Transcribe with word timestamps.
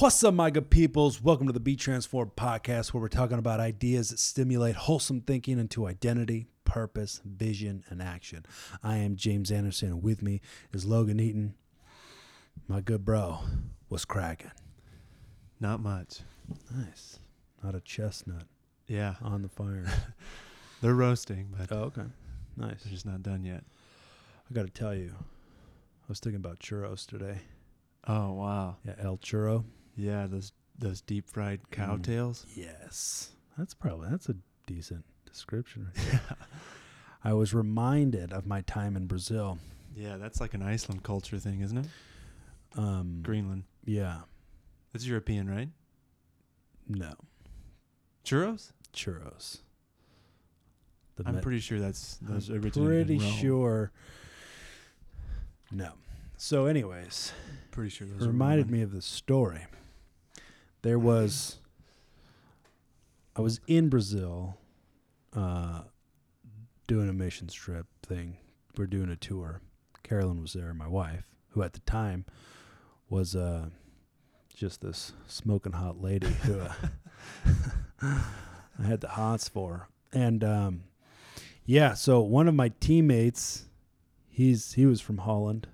What's 0.00 0.24
up, 0.24 0.34
my 0.34 0.50
good 0.50 0.70
peoples? 0.70 1.22
Welcome 1.22 1.46
to 1.46 1.52
the 1.52 1.60
Be 1.60 1.76
Transformed 1.76 2.34
podcast, 2.34 2.92
where 2.92 3.00
we're 3.00 3.06
talking 3.06 3.38
about 3.38 3.60
ideas 3.60 4.08
that 4.08 4.18
stimulate 4.18 4.74
wholesome 4.74 5.20
thinking 5.20 5.56
into 5.60 5.86
identity, 5.86 6.48
purpose, 6.64 7.20
vision, 7.24 7.84
and 7.88 8.02
action. 8.02 8.44
I 8.82 8.96
am 8.96 9.14
James 9.14 9.52
Anderson, 9.52 9.90
and 9.90 10.02
with 10.02 10.20
me 10.20 10.40
is 10.72 10.84
Logan 10.84 11.20
Eaton, 11.20 11.54
my 12.66 12.80
good 12.80 13.04
bro. 13.04 13.38
What's 13.86 14.04
cracking? 14.04 14.50
Not 15.60 15.78
much. 15.78 16.22
Nice. 16.74 17.20
Not 17.62 17.76
a 17.76 17.80
chestnut 17.80 18.48
Yeah, 18.88 19.14
on 19.22 19.42
the 19.42 19.48
fire. 19.48 19.86
they're 20.82 20.92
roasting, 20.92 21.54
but 21.56 21.70
oh, 21.70 21.82
okay. 21.84 22.08
Nice. 22.56 22.82
they're 22.82 22.92
just 22.92 23.06
not 23.06 23.22
done 23.22 23.44
yet. 23.44 23.62
I 24.50 24.54
got 24.54 24.66
to 24.66 24.72
tell 24.72 24.92
you, 24.92 25.12
I 25.14 26.06
was 26.08 26.18
thinking 26.18 26.40
about 26.40 26.58
churros 26.58 27.06
today. 27.06 27.42
Oh 28.08 28.32
wow. 28.32 28.78
Yeah, 28.84 28.94
El 28.98 29.18
Churro. 29.18 29.64
Yeah, 29.96 30.26
those 30.26 30.52
those 30.78 31.00
deep 31.00 31.28
fried 31.30 31.70
cow 31.70 31.96
Mm. 31.96 32.02
tails. 32.02 32.46
Yes. 32.54 33.30
That's 33.56 33.74
probably 33.74 34.08
that's 34.10 34.28
a 34.28 34.36
decent 34.66 35.04
description. 35.26 35.84
Right 35.96 36.06
there. 36.10 36.36
I 37.22 37.32
was 37.32 37.54
reminded 37.54 38.32
of 38.32 38.46
my 38.46 38.60
time 38.62 38.96
in 38.96 39.06
Brazil. 39.06 39.58
Yeah, 39.94 40.16
that's 40.16 40.40
like 40.40 40.54
an 40.54 40.62
Iceland 40.62 41.04
culture 41.04 41.38
thing, 41.38 41.60
isn't 41.60 41.78
it? 41.78 41.86
Um, 42.76 43.20
Greenland. 43.22 43.64
Yeah. 43.84 44.22
That's 44.92 45.06
European, 45.06 45.48
right? 45.48 45.68
No. 46.88 47.12
Churros. 48.24 48.72
Churros. 48.92 49.58
The 51.16 51.22
I'm 51.26 51.34
Met- 51.34 51.42
pretty 51.44 51.60
sure 51.60 51.78
that's 51.78 52.18
I'm 52.26 52.34
those 52.34 52.48
pretty 52.48 53.18
sure. 53.20 53.92
No. 55.70 55.92
So, 56.36 56.66
anyways, 56.66 57.32
Pretty 57.70 57.90
sure 57.90 58.06
those 58.06 58.22
it 58.22 58.24
are 58.24 58.28
reminded 58.28 58.70
me 58.70 58.82
of 58.82 58.90
the 58.92 59.00
story. 59.02 59.66
There 60.84 60.98
was, 60.98 61.60
I 63.34 63.40
was 63.40 63.58
in 63.66 63.88
Brazil, 63.88 64.58
uh, 65.34 65.84
doing 66.86 67.08
a 67.08 67.12
mission 67.14 67.46
trip 67.46 67.86
thing. 68.02 68.36
We're 68.76 68.86
doing 68.86 69.08
a 69.08 69.16
tour. 69.16 69.62
Carolyn 70.02 70.42
was 70.42 70.52
there, 70.52 70.74
my 70.74 70.86
wife, 70.86 71.24
who 71.52 71.62
at 71.62 71.72
the 71.72 71.80
time 71.80 72.26
was 73.08 73.34
uh, 73.34 73.70
just 74.54 74.82
this 74.82 75.14
smoking 75.26 75.72
hot 75.72 76.02
lady 76.02 76.26
who 76.26 76.60
uh, 76.60 76.72
I 78.02 78.82
had 78.86 79.00
the 79.00 79.08
hots 79.08 79.48
for. 79.48 79.88
And 80.12 80.44
um, 80.44 80.84
yeah, 81.64 81.94
so 81.94 82.20
one 82.20 82.46
of 82.46 82.54
my 82.54 82.72
teammates, 82.80 83.64
he's 84.28 84.74
he 84.74 84.84
was 84.84 85.00
from 85.00 85.16
Holland, 85.16 85.66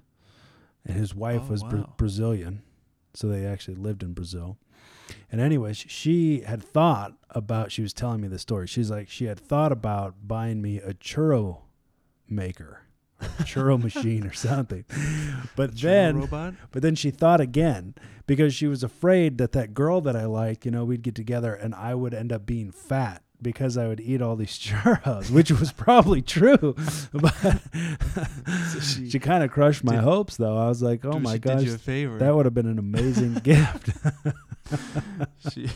and 0.86 0.96
his 0.96 1.16
wife 1.16 1.42
Oh, 1.46 1.50
was 1.50 1.64
Bra- 1.64 1.86
Brazilian, 1.96 2.62
so 3.12 3.26
they 3.26 3.44
actually 3.44 3.74
lived 3.74 4.04
in 4.04 4.12
Brazil. 4.12 4.56
And 5.30 5.40
anyways, 5.40 5.76
she 5.76 6.40
had 6.40 6.62
thought 6.62 7.14
about. 7.30 7.72
She 7.72 7.82
was 7.82 7.92
telling 7.92 8.20
me 8.20 8.28
the 8.28 8.38
story. 8.38 8.66
She's 8.66 8.90
like, 8.90 9.08
she 9.08 9.24
had 9.26 9.38
thought 9.38 9.72
about 9.72 10.26
buying 10.26 10.60
me 10.62 10.78
a 10.78 10.94
churro 10.94 11.62
maker, 12.28 12.82
a 13.20 13.24
churro 13.44 13.80
machine, 13.82 14.26
or 14.26 14.32
something. 14.32 14.84
But 15.56 15.78
then, 15.80 16.20
robot. 16.20 16.54
but 16.70 16.82
then 16.82 16.94
she 16.94 17.10
thought 17.10 17.40
again 17.40 17.94
because 18.26 18.54
she 18.54 18.66
was 18.66 18.82
afraid 18.82 19.38
that 19.38 19.52
that 19.52 19.74
girl 19.74 20.00
that 20.02 20.16
I 20.16 20.24
liked, 20.24 20.64
you 20.64 20.70
know, 20.70 20.84
we'd 20.84 21.02
get 21.02 21.14
together 21.14 21.54
and 21.54 21.74
I 21.74 21.94
would 21.94 22.14
end 22.14 22.32
up 22.32 22.46
being 22.46 22.70
fat 22.70 23.22
because 23.42 23.76
I 23.76 23.86
would 23.88 24.00
eat 24.00 24.20
all 24.22 24.36
these 24.36 24.58
churros, 24.58 25.30
which 25.30 25.50
was 25.50 25.72
probably 25.72 26.22
true. 26.22 26.74
But 27.12 27.34
she, 28.82 29.10
she- 29.10 29.18
kind 29.18 29.42
of 29.44 29.50
crushed 29.50 29.84
my 29.84 29.94
did- 29.96 30.04
hopes, 30.04 30.36
though. 30.36 30.56
I 30.56 30.68
was 30.68 30.82
like, 30.82 31.04
oh 31.04 31.12
Dude, 31.12 31.22
my 31.22 31.32
she 31.34 31.38
gosh, 31.40 31.58
did 31.60 31.66
you 31.68 31.74
a 31.74 31.78
favor. 31.78 32.18
that 32.18 32.34
would 32.34 32.46
have 32.46 32.54
been 32.54 32.66
an 32.68 32.78
amazing 32.78 33.34
gift. 33.42 33.90
she, 35.52 35.68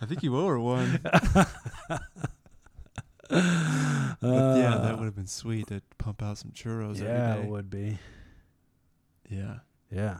I 0.00 0.06
think 0.06 0.22
you 0.22 0.36
owe 0.36 0.46
her 0.48 0.60
one. 0.60 1.00
But 3.28 3.38
yeah, 4.22 4.78
that 4.82 4.94
uh, 4.94 4.96
would 4.98 5.04
have 5.06 5.16
been 5.16 5.26
sweet 5.26 5.68
to 5.68 5.80
pump 5.98 6.22
out 6.22 6.38
some 6.38 6.50
churros 6.50 7.00
yeah, 7.00 7.36
it 7.36 7.46
would 7.48 7.70
be. 7.70 7.98
Yeah. 9.28 9.56
Yeah. 9.90 10.18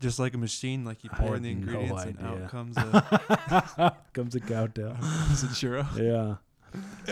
Just 0.00 0.18
like 0.18 0.34
a 0.34 0.38
machine, 0.38 0.84
like 0.84 1.02
you 1.02 1.10
pour 1.10 1.34
in 1.34 1.42
the 1.42 1.52
no 1.54 1.60
ingredients 1.80 2.04
and 2.04 2.20
out 2.20 2.50
comes 2.50 2.76
a, 2.76 3.96
Comes 4.12 4.34
a 4.36 4.40
countdown. 4.40 4.96
comes 5.00 5.42
a 5.42 5.46
churro. 5.48 5.86
yeah. 5.98 6.36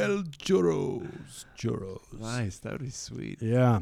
El 0.00 0.22
churros. 0.24 1.44
Churros. 1.58 2.00
Nice, 2.20 2.58
that 2.58 2.72
would 2.72 2.82
be 2.82 2.90
sweet. 2.90 3.42
Yeah. 3.42 3.80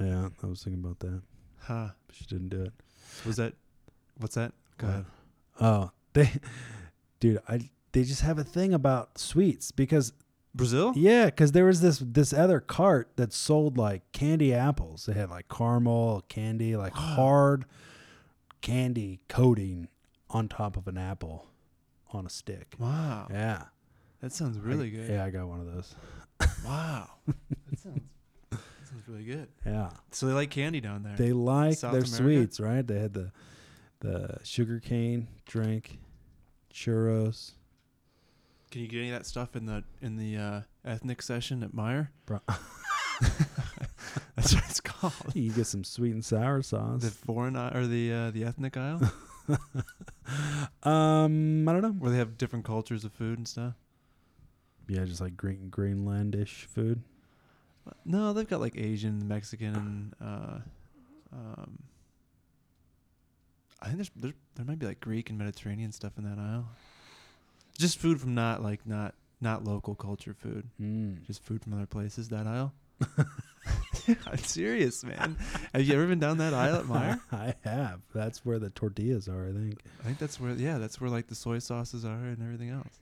Yeah, 0.00 0.28
I 0.42 0.46
was 0.46 0.62
thinking 0.64 0.82
about 0.82 0.98
that. 1.00 1.22
Huh? 1.60 1.88
She 2.12 2.24
didn't 2.24 2.48
do 2.48 2.62
it. 2.62 2.72
Was 3.24 3.36
that? 3.36 3.54
What's 4.18 4.34
that? 4.34 4.52
Go 4.78 4.86
ahead. 4.88 5.04
Oh, 5.60 5.90
they, 6.12 6.30
dude, 7.20 7.40
I 7.48 7.70
they 7.92 8.02
just 8.04 8.22
have 8.22 8.38
a 8.38 8.44
thing 8.44 8.74
about 8.74 9.18
sweets 9.18 9.70
because 9.70 10.12
Brazil? 10.56 10.92
yeah, 10.96 11.26
because 11.26 11.52
there 11.52 11.66
was 11.66 11.80
this 11.80 11.98
this 12.04 12.32
other 12.32 12.60
cart 12.60 13.10
that 13.16 13.32
sold 13.32 13.76
like 13.78 14.10
candy 14.12 14.52
apples. 14.54 15.06
They 15.06 15.12
had 15.12 15.30
like 15.30 15.48
caramel 15.48 16.24
candy, 16.28 16.76
like 16.76 16.92
hard 16.94 17.64
candy 18.62 19.20
coating 19.28 19.88
on 20.30 20.48
top 20.48 20.76
of 20.76 20.88
an 20.88 20.98
apple 20.98 21.46
on 22.12 22.26
a 22.26 22.30
stick. 22.30 22.74
Wow, 22.78 23.28
Yeah, 23.30 23.64
that 24.20 24.32
sounds 24.32 24.58
really 24.58 24.86
I- 24.88 24.90
good. 24.90 25.10
Yeah, 25.10 25.24
I 25.24 25.30
got 25.30 25.46
one 25.46 25.60
of 25.60 25.66
those. 25.66 25.94
Wow, 26.64 27.08
that 27.26 27.78
sounds 27.78 28.00
that 28.50 28.58
sounds 28.88 29.08
really 29.08 29.24
good. 29.24 29.48
Yeah, 29.64 29.90
So 30.10 30.26
they 30.26 30.32
like 30.32 30.50
candy 30.50 30.80
down 30.80 31.02
there. 31.02 31.16
they 31.16 31.32
like 31.32 31.78
South 31.78 31.92
their 31.92 32.02
America? 32.02 32.16
sweets, 32.16 32.60
right? 32.60 32.86
They 32.86 32.98
had 32.98 33.12
the 33.14 33.30
the 34.00 34.38
sugar 34.44 34.78
cane 34.80 35.28
drink, 35.46 35.98
churros. 36.72 37.52
Can 38.76 38.82
you 38.82 38.88
get 38.88 38.98
any 38.98 39.08
of 39.08 39.20
that 39.20 39.24
stuff 39.24 39.56
in 39.56 39.64
the 39.64 39.84
in 40.02 40.18
the 40.18 40.36
uh, 40.36 40.60
ethnic 40.84 41.22
session 41.22 41.62
at 41.62 41.72
Meijer? 41.72 42.08
Bro- 42.26 42.42
That's 44.36 44.54
what 44.54 44.64
it's 44.68 44.80
called. 44.80 45.14
You 45.32 45.50
get 45.50 45.66
some 45.66 45.82
sweet 45.82 46.12
and 46.12 46.22
sour 46.22 46.60
sauce. 46.60 47.00
The 47.00 47.10
foreign 47.10 47.56
aisle 47.56 47.74
or 47.74 47.86
the 47.86 48.12
uh, 48.12 48.30
the 48.32 48.44
ethnic 48.44 48.76
aisle, 48.76 49.00
um, 50.82 51.66
I 51.66 51.72
don't 51.72 51.80
know. 51.80 51.92
where 51.92 52.10
they 52.10 52.18
have 52.18 52.36
different 52.36 52.66
cultures 52.66 53.06
of 53.06 53.14
food 53.14 53.38
and 53.38 53.48
stuff. 53.48 53.72
Yeah, 54.86 55.06
just 55.06 55.22
like 55.22 55.38
green 55.38 55.70
Greenlandish 55.70 56.66
food. 56.66 57.00
No, 58.04 58.34
they've 58.34 58.46
got 58.46 58.60
like 58.60 58.76
Asian, 58.76 59.26
Mexican, 59.26 59.74
and 59.74 60.14
uh, 60.20 60.58
um, 61.32 61.78
I 63.80 63.86
think 63.86 63.96
there's, 63.96 64.10
there's 64.14 64.34
there 64.54 64.66
might 64.66 64.78
be 64.78 64.84
like 64.84 65.00
Greek 65.00 65.30
and 65.30 65.38
Mediterranean 65.38 65.92
stuff 65.92 66.18
in 66.18 66.24
that 66.24 66.38
aisle. 66.38 66.66
Just 67.78 67.98
food 67.98 68.20
from 68.20 68.34
not 68.34 68.62
like 68.62 68.86
not 68.86 69.14
not 69.40 69.64
local 69.64 69.94
culture 69.94 70.34
food. 70.34 70.68
Mm. 70.80 71.24
Just 71.26 71.42
food 71.42 71.62
from 71.62 71.74
other 71.74 71.86
places. 71.86 72.28
That 72.30 72.46
aisle. 72.46 72.72
I'm 74.26 74.38
serious, 74.38 75.02
man. 75.04 75.36
Have 75.74 75.82
you 75.82 75.94
ever 75.94 76.06
been 76.06 76.20
down 76.20 76.38
that 76.38 76.54
aisle 76.54 76.76
at 76.76 76.84
Meijer? 76.86 77.20
I 77.32 77.54
have. 77.68 78.00
That's 78.14 78.44
where 78.44 78.58
the 78.58 78.70
tortillas 78.70 79.28
are, 79.28 79.48
I 79.48 79.52
think. 79.52 79.80
I 80.00 80.04
think 80.04 80.18
that's 80.18 80.38
where 80.40 80.52
yeah, 80.52 80.78
that's 80.78 81.00
where 81.00 81.10
like 81.10 81.26
the 81.26 81.34
soy 81.34 81.58
sauces 81.58 82.04
are 82.04 82.14
and 82.14 82.40
everything 82.42 82.70
else. 82.70 83.00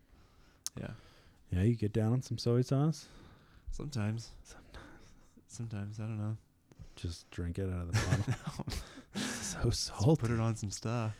Yeah, 0.80 0.88
Yeah, 1.52 1.62
you 1.62 1.74
get 1.76 1.92
down 1.92 2.12
on 2.14 2.22
some 2.22 2.38
soy 2.38 2.62
sauce. 2.62 3.06
sometimes. 3.70 4.30
Sometimes 4.42 4.70
Sometimes, 5.46 6.00
I 6.00 6.02
don't 6.04 6.18
know. 6.18 6.36
Just 6.96 7.30
drink 7.30 7.58
it 7.60 7.68
out 7.72 7.82
of 7.82 7.92
the 7.92 8.00
bottle. 8.16 8.66
so 9.40 9.70
salt. 9.70 10.18
Put 10.18 10.30
it 10.32 10.40
on 10.40 10.56
some 10.56 10.70
stuff. 10.70 11.12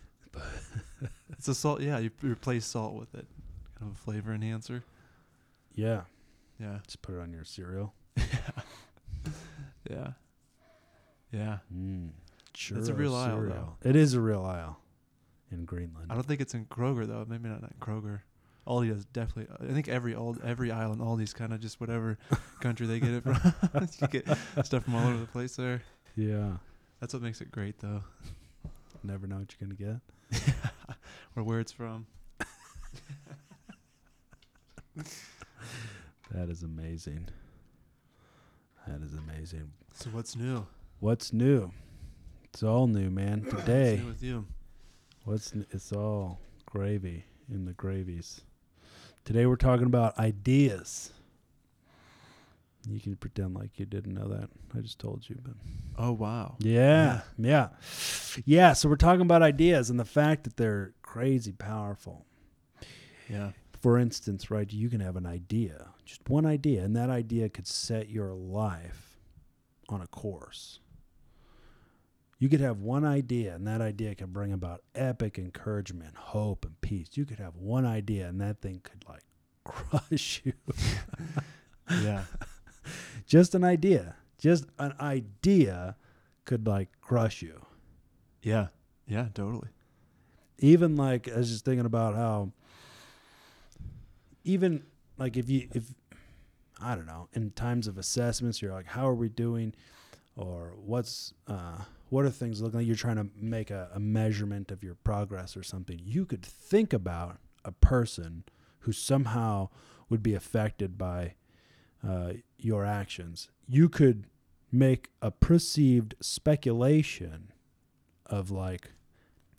it's 1.31 1.47
a 1.47 1.55
salt. 1.55 1.81
Yeah, 1.83 1.99
you 1.99 2.11
replace 2.23 2.65
salt 2.67 2.95
with 2.95 3.15
it. 3.15 3.27
Of 3.85 3.93
a 3.93 3.95
flavor 3.97 4.33
enhancer. 4.33 4.83
Yeah, 5.75 6.03
Yeah. 6.61 6.79
just 6.85 7.03
put 7.03 7.15
it 7.17 7.21
on 7.21 7.33
your 7.33 7.45
cereal. 7.45 7.93
Yeah. 9.91 10.13
Yeah. 11.31 11.59
Mm. 11.75 12.11
That's 12.71 12.89
a 12.89 12.95
real 12.95 13.13
Churro 13.13 13.17
aisle, 13.27 13.37
cereal. 13.37 13.79
It 13.83 13.97
is 13.97 14.15
a 14.15 14.21
real 14.21 14.43
aisle 14.45 14.79
in 15.51 15.65
Greenland. 15.67 16.07
I 16.11 16.15
don't 16.15 16.27
think 16.27 16.41
it's 16.41 16.55
in 16.55 16.65
Kroger 16.67 17.07
though. 17.07 17.27
Maybe 17.29 17.49
not 17.51 17.61
in 17.61 17.69
Kroger. 17.81 18.21
Aldi 18.67 18.95
does 18.95 19.05
definitely. 19.07 19.55
I 19.69 19.73
think 19.75 19.89
every 19.89 20.15
old 20.15 20.41
every 20.43 20.71
aisle 20.71 20.93
in 20.95 21.01
Aldi's 21.01 21.35
kind 21.35 21.53
of 21.53 21.61
just 21.61 21.81
whatever 21.83 22.17
country 22.61 22.87
they 22.87 22.99
get 22.99 23.11
it 23.11 23.23
from. 23.25 23.55
you 24.01 24.09
get 24.09 24.27
stuff 24.65 24.85
from 24.85 24.95
all 24.95 25.07
over 25.09 25.19
the 25.19 25.27
place 25.27 25.57
there. 25.57 25.83
Yeah, 26.17 26.53
That's 27.01 27.13
what 27.13 27.23
makes 27.23 27.41
it 27.43 27.51
great 27.53 27.79
though, 27.81 28.05
never 29.03 29.27
know 29.27 29.37
what 29.37 29.55
you're 29.61 29.69
gonna 29.69 30.01
get. 30.33 30.55
or 31.37 31.43
where 31.43 31.61
it's 31.61 31.73
from. 31.73 32.07
That 36.35 36.49
is 36.49 36.63
amazing. 36.63 37.29
That 38.89 39.03
is 39.03 39.13
amazing. 39.15 39.71
So 39.93 40.11
what's 40.11 40.35
new? 40.35 40.67
What's 40.99 41.33
new? 41.33 41.71
It's 42.45 42.63
all 42.63 42.87
new, 42.87 43.11
man. 43.11 43.43
What's 43.49 43.55
Today, 43.65 43.99
new 44.01 44.07
with 44.09 44.23
you? 44.23 44.47
what's 45.25 45.53
n- 45.55 45.67
it's 45.71 45.93
all 45.93 46.41
gravy 46.67 47.25
in 47.53 47.67
the 47.67 47.73
gravies. 47.75 48.41
Today 49.25 49.47
we're 49.47 49.57
talking 49.57 49.87
about 49.87 50.19
ideas. 50.19 51.13
You 52.89 53.01
can 53.01 53.17
pretend 53.17 53.55
like 53.55 53.79
you 53.79 53.87
didn't 53.87 54.15
know 54.15 54.29
that. 54.29 54.49
I 54.77 54.81
just 54.81 54.99
told 54.99 55.29
you, 55.29 55.37
but 55.43 55.55
Oh 55.97 56.13
wow. 56.13 56.57
yeah, 56.59 57.21
yeah, 57.39 57.69
yeah. 58.45 58.73
So 58.73 58.89
we're 58.89 58.97
talking 58.97 59.23
about 59.23 59.43
ideas 59.43 59.89
and 59.91 60.01
the 60.01 60.05
fact 60.05 60.45
that 60.45 60.57
they're 60.57 60.93
crazy 61.03 61.53
powerful. 61.53 62.25
Yeah. 63.31 63.51
For 63.85 63.99
instance, 63.99 64.51
right, 64.51 64.73
you 64.73 64.89
can 64.89 65.01
have 65.01 65.15
an 65.15 65.27
idea, 65.27 65.89
just 66.07 66.27
one 66.27 66.47
idea, 66.47 66.83
and 66.83 66.97
that 66.97 67.11
idea 67.11 67.51
could 67.51 67.67
set 67.67 68.09
your 68.09 68.33
life 68.33 69.19
on 69.91 70.01
a 70.01 70.07
course. 70.07 70.81
You 72.39 72.49
could 72.49 72.61
have 72.63 72.81
one 72.81 73.05
idea, 73.05 73.55
and 73.55 73.67
that 73.67 73.83
idea 73.83 74.15
can 74.15 74.33
bring 74.33 74.55
about 74.55 74.81
epic 74.95 75.39
encouragement, 75.39 76.17
hope, 76.17 76.65
and 76.65 76.81
peace. 76.81 77.09
You 77.13 77.27
could 77.27 77.39
have 77.39 77.57
one 77.57 77.85
idea, 77.85 78.27
and 78.27 78.41
that 78.41 78.63
thing 78.63 78.81
could 78.83 79.05
like 79.07 79.21
crush 79.65 80.41
you. 80.45 80.55
Yeah. 82.03 82.23
just 83.27 83.55
an 83.55 83.65
idea, 83.65 84.17
just 84.39 84.65
an 84.79 84.95
idea 84.99 85.97
could 86.47 86.67
like 86.67 86.89
crush 87.03 87.43
you. 87.43 87.67
Yeah. 88.41 88.69
Yeah. 89.07 89.27
Totally. 89.35 89.69
even 90.59 90.97
like 90.97 91.31
I 91.31 91.37
was 91.37 91.51
just 91.51 91.67
thinking 91.67 91.85
about 91.85 92.15
how 92.15 92.53
even 94.45 94.85
like 95.19 95.37
if 95.37 95.49
you 95.49 95.69
if 95.75 95.95
I 96.81 96.95
don't 96.95 97.07
know 97.07 97.29
in 97.33 97.51
times 97.51 97.87
of 97.87 97.99
assessments 97.99 98.61
you're 98.61 98.73
like 98.73 98.87
how 98.87 99.09
are 99.09 99.15
we 99.15 99.29
doing? 99.29 99.75
Or 100.37 100.75
what's 100.77 101.33
uh 101.47 101.79
what 102.11 102.25
are 102.25 102.31
things 102.31 102.61
looking 102.61 102.81
like? 102.81 102.87
You're 102.87 102.97
trying 102.97 103.17
to 103.17 103.29
make 103.37 103.71
a, 103.71 103.91
a 103.95 104.01
measurement 104.01 104.71
of 104.71 104.85
your 104.85 104.95
progress 104.95 105.57
or 105.57 105.63
something. 105.63 106.01
You 106.05 106.27
could 106.27 106.45
think 106.45 106.93
about 106.93 107.39
a 107.65 107.73
person 107.73 108.45
who 108.81 108.93
somehow 108.93 109.71
would 110.09 110.23
be 110.23 110.35
affected 110.35 110.97
by 110.99 111.35
uh, 112.07 112.35
your 112.59 112.85
actions. 112.85 113.49
You 113.67 113.89
could 113.89 114.27
make 114.71 115.11
a 115.23 115.31
perceived 115.31 116.15
speculation 116.21 117.53
of 118.27 118.51
like 118.51 118.93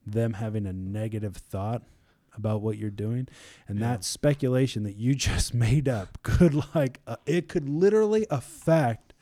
them 0.06 0.34
having 0.34 0.66
a 0.66 0.74
negative 0.74 1.36
thought 1.36 1.84
about 2.38 2.62
what 2.62 2.78
you're 2.78 2.90
doing 2.90 3.28
and 3.68 3.80
Yeah. 3.80 3.88
that 3.92 4.04
speculation 4.04 4.84
that 4.84 4.96
you 4.98 5.16
just 5.30 5.54
made 5.54 5.88
up 5.90 6.22
could 6.24 6.54
like 6.76 7.00
uh, 7.08 7.16
it 7.26 7.48
could 7.50 7.68
literally 7.70 8.26
affect 8.30 9.14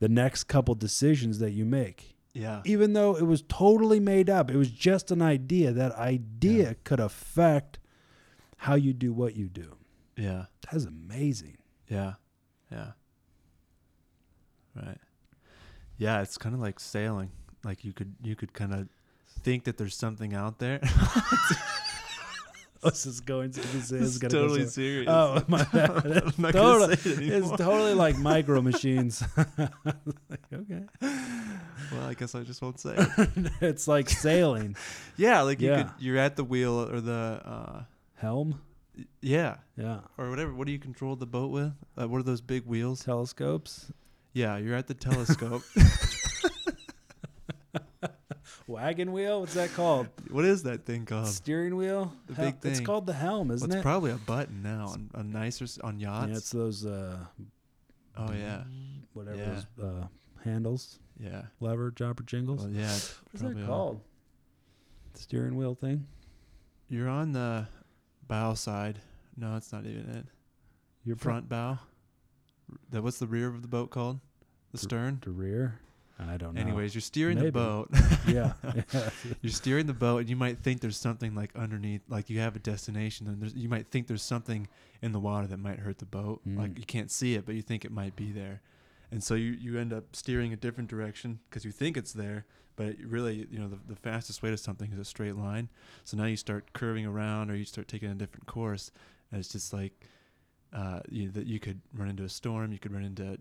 the 0.00 0.08
next 0.08 0.44
couple 0.44 0.74
decisions 0.74 1.38
that 1.40 1.50
you 1.52 1.64
make 1.64 2.14
Yeah. 2.34 2.62
even 2.64 2.92
though 2.92 3.16
it 3.16 3.24
was 3.26 3.42
totally 3.42 4.00
made 4.00 4.28
up 4.30 4.50
it 4.50 4.56
was 4.56 4.70
just 4.70 5.10
an 5.10 5.22
idea 5.22 5.72
that 5.72 5.92
idea 5.92 6.68
Yeah. 6.68 6.74
could 6.84 7.00
affect 7.00 7.78
how 8.58 8.74
you 8.74 8.92
do 8.92 9.12
what 9.12 9.36
you 9.36 9.48
do 9.48 9.76
Yeah. 10.16 10.46
that's 10.70 10.84
amazing 10.84 11.58
Yeah. 11.88 12.14
Yeah. 12.70 12.92
Right. 14.76 14.98
Yeah, 15.96 16.20
it's 16.22 16.38
kind 16.38 16.54
of 16.54 16.60
like 16.60 16.78
sailing. 16.78 17.30
Like 17.64 17.84
you 17.84 17.92
could 17.92 18.14
you 18.22 18.36
could 18.36 18.52
kind 18.52 18.72
of 18.72 18.88
think 19.42 19.64
that 19.64 19.76
there's 19.78 19.96
something 19.96 20.32
out 20.34 20.58
there. 20.60 20.80
this 22.82 23.20
going 23.20 23.50
to 23.52 23.60
this 23.60 23.90
is 23.92 24.16
it's 24.16 24.18
gonna 24.18 24.32
go 24.32 24.40
totally 24.48 24.66
serious. 24.66 25.08
oh 25.10 25.42
my 25.48 25.64
bad 25.64 25.90
I'm 26.06 26.32
not 26.38 26.52
Totally. 26.52 26.96
say 26.96 27.10
it 27.12 27.32
it's 27.32 27.50
totally 27.50 27.94
like 27.94 28.18
micro 28.18 28.60
machines 28.62 29.22
like, 29.36 30.40
okay 30.52 30.82
well, 31.92 32.06
I 32.06 32.14
guess 32.14 32.34
I 32.34 32.42
just 32.42 32.60
won't 32.62 32.78
say 32.80 32.94
it. 32.96 33.52
it's 33.60 33.88
like 33.88 34.08
sailing 34.10 34.76
Yeah, 35.16 35.42
like 35.42 35.60
you 35.60 35.68
Yeah. 35.70 35.82
could 35.84 35.92
you're 35.98 36.18
at 36.18 36.36
the 36.36 36.44
wheel 36.44 36.88
or 36.90 37.00
the 37.00 37.40
uh 37.44 37.82
helm 38.16 38.60
yeah, 39.22 39.58
yeah 39.76 40.00
or 40.16 40.28
whatever. 40.28 40.52
What 40.52 40.66
do 40.66 40.72
you 40.72 40.78
control 40.80 41.14
the 41.14 41.24
boat 41.26 41.52
with? 41.52 41.72
Uh, 41.96 42.08
what 42.08 42.18
are 42.18 42.24
those 42.24 42.40
big 42.40 42.66
wheels? 42.66 43.04
telescopes 43.04 43.92
Yeah, 44.32 44.56
you're 44.56 44.74
at 44.74 44.88
the 44.88 44.94
telescope. 44.94 45.62
Wagon 48.68 49.10
wheel 49.12 49.40
what's 49.40 49.54
that 49.54 49.72
called 49.72 50.06
what 50.30 50.44
is 50.44 50.62
that 50.62 50.84
thing 50.84 51.04
called? 51.06 51.26
steering 51.26 51.74
wheel 51.74 52.12
the 52.26 52.34
Hel- 52.34 52.44
big 52.46 52.60
thing. 52.60 52.70
it's 52.72 52.80
called 52.80 53.06
the 53.06 53.12
helm 53.14 53.48
Well, 53.48 53.56
isn't 53.56 53.70
it? 53.70 53.74
it's 53.76 53.80
it 53.80 53.82
probably 53.82 54.10
a 54.12 54.16
button 54.16 54.62
now 54.62 54.88
on, 54.88 55.10
on 55.14 55.32
nicer 55.32 55.66
on 55.82 55.98
yachts. 55.98 56.28
yeah 56.30 56.36
it's 56.36 56.50
those 56.50 56.84
uh 56.86 57.18
oh 58.18 58.32
yeah, 58.32 58.62
whatever 59.14 59.36
Yeah. 59.38 59.60
those 59.76 59.84
uh 59.84 60.06
handles 60.44 60.98
yeah. 61.18 61.42
lever 61.60 61.90
jobber 61.90 62.22
jingles 62.22 62.60
Well, 62.64 62.70
yeah. 62.74 62.86
what's 62.92 63.40
that 63.40 63.56
all- 63.62 63.66
called 63.66 64.00
steering 65.14 65.56
wheel 65.56 65.74
thing 65.74 66.06
You're 66.88 67.08
on 67.08 67.32
the 67.32 67.66
bow 68.28 68.54
side. 68.54 69.00
No, 69.36 69.56
it's 69.56 69.72
not 69.72 69.84
even 69.86 70.08
it. 70.10 70.26
your 71.04 71.16
Front 71.16 71.48
bow. 71.48 71.78
That 72.90 73.02
what's 73.02 73.18
the 73.18 73.26
rear 73.26 73.48
of 73.48 73.62
the 73.62 73.68
boat 73.68 73.90
called? 73.90 74.20
The 74.72 74.78
The- 74.78 74.78
stern. 74.78 75.18
the 75.24 75.30
rear 75.30 75.80
i 76.20 76.36
don't 76.36 76.54
know 76.54 76.60
Anyways, 76.60 76.94
you're 76.94 77.00
steering 77.02 77.36
Maybe. 77.36 77.46
the 77.50 77.52
boat. 77.52 77.88
yeah 78.26 78.52
you're 79.42 79.52
steering 79.52 79.86
the 79.86 79.94
boat, 79.94 80.18
and 80.18 80.28
you 80.30 80.36
might 80.36 80.58
think 80.58 80.80
there's 80.80 80.96
something 80.96 81.34
like 81.34 81.54
underneath, 81.54 82.02
like 82.08 82.28
you 82.30 82.40
have 82.40 82.56
a 82.56 82.58
destination, 82.58 83.26
and 83.28 83.40
there's, 83.40 83.54
you 83.54 83.68
might 83.68 83.86
think 83.90 84.06
there's 84.08 84.22
something 84.22 84.66
in 85.02 85.12
the 85.12 85.20
water 85.20 85.46
that 85.46 85.58
might 85.58 85.78
hurt 85.78 85.98
the 85.98 86.06
boat. 86.06 86.40
Like 86.46 86.72
Mm. 86.74 86.78
you 86.78 86.84
can't 86.84 87.10
see 87.10 87.34
it, 87.34 87.46
but 87.46 87.54
you 87.54 87.62
think 87.62 87.84
it 87.84 87.92
might 87.92 88.16
be 88.16 88.32
there, 88.32 88.62
and 89.12 89.22
so 89.22 89.34
you 89.34 89.52
you 89.52 89.78
end 89.78 89.92
up 89.92 90.16
steering 90.16 90.52
a 90.52 90.56
different 90.56 90.90
direction 90.90 91.38
because 91.48 91.64
you 91.64 91.70
think 91.70 91.96
it's 91.96 92.12
there, 92.12 92.46
but 92.76 92.96
really, 93.04 93.46
you 93.50 93.58
know, 93.58 93.68
the, 93.68 93.78
the 93.88 93.96
fastest 93.96 94.42
way 94.42 94.50
to 94.50 94.56
something 94.56 94.92
is 94.92 94.98
a 94.98 95.04
straight 95.04 95.36
line. 95.36 95.68
So 96.04 96.16
now 96.16 96.24
you 96.24 96.36
start 96.36 96.72
curving 96.72 97.06
around, 97.06 97.50
or 97.50 97.54
you 97.54 97.64
start 97.64 97.86
taking 97.88 98.10
a 98.10 98.14
different 98.14 98.46
course, 98.46 98.90
and 99.30 99.38
it's 99.38 99.48
just 99.50 99.72
like 99.72 99.92
uh, 100.72 101.00
you 101.08 101.30
that 101.30 101.46
you 101.46 101.60
could 101.60 101.80
run 101.94 102.08
into 102.08 102.24
a 102.24 102.28
storm, 102.28 102.72
you 102.72 102.78
could 102.78 102.92
run 102.92 103.04
into 103.04 103.38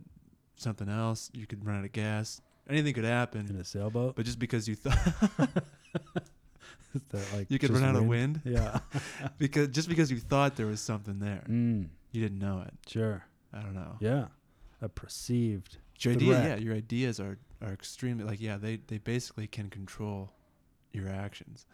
something 0.58 0.90
else, 0.90 1.30
you 1.34 1.46
could 1.48 1.66
run 1.66 1.78
out 1.80 1.86
of 1.86 1.92
gas, 1.92 2.42
anything 2.69 2.94
could 2.94 3.04
happen. 3.06 3.48
in 3.50 3.56
a 3.56 3.64
sailboat? 3.64 4.16
But 4.16 4.25
just 4.25 4.40
because 4.40 4.68
you 4.68 4.75
thought 4.75 4.98
that 7.10 7.34
like 7.34 7.50
you 7.50 7.60
could 7.60 7.69
run 7.69 7.84
out 7.84 7.96
of 7.96 8.06
wind, 8.06 8.42
yeah. 8.44 8.80
Because 9.38 9.69
just 9.69 9.90
because 9.90 10.12
you 10.12 10.19
thought 10.19 10.56
there 10.56 10.66
was 10.68 10.81
something 10.81 11.19
there, 11.19 11.44
mm, 11.48 11.88
you 12.12 12.22
didn't 12.22 12.40
know 12.40 12.64
it. 12.66 12.74
sure. 12.88 13.24
I 13.54 13.62
don't 13.62 13.74
know. 13.75 13.96
yeah. 14.00 14.25
A 14.81 14.90
perceived 14.90 15.78
Your 16.02 16.14
idea, 16.14 16.48
yeah, 16.50 16.56
your 16.58 16.75
ideas 16.75 17.19
are 17.19 17.38
are 17.62 17.74
extremely 17.74 18.24
like 18.24 18.40
yeah, 18.40 18.58
they 18.58 18.78
they 18.88 19.00
basically 19.00 19.48
can 19.48 19.69
control 19.69 20.31
your 20.94 21.10
actions. 21.10 21.66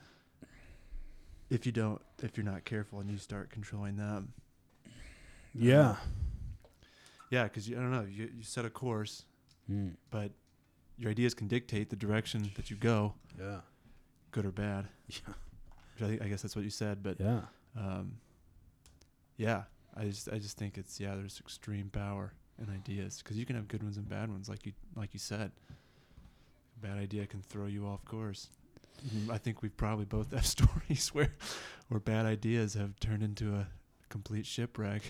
If 1.49 1.65
you 1.65 1.71
don't, 1.71 2.01
if 2.21 2.37
you're 2.37 2.45
not 2.45 2.63
careful 2.63 2.99
and 2.99 3.09
you 3.11 3.17
start 3.17 3.49
controlling 3.49 3.97
them, 3.97 4.33
yeah. 5.53 5.97
yeah, 7.29 7.43
because 7.43 7.67
I 7.69 7.73
don't 7.73 7.91
know, 7.91 8.05
you 8.09 8.29
you 8.35 8.43
set 8.43 8.63
a 8.65 8.69
course, 8.69 9.25
mm, 9.69 9.95
but 10.09 10.31
your 11.03 11.11
ideas 11.11 11.33
can 11.33 11.47
dictate 11.47 11.89
the 11.89 11.95
direction 11.95 12.51
that 12.55 12.69
you 12.71 12.77
go, 12.77 13.13
yeah 13.39 13.59
good 14.31 14.45
or 14.45 14.51
bad. 14.51 14.87
yeah 15.07 15.33
Which 15.95 16.03
I, 16.03 16.07
think, 16.07 16.21
I 16.23 16.27
guess 16.27 16.41
that's 16.41 16.55
what 16.55 16.65
you 16.65 16.71
said, 16.71 17.03
but 17.03 17.19
yeah 17.19 17.41
um, 17.77 18.13
yeah, 19.37 19.63
I 19.95 20.05
just 20.05 20.29
I 20.29 20.37
just 20.37 20.57
think 20.57 20.77
it's 20.77 20.99
yeah, 20.99 21.15
there's 21.15 21.39
extreme 21.39 21.89
power 21.89 22.33
in 22.61 22.73
ideas 22.73 23.21
because 23.23 23.37
you 23.37 23.45
can 23.45 23.55
have 23.55 23.67
good 23.67 23.83
ones 23.83 23.97
and 23.97 24.07
bad 24.07 24.29
ones, 24.29 24.49
like 24.49 24.65
you 24.65 24.73
like 24.95 25.13
you 25.13 25.19
said. 25.19 25.51
A 26.77 26.87
bad 26.87 26.97
idea 26.97 27.25
can 27.25 27.41
throw 27.41 27.65
you 27.65 27.85
off 27.85 28.03
course. 28.05 28.49
Mm, 29.07 29.31
I 29.31 29.37
think 29.37 29.61
we've 29.61 29.75
probably 29.75 30.05
both 30.05 30.31
have 30.31 30.45
stories 30.57 31.09
where 31.13 31.33
where 31.89 31.99
bad 31.99 32.25
ideas 32.25 32.75
have 32.75 32.99
turned 32.99 33.23
into 33.23 33.53
a 33.55 33.67
complete 34.09 34.45
shipwreck. 34.45 35.01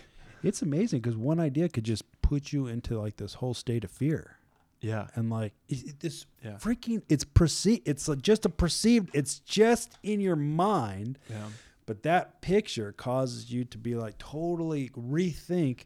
it's 0.41 0.61
amazing 0.61 1.01
because 1.01 1.17
one 1.17 1.39
idea 1.39 1.67
could 1.69 1.83
just 1.83 2.03
put 2.21 2.53
you 2.53 2.67
into 2.67 2.99
like 2.99 3.17
this 3.17 3.35
whole 3.35 3.53
state 3.53 3.83
of 3.83 3.91
fear 3.91 4.37
Yeah, 4.83 5.07
and 5.15 5.29
like 5.29 5.53
it, 5.69 5.87
it- 5.87 5.99
this 6.01 6.25
yeah, 6.43 6.57
freaking 6.57 7.01
it's 7.09 7.23
perceived 7.23 7.87
it's 7.87 8.07
like 8.07 8.21
just 8.21 8.45
a 8.45 8.49
perceived 8.49 9.09
it's 9.13 9.39
just 9.39 9.97
in 10.03 10.19
your 10.19 10.35
mind. 10.35 11.17
Yeah, 11.29 11.47
but 11.85 12.03
that 12.03 12.41
picture 12.41 12.91
causes 12.91 13.51
you 13.51 13.63
to 13.65 13.77
be 13.77 13.95
like 13.95 14.17
totally 14.17 14.89
rethink 14.89 15.85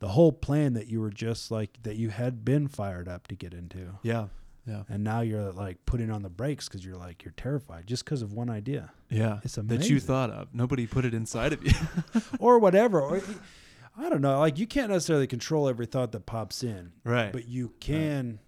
the 0.00 0.08
whole 0.08 0.32
plan 0.32 0.72
that 0.74 0.88
you 0.88 1.00
were 1.00 1.10
just 1.10 1.50
like 1.52 1.78
that 1.84 1.96
you 1.96 2.08
had 2.10 2.44
been 2.44 2.66
fired 2.68 3.08
up 3.08 3.28
to 3.28 3.36
get 3.36 3.54
into. 3.54 3.96
Yeah, 4.02 4.26
yeah, 4.66 4.82
and 4.88 5.04
now 5.04 5.20
you're 5.20 5.52
like 5.52 5.78
putting 5.86 6.10
on 6.10 6.22
the 6.22 6.28
brakes 6.28 6.68
because 6.68 6.84
you're 6.84 6.96
like 6.96 7.24
you're 7.24 7.34
terrified 7.36 7.86
just 7.86 8.04
because 8.04 8.22
of 8.22 8.32
one 8.32 8.50
idea. 8.50 8.90
Yeah. 9.08 9.38
it's 9.44 9.56
amazing 9.58 9.78
That 9.80 9.88
you 9.90 10.00
thought 10.00 10.30
of. 10.30 10.48
Nobody 10.54 10.86
put 10.86 11.04
it 11.04 11.12
inside 11.14 11.52
of 11.52 11.62
you. 11.64 11.72
or 12.40 12.58
whatever. 12.58 13.00
Or 13.00 13.20
i 13.96 14.08
don't 14.08 14.20
know 14.20 14.38
like 14.38 14.58
you 14.58 14.66
can't 14.66 14.90
necessarily 14.90 15.26
control 15.26 15.68
every 15.68 15.86
thought 15.86 16.12
that 16.12 16.26
pops 16.26 16.62
in 16.62 16.92
right. 17.04 17.32
but 17.32 17.48
you 17.48 17.72
can 17.80 18.38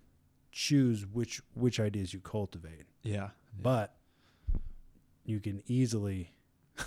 choose 0.53 1.07
which 1.07 1.41
which 1.55 1.81
ideas 1.81 2.15
you 2.15 2.21
cultivate 2.21 2.85
yeah. 3.03 3.31
but 3.61 3.97
you 5.25 5.41
can 5.41 5.63
easily 5.67 6.33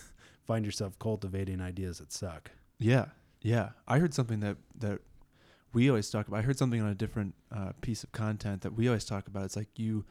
find 0.48 0.66
yourself 0.66 0.98
cultivating 1.00 1.60
ideas 1.62 1.98
that 2.00 2.12
suck 2.12 2.52
Yeah, 2.80 3.06
yeah. 3.42 3.70
I 3.88 4.00
heard 4.00 4.14
something 4.14 4.40
that 4.42 4.58
that 4.80 5.00
we 5.74 5.90
always 5.90 6.10
talk 6.10 6.28
about. 6.28 6.38
I 6.38 6.42
heard 6.44 6.58
something 6.58 6.82
on 6.82 6.90
a 6.90 6.96
different 6.96 7.36
uh, 7.56 7.72
piece 7.82 8.04
of 8.04 8.12
content 8.12 8.62
that 8.62 8.74
we 8.74 8.88
always 8.88 9.06
talk 9.06 9.28
about. 9.28 9.46
It's 9.46 9.56
like 9.56 9.70
you 9.76 10.06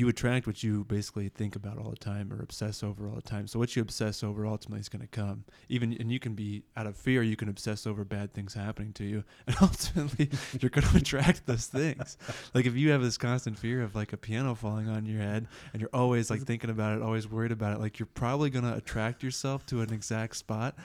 you 0.00 0.08
attract 0.08 0.46
what 0.46 0.62
you 0.62 0.82
basically 0.84 1.28
think 1.28 1.54
about 1.54 1.76
all 1.76 1.90
the 1.90 1.96
time 1.96 2.32
or 2.32 2.40
obsess 2.42 2.82
over 2.82 3.06
all 3.06 3.16
the 3.16 3.20
time. 3.20 3.46
So 3.46 3.58
what 3.58 3.76
you 3.76 3.82
obsess 3.82 4.24
over 4.24 4.46
ultimately 4.46 4.80
is 4.80 4.88
going 4.88 5.02
to 5.02 5.08
come. 5.08 5.44
Even 5.68 5.92
and 6.00 6.10
you 6.10 6.18
can 6.18 6.34
be 6.34 6.62
out 6.74 6.86
of 6.86 6.96
fear, 6.96 7.22
you 7.22 7.36
can 7.36 7.50
obsess 7.50 7.86
over 7.86 8.02
bad 8.02 8.32
things 8.32 8.54
happening 8.54 8.94
to 8.94 9.04
you, 9.04 9.24
and 9.46 9.54
ultimately 9.60 10.30
you're 10.60 10.70
going 10.70 10.86
to 10.86 10.96
attract 10.96 11.44
those 11.44 11.66
things. 11.66 12.16
Like 12.54 12.64
if 12.64 12.76
you 12.76 12.90
have 12.92 13.02
this 13.02 13.18
constant 13.18 13.58
fear 13.58 13.82
of 13.82 13.94
like 13.94 14.14
a 14.14 14.16
piano 14.16 14.54
falling 14.54 14.88
on 14.88 15.04
your 15.04 15.20
head, 15.20 15.46
and 15.74 15.82
you're 15.82 15.90
always 15.92 16.30
like 16.30 16.44
thinking 16.44 16.70
about 16.70 16.96
it, 16.96 17.02
always 17.02 17.28
worried 17.28 17.52
about 17.52 17.74
it, 17.74 17.80
like 17.80 17.98
you're 17.98 18.06
probably 18.06 18.48
going 18.48 18.64
to 18.64 18.74
attract 18.74 19.22
yourself 19.22 19.66
to 19.66 19.82
an 19.82 19.92
exact 19.92 20.36
spot 20.36 20.76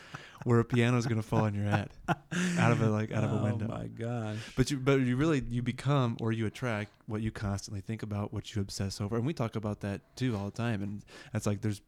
where 0.43 0.59
a 0.59 0.65
piano 0.65 0.97
is 0.97 1.05
going 1.05 1.21
to 1.21 1.27
fall 1.27 1.41
on 1.41 1.55
your 1.55 1.65
head 1.65 1.89
out 2.59 2.71
of 2.71 2.81
a 2.81 2.89
like 2.89 3.11
out 3.13 3.23
of 3.23 3.31
a 3.31 3.35
oh 3.39 3.43
window. 3.43 3.67
Oh 3.69 3.77
my 3.77 3.87
gosh. 3.87 4.37
But 4.57 4.69
you, 4.71 4.77
but 4.77 4.99
you 4.99 5.15
really, 5.15 5.41
you 5.49 5.61
become 5.61 6.17
or 6.19 6.33
you 6.33 6.45
attract 6.45 6.91
what 7.07 7.21
you 7.21 7.31
constantly 7.31 7.81
think 7.81 8.03
about, 8.03 8.33
what 8.33 8.55
you 8.55 8.61
obsess 8.61 8.99
over, 8.99 9.15
and 9.15 9.25
we 9.25 9.33
talk 9.33 9.55
about 9.55 9.81
that 9.81 10.01
too 10.15 10.35
all 10.35 10.45
the 10.45 10.51
time. 10.51 10.81
And 10.81 11.03
it's 11.33 11.45
like 11.45 11.61
there's 11.61 11.81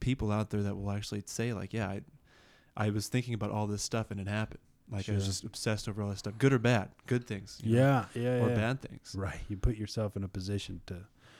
people 0.00 0.32
out 0.32 0.50
there 0.50 0.62
that 0.62 0.74
will 0.76 0.90
actually 0.90 1.22
say 1.26 1.52
like, 1.52 1.72
yeah, 1.72 1.88
I, 1.88 2.00
I 2.76 2.90
was 2.90 3.08
thinking 3.08 3.34
about 3.34 3.50
all 3.50 3.66
this 3.66 3.82
stuff 3.82 4.10
and 4.10 4.18
it 4.20 4.28
happened. 4.28 4.60
Like 4.90 5.08
I 5.08 5.12
was 5.12 5.26
just 5.26 5.44
obsessed 5.44 5.88
over 5.88 6.02
all 6.02 6.10
this 6.10 6.18
stuff, 6.18 6.34
good 6.38 6.52
or 6.52 6.58
bad, 6.58 6.90
good 7.06 7.26
things, 7.26 7.58
you 7.62 7.76
know, 7.76 8.04
Yeah, 8.14 8.22
yeah, 8.22 8.44
or 8.44 8.48
yeah. 8.50 8.54
bad 8.54 8.82
things. 8.82 9.14
Right. 9.16 9.38
You 9.48 9.56
put 9.56 9.76
yourself 9.76 10.16
in 10.16 10.24
a 10.24 10.28
position 10.28 10.80
to. 10.86 10.96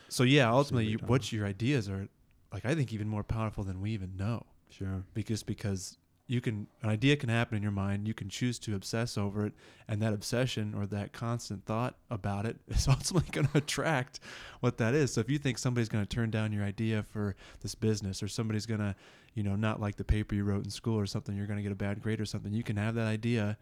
So 0.08 0.22
yeah, 0.22 0.50
ultimately, 0.50 0.86
you, 0.86 0.98
what 1.06 1.32
your 1.32 1.46
ideas 1.46 1.88
are, 1.88 2.08
like 2.52 2.64
I 2.64 2.74
think 2.74 2.92
even 2.92 3.08
more 3.08 3.24
powerful 3.24 3.64
than 3.64 3.80
we 3.80 3.90
even 3.90 4.16
know. 4.16 4.46
Sure. 4.70 5.04
because 5.12 5.42
because 5.42 5.98
you 6.32 6.40
can 6.40 6.66
an 6.82 6.88
idea 6.88 7.14
can 7.14 7.28
happen 7.28 7.58
in 7.58 7.62
your 7.62 7.72
mind 7.72 8.08
you 8.08 8.14
can 8.14 8.30
choose 8.30 8.58
to 8.58 8.74
obsess 8.74 9.18
over 9.18 9.44
it 9.44 9.52
and 9.86 10.00
that 10.00 10.14
obsession 10.14 10.74
or 10.74 10.86
that 10.86 11.12
constant 11.12 11.62
thought 11.66 11.94
about 12.10 12.46
it 12.46 12.56
is 12.68 12.88
ultimately 12.88 13.28
going 13.30 13.46
to 13.46 13.58
attract 13.58 14.18
what 14.60 14.78
that 14.78 14.94
is. 14.94 15.12
So 15.12 15.20
if 15.20 15.28
you 15.28 15.36
think 15.36 15.58
somebody's 15.58 15.90
going 15.90 16.04
to 16.04 16.08
turn 16.08 16.30
down 16.30 16.50
your 16.50 16.64
idea 16.64 17.04
for 17.10 17.36
this 17.60 17.74
business 17.74 18.22
or 18.22 18.28
somebody's 18.28 18.64
going 18.64 18.80
to 18.80 18.96
you 19.34 19.42
know 19.42 19.56
not 19.56 19.78
like 19.78 19.96
the 19.96 20.04
paper 20.04 20.34
you 20.34 20.44
wrote 20.44 20.64
in 20.64 20.70
school 20.70 20.98
or 20.98 21.04
something 21.04 21.36
you're 21.36 21.46
going 21.46 21.58
to 21.58 21.62
get 21.62 21.72
a 21.72 21.76
bad 21.76 22.00
grade 22.00 22.20
or 22.20 22.24
something 22.24 22.52
you 22.54 22.62
can 22.62 22.76
have 22.76 22.94
that 22.94 23.06
idea 23.06 23.58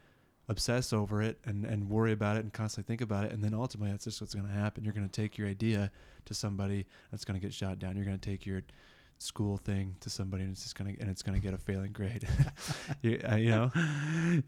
obsess 0.48 0.92
over 0.92 1.22
it 1.22 1.38
and, 1.44 1.64
and 1.64 1.88
worry 1.88 2.12
about 2.12 2.36
it 2.36 2.40
and 2.40 2.52
constantly 2.52 2.86
think 2.86 3.00
about 3.00 3.24
it 3.24 3.32
and 3.32 3.42
then 3.42 3.52
ultimately 3.52 3.90
that's 3.90 4.04
just 4.04 4.20
what's 4.20 4.34
going 4.34 4.46
to 4.46 4.52
happen. 4.52 4.84
You're 4.84 4.94
going 4.94 5.08
to 5.08 5.20
take 5.20 5.36
your 5.36 5.48
idea 5.48 5.90
to 6.24 6.34
somebody 6.34 6.86
that's 7.10 7.24
going 7.24 7.38
to 7.38 7.44
get 7.44 7.52
shot 7.52 7.80
down. 7.80 7.96
You're 7.96 8.04
going 8.04 8.18
to 8.18 8.30
take 8.30 8.46
your 8.46 8.62
school 9.22 9.58
thing 9.58 9.94
to 10.00 10.08
somebody 10.08 10.42
and 10.42 10.52
it's 10.52 10.62
just 10.62 10.74
going 10.74 10.94
to 10.94 11.00
and 11.00 11.10
it's 11.10 11.22
to 11.22 11.38
get 11.38 11.52
a 11.52 11.58
failing 11.58 11.92
grade 11.92 12.26
you, 13.02 13.20
uh, 13.30 13.36
you 13.36 13.50
know 13.50 13.70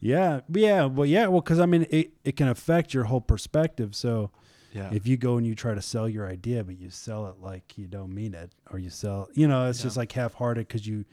Yeah. 0.01 0.41
Yeah. 0.53 0.87
Well, 0.87 1.05
yeah. 1.07 1.27
Well, 1.27 1.43
because 1.43 1.61
I 1.61 1.67
mean, 1.67 1.87
it, 1.91 2.13
it 2.25 2.37
can 2.37 2.49
affect 2.49 2.95
your 2.95 3.05
whole 3.05 3.21
perspective. 3.21 3.95
So 3.95 4.31
yeah 4.73 4.91
if 4.93 5.07
you 5.07 5.19
go 5.19 5.37
and 5.37 5.47
you 5.47 5.55
try 5.55 5.75
to 5.75 5.83
sell 5.83 6.09
your 6.09 6.27
idea, 6.27 6.65
but 6.65 6.79
you 6.79 6.89
sell 6.89 7.27
it 7.27 7.37
like 7.41 7.77
you 7.77 7.87
don't 7.87 8.15
mean 8.15 8.35
it, 8.35 8.51
or 8.71 8.79
you 8.79 8.89
sell, 8.89 9.29
you 9.35 9.47
know, 9.47 9.69
it's 9.69 9.83
just 9.83 9.97
like 9.97 10.11
half 10.13 10.33
hearted 10.35 10.67
because 10.67 10.87
you, 10.87 11.05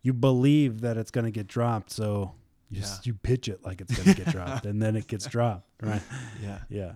you 0.00 0.14
believe 0.14 0.80
that 0.80 0.96
it's 0.96 1.10
going 1.10 1.26
to 1.26 1.30
get 1.30 1.46
dropped. 1.46 1.90
So 1.90 2.32
you, 2.70 2.80
just, 2.80 3.06
you 3.06 3.12
pitch 3.12 3.48
it 3.48 3.62
like 3.62 3.82
it's 3.82 3.94
going 3.94 4.16
to 4.16 4.24
get 4.24 4.32
dropped 4.32 4.64
and 4.64 4.80
then 4.80 4.96
it 4.96 5.06
gets 5.06 5.26
dropped. 5.26 5.68
Right. 5.82 6.02
yeah 6.42 6.60
Yeah. 6.70 6.92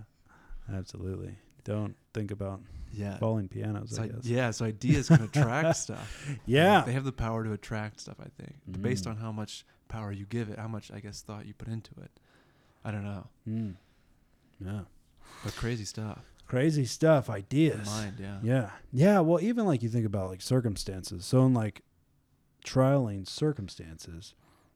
Absolutely. 0.73 1.35
Don't 1.63 1.95
think 2.13 2.31
about 2.31 2.61
yeah 2.93 3.17
falling 3.17 3.47
pianos, 3.47 3.91
so, 3.95 4.01
I 4.01 4.05
I- 4.05 4.07
guess. 4.09 4.25
yeah 4.25 4.51
so 4.51 4.65
ideas 4.65 5.07
can 5.09 5.21
attract 5.23 5.77
stuff 5.85 6.27
Yeah. 6.45 6.83
they 6.85 6.93
have 6.93 7.03
the 7.05 7.11
power 7.11 7.43
to 7.43 7.51
attract 7.53 7.99
stuff 8.01 8.17
i 8.19 8.27
think 8.41 8.55
but 8.67 8.81
based 8.81 9.05
Mm. 9.05 9.11
on 9.11 9.17
how 9.17 9.31
much 9.31 9.65
power 9.87 10.11
you 10.11 10.25
give 10.25 10.49
it 10.49 10.57
how 10.59 10.67
much 10.67 10.91
i 10.91 10.99
guess 10.99 11.21
thought 11.21 11.45
you 11.45 11.53
put 11.53 11.67
into 11.67 11.91
it 12.01 12.11
i 12.85 12.91
don't 12.91 13.03
know 13.03 13.27
Mm. 13.47 13.75
Yeah. 14.63 14.81
but 15.43 15.55
crazy 15.55 15.85
stuff 15.85 16.19
Crazy 16.47 16.85
stuff, 16.85 17.29
ideas. 17.29 17.85
mind 17.87 18.15
yeah 18.21 18.39
Yeah. 18.41 18.69
Yeah. 18.93 19.19
Well, 19.19 19.41
even 19.41 19.65
like 19.65 19.83
you 19.83 19.89
think 19.89 20.05
about 20.05 20.29
like 20.29 20.41
circumstances. 20.41 21.25
So 21.25 21.45
in 21.45 21.53
like 21.53 21.81
trialing 22.65 23.27
circumstances, 23.27 24.33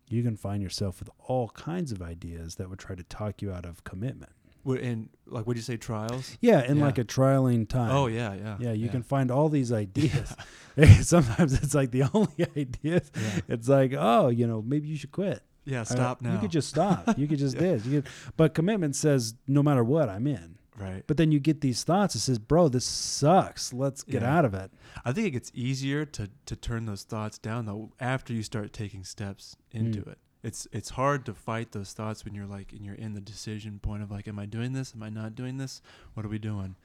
you 0.10 0.22
can 0.22 0.36
find 0.36 0.62
yourself 0.62 1.00
with 1.00 1.10
all 1.20 1.48
kinds 1.50 1.94
of 1.94 2.02
ideas 2.02 2.56
that 2.56 2.70
would 2.70 2.80
try 2.80 2.96
to 2.96 3.04
talk 3.04 3.42
you 3.42 3.54
out 3.54 3.66
of 3.66 3.86
commitment. 3.86 4.34
And 4.66 5.10
like 5.26 5.48
would 5.48 5.58
you 5.58 5.64
say 5.64 5.78
trials 5.78 6.38
Yeah, 6.42 6.64
in 6.64 6.78
Yeah. 6.78 6.86
like 6.86 6.98
a 6.98 7.04
trialing 7.04 7.68
time. 7.68 7.92
oh 7.92 8.08
yeah 8.08 8.34
yeah 8.34 8.58
Yeah, 8.60 8.72
you 8.74 8.90
can 8.90 9.02
find 9.04 9.32
all 9.32 9.50
these 9.50 9.72
ideas. 9.72 10.36
Sometimes 11.02 11.54
it's 11.62 11.74
like 11.76 11.92
the 11.92 12.04
only 12.14 12.48
ideas. 12.58 13.12
yeah 13.16 13.40
It's 13.48 13.68
like, 13.68 13.94
oh, 13.98 14.30
you 14.30 14.48
know, 14.48 14.62
maybe 14.62 14.88
you 14.88 14.98
should 14.98 15.12
quit. 15.12 15.42
yeah 15.66 15.84
stop 15.84 16.22
now 16.22 16.34
You 16.34 16.40
could 16.40 16.52
just 16.52 16.70
stop. 16.70 17.18
You 17.18 17.28
could 17.28 17.40
just 17.40 17.56
Yeah. 17.56 17.62
this. 17.62 17.86
You 17.86 18.02
could, 18.02 18.12
but 18.38 18.54
commitment 18.54 18.96
says 18.96 19.36
no 19.48 19.62
matter 19.64 19.84
what, 19.84 20.10
I'm 20.10 20.28
in. 20.28 20.58
right 20.80 21.04
But 21.08 21.18
then 21.18 21.32
you 21.32 21.40
get 21.40 21.62
these 21.62 21.84
thoughts. 21.84 22.16
It 22.16 22.20
says, 22.22 22.40
bro, 22.40 22.70
this 22.70 22.86
sucks. 22.86 23.74
Let's 23.74 24.04
get 24.04 24.22
Yeah. 24.22 24.36
out 24.38 24.46
of 24.46 24.54
it. 24.54 24.72
I 25.06 25.12
think 25.14 25.28
it 25.28 25.32
gets 25.32 25.52
easier 25.54 26.06
to 26.06 26.30
to 26.46 26.56
turn 26.56 26.86
those 26.86 27.04
thoughts 27.04 27.38
down 27.38 27.66
though 27.66 27.92
after 28.00 28.34
you 28.34 28.44
start 28.44 28.72
taking 28.74 29.04
steps 29.04 29.56
into 29.72 30.02
Mm. 30.02 30.12
it. 30.14 30.18
It's 30.44 30.68
it's 30.72 30.90
hard 30.92 31.26
to 31.28 31.34
fight 31.34 31.72
those 31.72 31.94
thoughts 31.94 32.26
when 32.26 32.34
you're 32.34 32.48
like 32.48 32.72
and 32.74 32.84
you're 32.84 32.96
in 32.96 33.14
the 33.14 33.22
decision 33.22 33.80
point 33.82 34.02
of 34.04 34.10
like, 34.12 34.28
am 34.28 34.40
I 34.40 34.46
doing 34.46 34.74
this? 34.74 34.94
Am 34.96 35.04
I 35.04 35.10
not 35.10 35.36
doing 35.36 35.58
this? 35.58 35.82
What 36.14 36.26
are 36.26 36.30
we 36.30 36.40
doing? 36.40 36.76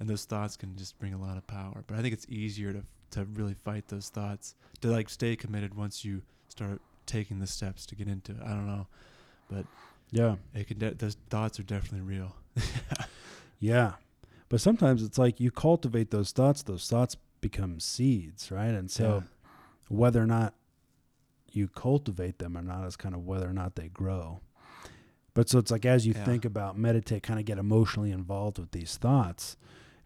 And 0.00 0.08
those 0.08 0.24
thoughts 0.24 0.56
can 0.56 0.76
just 0.76 0.98
bring 0.98 1.14
a 1.14 1.18
lot 1.20 1.36
of 1.36 1.46
power. 1.46 1.84
But 1.86 1.96
I 1.98 2.02
think 2.02 2.12
it's 2.12 2.26
easier 2.28 2.72
to 2.72 2.82
to 3.12 3.24
really 3.34 3.54
fight 3.54 3.86
those 3.88 4.08
thoughts 4.08 4.56
to 4.80 4.88
like 4.88 5.08
stay 5.08 5.36
committed 5.36 5.74
once 5.74 6.04
you 6.04 6.22
start 6.48 6.80
taking 7.06 7.38
the 7.38 7.46
steps 7.46 7.86
to 7.86 7.94
get 7.94 8.08
into 8.08 8.32
it. 8.32 8.38
I 8.44 8.48
don't 8.48 8.66
know, 8.66 8.86
but 9.48 9.66
Yeah. 10.10 10.36
it 10.54 10.66
can 10.66 10.78
de- 10.78 10.94
those 10.94 11.16
thoughts 11.30 11.60
are 11.60 11.64
definitely 11.64 12.00
real. 12.00 12.34
Yeah. 13.60 13.92
But 14.48 14.60
sometimes 14.60 15.02
it's 15.02 15.16
like 15.18 15.40
you 15.40 15.50
cultivate 15.50 16.10
those 16.10 16.32
thoughts, 16.32 16.62
those 16.62 16.88
thoughts 16.88 17.16
become 17.40 17.80
seeds, 17.80 18.50
right? 18.50 18.74
And 18.74 18.90
so 18.90 19.24
whether 19.88 20.22
or 20.22 20.26
not 20.26 20.54
you 21.56 21.68
cultivate 21.68 22.38
them 22.38 22.56
or 22.56 22.62
not 22.62 22.86
is 22.86 22.96
kind 22.96 23.14
of 23.14 23.24
whether 23.24 23.48
or 23.48 23.52
not 23.52 23.76
they 23.76 23.88
grow. 23.88 24.40
But 25.34 25.48
so 25.48 25.58
it's 25.58 25.70
like 25.70 25.84
as 25.84 26.06
you 26.06 26.14
Yeah. 26.16 26.24
think 26.24 26.44
about 26.44 26.78
meditate, 26.78 27.22
kind 27.22 27.40
of 27.40 27.46
get 27.46 27.58
emotionally 27.58 28.12
involved 28.12 28.58
with 28.58 28.70
these 28.70 28.96
thoughts, 28.96 29.56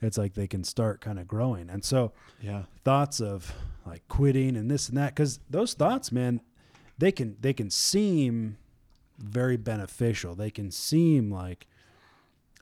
it's 0.01 0.17
like 0.17 0.35
they 0.35 0.47
can 0.47 0.65
start 0.65 1.01
kind 1.01 1.19
of 1.19 1.27
growing. 1.29 1.69
And 1.69 1.85
so 1.85 2.13
yeah, 2.41 2.63
thoughts 2.85 3.21
of 3.21 3.55
like 3.85 4.07
quitting 4.09 4.57
and 4.57 4.71
this 4.71 4.89
and 4.89 4.97
that 4.99 5.15
because 5.15 5.41
those 5.49 5.73
thoughts 5.75 6.13
man 6.13 6.41
they 6.99 7.11
can 7.11 7.37
they 7.41 7.53
can 7.55 7.71
seem 7.71 8.59
very 9.19 9.57
beneficial 9.57 10.35
they 10.35 10.51
can 10.51 10.71
seem 10.71 11.31
like 11.31 11.67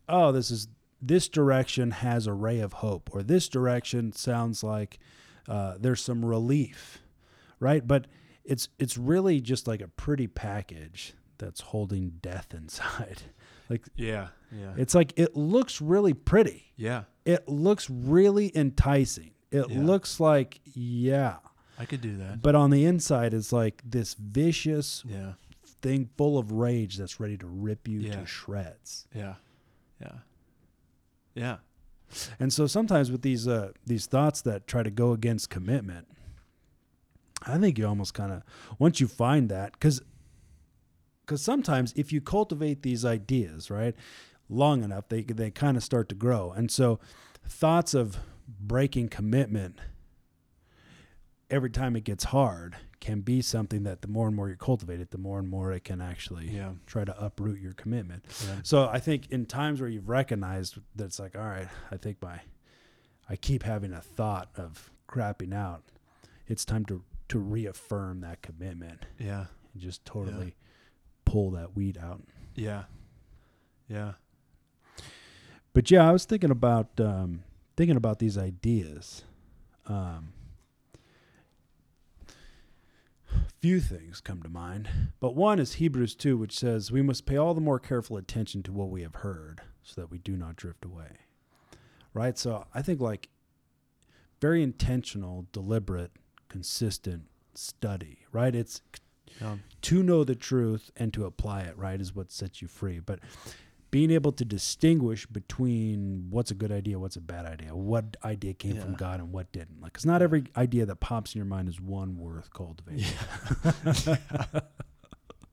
oh 0.08 0.30
this 0.30 0.50
is 0.52 0.68
this 1.02 1.28
direction 1.28 1.90
has 1.90 2.26
a 2.28 2.32
ray 2.32 2.60
of 2.60 2.74
hope 2.74 3.10
or 3.12 3.22
this 3.24 3.48
direction 3.48 4.12
sounds 4.12 4.62
like 4.62 4.98
uh, 5.48 5.74
there's 5.80 6.00
some 6.00 6.24
relief 6.24 6.98
right 7.58 7.86
but 7.88 8.06
it's 8.46 8.68
it's 8.78 8.96
really 8.96 9.40
just 9.40 9.66
like 9.66 9.80
a 9.80 9.88
pretty 9.88 10.26
package 10.26 11.14
that's 11.38 11.60
holding 11.60 12.10
death 12.22 12.54
inside 12.54 13.22
Like 13.68 13.82
yeah, 13.96 14.28
yeah, 14.52 14.74
it's 14.76 14.94
like 14.94 15.12
it 15.16 15.36
looks 15.36 15.80
really 15.80 16.14
pretty 16.14 16.72
yeah. 16.76 17.02
it 17.24 17.48
looks 17.48 17.90
really 17.90 18.56
enticing. 18.56 19.32
It 19.50 19.68
Yeah. 19.68 19.80
looks 19.80 20.20
like, 20.20 20.60
yeah. 20.64 21.38
I 21.76 21.84
could 21.84 22.00
do 22.00 22.16
that. 22.18 22.42
But 22.42 22.54
on 22.54 22.70
the 22.70 22.84
inside, 22.84 23.34
it's 23.34 23.52
like 23.52 23.82
this 23.84 24.14
vicious 24.14 25.02
Yeah, 25.04 25.32
thing 25.82 26.08
full 26.16 26.38
of 26.38 26.52
rage 26.52 26.96
that's 26.96 27.18
ready 27.18 27.36
to 27.38 27.46
rip 27.48 27.88
you 27.88 27.98
Yeah. 28.00 28.20
to 28.20 28.26
shreds. 28.26 29.08
yeah, 29.12 29.34
yeah, 30.00 30.18
yeah. 31.34 31.56
And 32.38 32.52
so 32.52 32.68
sometimes 32.68 33.10
with 33.10 33.22
these 33.22 33.48
uh, 33.48 33.72
these 33.84 34.06
thoughts 34.06 34.40
that 34.42 34.68
try 34.68 34.84
to 34.84 34.90
go 34.92 35.10
against 35.12 35.50
commitment, 35.50 36.06
I 37.42 37.58
think 37.58 37.78
you 37.78 37.86
almost 37.86 38.14
kind 38.14 38.32
of 38.32 38.42
once 38.78 39.00
you 39.00 39.06
find 39.08 39.48
that 39.50 39.72
because 39.72 40.00
because 41.24 41.42
sometimes 41.42 41.92
if 41.96 42.12
you 42.12 42.20
cultivate 42.20 42.82
these 42.82 43.04
ideas 43.04 43.70
right 43.70 43.94
long 44.48 44.82
enough, 44.84 45.08
they 45.08 45.22
they 45.22 45.50
kind 45.50 45.76
of 45.76 45.82
start 45.82 46.08
to 46.10 46.14
grow. 46.14 46.52
And 46.52 46.70
so 46.70 46.98
thoughts 47.44 47.94
of 47.94 48.18
breaking 48.60 49.08
commitment 49.08 49.78
every 51.50 51.70
time 51.70 51.94
it 51.94 52.04
gets 52.04 52.24
hard 52.24 52.76
can 52.98 53.20
be 53.20 53.40
something 53.40 53.84
that 53.84 54.02
the 54.02 54.08
more 54.08 54.26
and 54.26 54.34
more 54.34 54.48
you 54.48 54.56
cultivate 54.56 55.00
it, 55.00 55.10
the 55.12 55.18
more 55.18 55.38
and 55.38 55.48
more 55.48 55.70
it 55.70 55.84
can 55.84 56.00
actually 56.00 56.48
Yeah. 56.50 56.72
try 56.86 57.04
to 57.04 57.24
uproot 57.24 57.60
your 57.60 57.72
commitment. 57.74 58.24
yeah. 58.44 58.56
So 58.64 58.88
I 58.88 58.98
think 58.98 59.30
in 59.30 59.46
times 59.46 59.80
where 59.80 59.88
you've 59.88 60.08
recognized 60.08 60.78
that 60.96 61.04
it's 61.04 61.20
like, 61.20 61.36
all 61.36 61.44
right, 61.44 61.68
I 61.90 61.96
think 61.98 62.20
my, 62.20 62.40
I 63.28 63.36
keep 63.36 63.62
having 63.62 63.92
a 63.92 64.00
thought 64.00 64.48
of 64.56 64.90
crapping 65.08 65.54
out. 65.54 65.84
It's 66.48 66.64
time 66.64 66.84
to 66.86 67.04
to 67.28 67.38
reaffirm 67.38 68.20
that 68.20 68.42
commitment 68.42 69.06
Yeah. 69.18 69.46
and 69.72 69.82
just 69.82 70.04
totally 70.04 70.54
pull 71.24 71.50
that 71.52 71.74
weed 71.76 71.98
out. 71.98 72.22
Yeah. 72.54 72.84
Yeah. 73.88 74.12
But 75.72 75.90
yeah, 75.90 76.08
I 76.08 76.12
was 76.12 76.24
thinking 76.24 76.50
about 76.50 76.98
um, 77.00 77.42
thinking 77.76 77.96
about 77.96 78.18
these 78.18 78.38
ideas. 78.38 79.24
Um, 79.86 80.32
few 83.60 83.80
things 83.80 84.20
come 84.20 84.42
to 84.42 84.48
mind, 84.48 84.88
but 85.20 85.34
one 85.34 85.58
is 85.58 85.74
Hebrews 85.74 86.14
two, 86.14 86.36
which 86.36 86.56
says 86.58 86.90
we 86.92 87.02
must 87.02 87.26
pay 87.26 87.36
all 87.36 87.54
the 87.54 87.60
more 87.60 87.78
careful 87.78 88.16
attention 88.16 88.62
to 88.64 88.72
what 88.72 88.90
we 88.90 89.02
have 89.02 89.16
heard, 89.16 89.60
so 89.82 90.00
that 90.00 90.10
we 90.10 90.18
do 90.18 90.36
not 90.36 90.56
drift 90.56 90.84
away. 90.84 91.08
Right. 92.14 92.38
So 92.38 92.66
I 92.74 92.82
think 92.82 93.00
like 93.00 93.28
very 94.40 94.62
intentional, 94.62 95.46
deliberate, 95.52 96.12
consistent 96.48 97.24
study, 97.54 98.18
right? 98.32 98.54
It's 98.54 98.82
Um, 99.40 99.62
to 99.82 100.02
know 100.02 100.24
the 100.24 100.34
truth 100.34 100.90
and 100.96 101.12
to 101.12 101.26
apply 101.26 101.60
it, 101.62 101.76
right, 101.76 102.00
is 102.00 102.14
what 102.14 102.30
sets 102.32 102.62
you 102.62 102.68
free. 102.68 103.00
But 103.00 103.18
being 103.90 104.10
able 104.10 104.32
to 104.32 104.44
distinguish 104.44 105.26
between 105.26 106.26
what's 106.30 106.50
a 106.50 106.54
good 106.54 106.72
idea, 106.72 106.98
what's 106.98 107.16
a 107.16 107.20
bad 107.20 107.44
idea, 107.44 107.74
what 107.74 108.16
idea 108.24 108.54
came 108.54 108.76
from 108.80 108.94
God 108.94 109.20
and 109.20 109.32
what 109.32 109.52
didn't. 109.52 109.80
Like, 109.82 109.92
because 109.92 110.06
not 110.06 110.22
every 110.22 110.44
idea 110.56 110.86
that 110.86 110.96
pops 111.00 111.34
in 111.34 111.38
your 111.38 111.46
mind 111.46 111.68
is 111.68 111.80
one 111.80 112.16
worth 112.18 112.50
cultivating. 112.52 113.04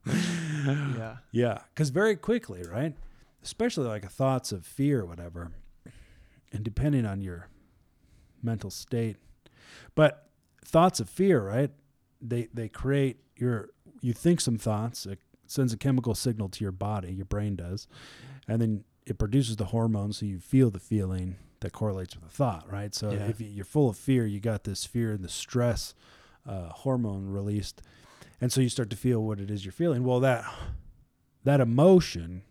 yeah. 0.06 1.16
Yeah, 1.32 1.58
because 1.74 1.90
very 1.90 2.16
quickly, 2.16 2.62
right? 2.62 2.94
Especially 3.42 3.86
like 3.86 4.10
thoughts 4.10 4.52
of 4.52 4.64
fear 4.66 5.00
or 5.02 5.06
whatever, 5.06 5.52
and 6.52 6.62
depending 6.64 7.04
on 7.06 7.20
your 7.20 7.48
mental 8.42 8.70
state, 8.70 9.16
but 9.94 10.28
thoughts 10.64 11.00
of 11.00 11.08
fear, 11.08 11.42
right? 11.42 11.70
They 12.20 12.48
they 12.52 12.68
create 12.68 13.18
your 13.36 13.70
you 14.00 14.12
think 14.12 14.40
some 14.40 14.58
thoughts, 14.58 15.06
it 15.06 15.18
sends 15.46 15.72
a 15.72 15.76
chemical 15.76 16.14
signal 16.14 16.48
to 16.50 16.64
your 16.64 16.72
body, 16.72 17.12
your 17.12 17.24
brain 17.26 17.56
does, 17.56 17.86
and 18.48 18.60
then 18.60 18.84
it 19.06 19.18
produces 19.18 19.56
the 19.56 19.66
hormone, 19.66 20.12
so 20.12 20.24
you 20.26 20.38
feel 20.40 20.70
the 20.70 20.80
feeling 20.80 21.36
that 21.60 21.72
correlates 21.72 22.14
with 22.14 22.24
the 22.24 22.30
thought, 22.30 22.70
right? 22.70 22.94
So 22.94 23.12
Yeah. 23.12 23.28
if 23.28 23.40
you- 23.40 23.46
you're 23.48 23.64
full 23.64 23.88
of 23.88 23.96
fear, 23.96 24.26
you 24.26 24.40
got 24.40 24.64
this 24.64 24.84
fear 24.84 25.12
and 25.12 25.22
the 25.24 25.28
stress 25.28 25.94
uh, 26.46 26.68
hormone 26.70 27.26
released, 27.28 27.80
and 28.40 28.52
so 28.52 28.60
you 28.60 28.68
start 28.68 28.90
to 28.90 28.96
feel 28.96 29.22
what 29.24 29.40
it 29.40 29.50
is 29.50 29.64
you're 29.64 29.72
feeling. 29.72 30.04
Well, 30.04 30.20
that 30.20 30.44
that 31.44 31.60
emotion 31.60 32.42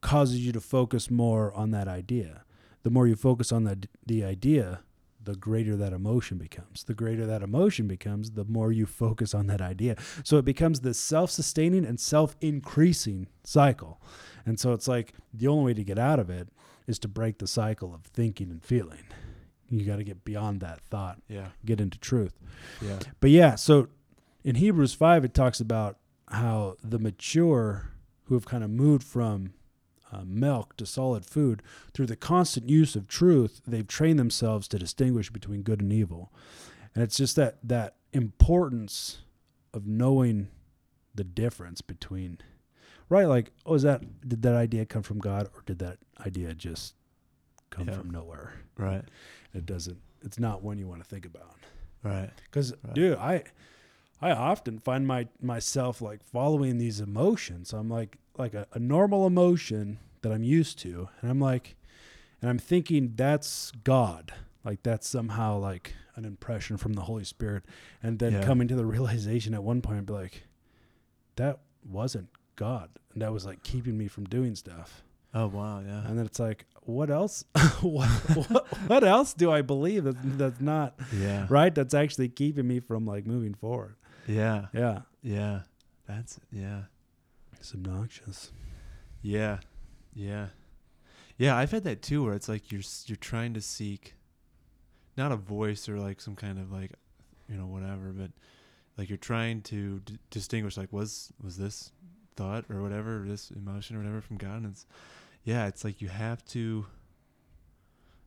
causes 0.00 0.44
you 0.44 0.52
to 0.52 0.60
focus 0.60 1.10
more 1.10 1.52
on 1.54 1.70
that 1.72 1.88
idea. 1.88 2.44
The 2.82 2.90
more 2.90 3.06
you 3.08 3.16
focus 3.16 3.50
on 3.52 3.64
the 3.64 3.88
the 4.06 4.24
idea, 4.24 4.80
the 5.28 5.36
greater 5.36 5.76
that 5.76 5.92
emotion 5.92 6.38
becomes. 6.38 6.84
The 6.84 6.94
greater 6.94 7.26
that 7.26 7.42
emotion 7.42 7.86
becomes, 7.86 8.30
the 8.30 8.46
more 8.46 8.72
you 8.72 8.86
focus 8.86 9.34
on 9.34 9.46
that 9.48 9.60
idea. 9.60 9.96
So 10.24 10.38
it 10.38 10.46
becomes 10.46 10.80
this 10.80 10.98
self-sustaining 10.98 11.84
and 11.84 12.00
self-increasing 12.00 13.28
cycle. 13.44 14.00
And 14.46 14.58
so 14.58 14.72
it's 14.72 14.88
like 14.88 15.12
the 15.34 15.46
only 15.46 15.64
way 15.66 15.74
to 15.74 15.84
get 15.84 15.98
out 15.98 16.18
of 16.18 16.30
it 16.30 16.48
is 16.86 16.98
to 17.00 17.08
break 17.08 17.38
the 17.38 17.46
cycle 17.46 17.94
of 17.94 18.04
thinking 18.04 18.50
and 18.50 18.64
feeling. 18.64 19.04
You 19.68 19.84
got 19.84 19.96
to 19.96 20.04
get 20.04 20.24
beyond 20.24 20.60
that 20.60 20.80
thought, 20.80 21.20
Yeah. 21.28 21.48
get 21.62 21.78
into 21.78 21.98
truth. 21.98 22.32
Yeah. 22.80 22.98
But 23.20 23.28
yeah, 23.28 23.54
so 23.56 23.88
in 24.42 24.54
Hebrews 24.54 24.94
5, 24.94 25.26
it 25.26 25.34
talks 25.34 25.60
about 25.60 25.98
how 26.28 26.76
the 26.82 26.98
mature 26.98 27.90
who 28.24 28.34
have 28.34 28.46
kind 28.46 28.64
of 28.64 28.70
moved 28.70 29.02
from 29.04 29.52
uh, 30.12 30.22
milk 30.24 30.76
to 30.78 30.86
solid 30.86 31.24
food, 31.26 31.62
through 31.92 32.06
the 32.06 32.16
constant 32.16 32.68
use 32.68 32.96
of 32.96 33.06
truth, 33.08 33.60
they've 33.66 33.86
trained 33.86 34.18
themselves 34.18 34.66
to 34.68 34.78
distinguish 34.78 35.30
between 35.30 35.62
good 35.62 35.80
and 35.80 35.92
evil. 35.92 36.32
And 36.94 37.04
it's 37.04 37.16
just 37.16 37.36
that, 37.36 37.58
that 37.62 37.96
importance 38.12 39.18
of 39.74 39.86
knowing 39.86 40.48
the 41.14 41.24
difference 41.24 41.80
between, 41.80 42.38
right? 43.08 43.26
Like, 43.26 43.50
oh, 43.66 43.74
is 43.74 43.82
that, 43.82 44.02
did 44.28 44.42
that 44.42 44.54
idea 44.54 44.86
come 44.86 45.02
from 45.02 45.18
God 45.18 45.48
or 45.54 45.62
did 45.66 45.78
that 45.80 45.98
idea 46.24 46.54
just 46.54 46.94
come 47.70 47.88
Yeah. 47.88 47.94
from 47.94 48.10
nowhere? 48.10 48.54
Right. 48.76 49.04
It 49.52 49.66
doesn't, 49.66 49.98
it's 50.22 50.38
not 50.38 50.62
one 50.62 50.78
you 50.78 50.86
want 50.86 51.02
to 51.02 51.08
think 51.08 51.26
about. 51.26 51.56
Right. 52.02 52.30
Because, 52.44 52.72
Right. 52.84 52.94
dude, 52.94 53.18
I 53.18 53.44
I 54.20 54.32
often 54.32 54.80
find 54.80 55.06
my 55.06 55.28
myself 55.40 56.00
like 56.02 56.24
following 56.24 56.78
these 56.78 56.98
emotions. 57.00 57.72
I'm 57.72 57.88
like 57.88 58.18
like 58.38 58.54
a, 58.54 58.66
a 58.72 58.78
normal 58.78 59.26
emotion 59.26 59.98
that 60.22 60.32
I'm 60.32 60.42
used 60.42 60.78
to, 60.80 61.08
and 61.20 61.30
I'm 61.30 61.40
like, 61.40 61.76
and 62.40 62.50
I'm 62.50 62.58
thinking 62.58 63.12
that's 63.16 63.72
God. 63.84 64.32
Like 64.64 64.82
that's 64.82 65.08
somehow 65.08 65.58
like 65.58 65.94
an 66.16 66.24
impression 66.24 66.76
from 66.76 66.94
the 66.94 67.02
Holy 67.02 67.24
Spirit, 67.24 67.64
and 68.02 68.18
then 68.18 68.32
Yeah. 68.34 68.42
coming 68.44 68.68
to 68.68 68.74
the 68.76 68.86
realization 68.96 69.54
at 69.54 69.62
one 69.62 69.80
point, 69.82 70.06
be 70.06 70.12
like, 70.12 70.44
that 71.36 71.60
wasn't 71.88 72.28
God, 72.56 72.90
and 73.12 73.22
that 73.22 73.32
was 73.32 73.44
like 73.46 73.62
keeping 73.62 73.96
me 73.96 74.08
from 74.08 74.24
doing 74.24 74.54
stuff. 74.54 75.02
Oh 75.34 75.46
wow. 75.46 75.80
Yeah. 75.80 76.06
And 76.06 76.18
then 76.18 76.24
it's 76.26 76.40
like, 76.40 76.64
what 76.82 77.10
else? 77.10 77.44
what, 77.82 78.08
what 78.34 78.66
what 78.88 79.04
else 79.04 79.34
do 79.34 79.50
I 79.52 79.60
believe 79.62 80.04
that 80.04 80.16
that's 80.38 80.60
not 80.60 80.94
Yeah. 81.14 81.46
right? 81.50 81.74
That's 81.74 81.92
actually 81.94 82.30
keeping 82.30 82.66
me 82.66 82.80
from 82.80 83.04
like 83.06 83.26
moving 83.26 83.54
forward. 83.54 83.94
Yeah. 84.26 84.66
Yeah. 84.72 85.00
Yeah. 85.22 85.60
That's 86.06 86.40
yeah. 86.50 86.82
It's 87.58 87.74
obnoxious. 87.74 88.52
Yeah, 89.22 89.58
yeah, 90.14 90.48
yeah. 91.36 91.56
I've 91.56 91.70
had 91.70 91.84
that 91.84 92.02
too, 92.02 92.24
where 92.24 92.34
it's 92.34 92.48
like 92.48 92.70
you're 92.70 92.82
you're 93.06 93.16
trying 93.16 93.54
to 93.54 93.60
seek, 93.60 94.14
not 95.16 95.32
a 95.32 95.36
voice 95.36 95.88
or 95.88 95.98
like 95.98 96.20
some 96.20 96.36
kind 96.36 96.58
of 96.58 96.70
like, 96.70 96.92
you 97.48 97.56
know, 97.56 97.66
whatever, 97.66 98.12
but 98.12 98.30
like 98.96 99.08
you're 99.08 99.18
trying 99.18 99.62
to 99.62 100.00
d- 100.00 100.18
distinguish 100.30 100.76
like 100.76 100.92
was 100.92 101.32
was 101.42 101.56
this 101.56 101.92
thought 102.36 102.64
or 102.70 102.82
whatever, 102.82 103.22
or 103.22 103.26
this 103.26 103.50
emotion 103.50 103.96
or 103.96 104.00
whatever 104.00 104.20
from 104.20 104.36
God, 104.36 104.58
and 104.58 104.66
it's 104.66 104.86
yeah, 105.44 105.66
it's 105.66 105.84
like 105.84 106.00
you 106.00 106.08
have 106.08 106.44
to. 106.46 106.86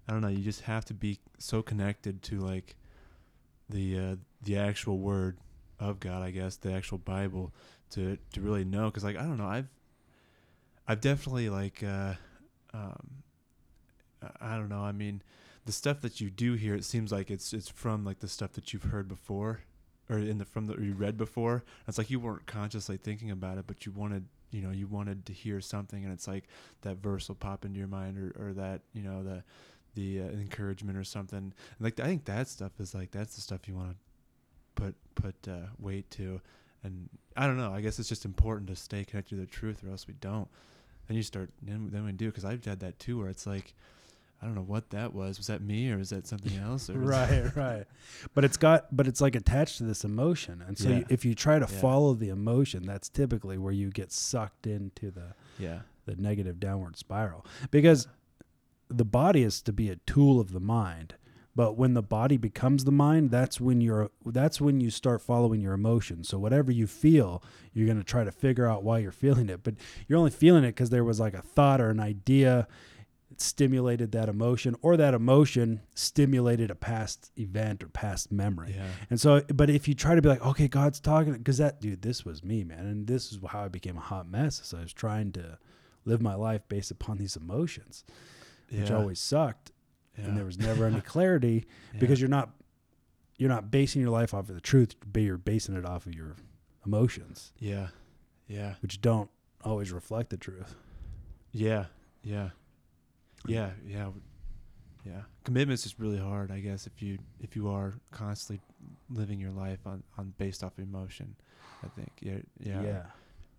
I 0.07 0.13
don't 0.13 0.21
know. 0.21 0.27
You 0.27 0.43
just 0.43 0.61
have 0.61 0.83
to 0.85 0.93
be 0.93 1.19
so 1.37 1.61
connected 1.61 2.21
to 2.23 2.39
like 2.39 2.75
the 3.69 3.97
uh, 3.97 4.15
the 4.41 4.57
actual 4.57 4.97
word 4.97 5.37
of 5.79 5.99
God, 5.99 6.21
I 6.21 6.31
guess, 6.31 6.57
the 6.57 6.73
actual 6.73 6.97
Bible, 6.97 7.53
to 7.91 8.17
to 8.33 8.41
really 8.41 8.63
know. 8.65 8.85
Because 8.85 9.03
like 9.03 9.17
I 9.17 9.23
don't 9.23 9.37
know, 9.37 9.47
I've 9.47 9.67
I've 10.87 11.01
definitely 11.01 11.49
like 11.49 11.83
uh, 11.83 12.13
um, 12.73 13.23
I- 14.39 14.57
don't 14.57 14.69
know. 14.69 14.81
I 14.81 14.91
mean, 14.91 15.21
the 15.65 15.71
stuff 15.71 16.01
that 16.01 16.19
you 16.19 16.29
do 16.29 16.53
here, 16.53 16.75
it 16.75 16.85
seems 16.85 17.11
like 17.11 17.31
it's 17.31 17.53
it's 17.53 17.69
from 17.69 18.03
like 18.03 18.19
the 18.19 18.27
stuff 18.27 18.53
that 18.53 18.73
you've 18.73 18.83
heard 18.83 19.07
before, 19.07 19.61
or 20.09 20.17
in 20.17 20.37
the 20.37 20.45
from 20.45 20.69
or 20.69 20.81
you 20.81 20.93
read 20.93 21.17
before. 21.17 21.63
It's 21.87 21.97
like 21.97 22.09
you 22.09 22.19
weren't 22.19 22.45
consciously 22.45 22.97
thinking 22.97 23.31
about 23.31 23.57
it, 23.57 23.65
but 23.67 23.85
you 23.85 23.91
wanted 23.91 24.25
you 24.51 24.61
know 24.61 24.71
you 24.71 24.87
wanted 24.87 25.25
to 25.27 25.33
hear 25.33 25.61
something, 25.61 26.03
and 26.03 26.13
it's 26.13 26.27
like 26.27 26.47
that 26.81 26.97
verse 26.97 27.27
will 27.27 27.35
pop 27.35 27.65
into 27.65 27.79
your 27.79 27.87
mind, 27.87 28.17
or 28.17 28.47
or 28.47 28.53
that 28.53 28.81
you 28.93 29.03
know 29.03 29.23
the 29.23 29.43
the 29.95 30.21
uh, 30.21 30.23
encouragement 30.23 30.97
or 30.97 31.03
something. 31.03 31.37
And 31.37 31.53
like 31.79 31.99
I 31.99 32.05
think 32.05 32.25
that 32.25 32.47
stuff 32.47 32.71
is 32.79 32.93
like 32.93 33.11
that's 33.11 33.35
the 33.35 33.41
stuff 33.41 33.67
you 33.67 33.75
want 33.75 33.91
to 33.91 33.95
put 34.75 34.95
put 35.15 35.35
uh, 35.47 35.67
weight 35.79 36.09
to. 36.11 36.41
And 36.83 37.09
I 37.37 37.47
don't 37.47 37.57
know. 37.57 37.71
I 37.73 37.81
guess 37.81 37.99
it's 37.99 38.09
just 38.09 38.25
important 38.25 38.67
to 38.69 38.75
stay 38.75 39.03
connected 39.03 39.35
to 39.35 39.41
the 39.41 39.47
truth, 39.47 39.83
or 39.83 39.89
else 39.91 40.07
we 40.07 40.15
don't. 40.15 40.47
Then 41.07 41.17
you 41.17 41.23
start 41.23 41.49
then, 41.61 41.89
then 41.91 42.05
we 42.05 42.11
do 42.11 42.27
because 42.27 42.45
I've 42.45 42.63
had 42.65 42.79
that 42.81 42.97
too, 42.99 43.19
where 43.19 43.29
it's 43.29 43.45
like 43.45 43.73
I 44.41 44.45
don't 44.45 44.55
know 44.55 44.61
what 44.63 44.89
that 44.89 45.13
was. 45.13 45.37
Was 45.37 45.47
that 45.47 45.61
me 45.61 45.91
or 45.91 45.97
was 45.97 46.09
that 46.09 46.25
something 46.25 46.57
else? 46.63 46.89
Right, 46.89 47.45
right. 47.55 47.85
But 48.33 48.43
it's 48.45 48.57
got 48.57 48.95
but 48.95 49.07
it's 49.07 49.21
like 49.21 49.35
attached 49.35 49.77
to 49.77 49.83
this 49.83 50.03
emotion. 50.03 50.63
And 50.67 50.77
so 50.77 50.89
Yeah. 50.89 50.97
you, 50.99 51.05
if 51.09 51.23
you 51.25 51.35
try 51.35 51.59
to 51.59 51.67
Yeah. 51.71 51.79
follow 51.79 52.13
the 52.15 52.29
emotion, 52.29 52.83
that's 52.85 53.09
typically 53.09 53.57
where 53.57 53.73
you 53.73 53.89
get 53.91 54.11
sucked 54.11 54.65
into 54.65 55.11
the 55.11 55.35
yeah, 55.59 55.81
the 56.05 56.15
negative 56.15 56.59
downward 56.59 56.97
spiral. 56.97 57.45
Because 57.69 58.07
the 58.87 59.05
body 59.05 59.43
is 59.43 59.61
to 59.61 59.71
be 59.73 59.89
a 59.89 59.95
tool 60.07 60.39
of 60.39 60.51
the 60.53 60.59
mind. 60.59 61.13
But 61.55 61.77
when 61.77 61.93
the 61.93 62.01
body 62.01 62.37
becomes 62.37 62.85
the 62.85 62.91
mind, 62.91 63.29
that's 63.29 63.59
when 63.59 63.81
you're 63.81 64.09
that's 64.25 64.61
when 64.61 64.79
you 64.79 64.89
start 64.89 65.21
following 65.21 65.59
your 65.61 65.73
emotions. 65.73 66.29
So 66.29 66.39
whatever 66.39 66.71
you 66.71 66.87
feel, 66.87 67.43
you're 67.73 67.87
going 67.87 67.97
to 67.97 68.03
try 68.03 68.23
to 68.23 68.31
figure 68.31 68.67
out 68.67 68.83
why 68.83 68.99
you're 68.99 69.11
feeling 69.11 69.49
it. 69.49 69.63
But 69.63 69.75
you're 70.07 70.17
only 70.17 70.31
feeling 70.31 70.63
it 70.63 70.69
because 70.69 70.91
there 70.91 71.03
was 71.03 71.19
like 71.19 71.33
a 71.33 71.41
thought 71.41 71.81
or 71.81 71.89
an 71.89 71.99
idea 71.99 72.67
that 73.31 73.41
stimulated 73.41 74.11
that 74.11 74.29
emotion, 74.29 74.75
or 74.81 74.97
that 74.97 75.13
emotion 75.13 75.81
stimulated 75.95 76.69
a 76.69 76.75
past 76.75 77.31
event 77.37 77.83
or 77.83 77.87
past 77.87 78.31
memory. 78.31 78.73
yeah, 78.75 78.87
And 79.09 79.19
so, 79.19 79.41
but 79.53 79.69
if 79.69 79.87
you 79.87 79.93
try 79.93 80.15
to 80.15 80.21
be 80.21 80.29
like, 80.29 80.45
okay, 80.45 80.67
God's 80.67 80.99
talking, 80.99 81.33
because 81.33 81.57
that 81.57 81.79
dude, 81.79 82.01
this 82.01 82.25
was 82.25 82.43
me, 82.43 82.63
man, 82.63 82.85
and 82.85 83.07
this 83.07 83.31
is 83.31 83.39
how 83.47 83.63
I 83.63 83.67
became 83.69 83.97
a 83.97 84.01
hot 84.01 84.29
mess. 84.29 84.61
So 84.63 84.77
I 84.77 84.81
was 84.81 84.93
trying 84.93 85.31
to 85.33 85.57
live 86.05 86.21
my 86.21 86.35
life 86.35 86.61
based 86.67 86.91
upon 86.91 87.17
these 87.17 87.35
emotions, 87.35 88.03
which 88.69 88.89
yeah, 88.89 88.97
always 88.97 89.19
sucked, 89.19 89.71
yeah, 90.21 90.27
and 90.27 90.37
there 90.37 90.45
was 90.45 90.57
never 90.57 90.85
any 90.85 91.01
clarity 91.13 91.65
yeah. 91.93 91.99
because 91.99 92.19
you're 92.21 92.29
not 92.29 92.51
you're 93.37 93.49
not 93.49 93.71
basing 93.71 94.01
your 94.01 94.11
life 94.11 94.33
off 94.33 94.49
of 94.49 94.55
the 94.55 94.61
truth, 94.61 94.95
but 95.11 95.21
you're 95.21 95.37
basing 95.37 95.75
it 95.75 95.85
off 95.85 96.05
of 96.05 96.13
your 96.13 96.35
emotions, 96.85 97.53
yeah, 97.59 97.87
yeah, 98.47 98.75
which 98.81 99.01
don't 99.01 99.29
always 99.63 99.91
reflect 99.91 100.29
the 100.29 100.37
truth. 100.37 100.75
yeah, 101.51 101.85
yeah, 102.23 102.49
yeah, 103.47 103.71
yeah, 103.85 104.09
yeah. 105.05 105.21
Commitment's 105.43 105.85
is 105.85 105.99
really 105.99 106.19
hard, 106.19 106.51
I 106.51 106.59
guess, 106.59 106.87
if 106.87 107.01
you 107.01 107.17
if 107.39 107.55
you 107.55 107.69
are 107.69 107.93
constantly 108.11 108.61
living 109.09 109.39
your 109.39 109.51
life 109.51 109.79
on 109.85 110.03
on 110.17 110.33
based 110.37 110.63
off 110.63 110.77
emotion. 110.77 111.35
I 111.83 111.87
think, 111.87 112.11
yeah, 112.21 112.37
yeah, 112.59 112.81
yeah. 112.83 113.03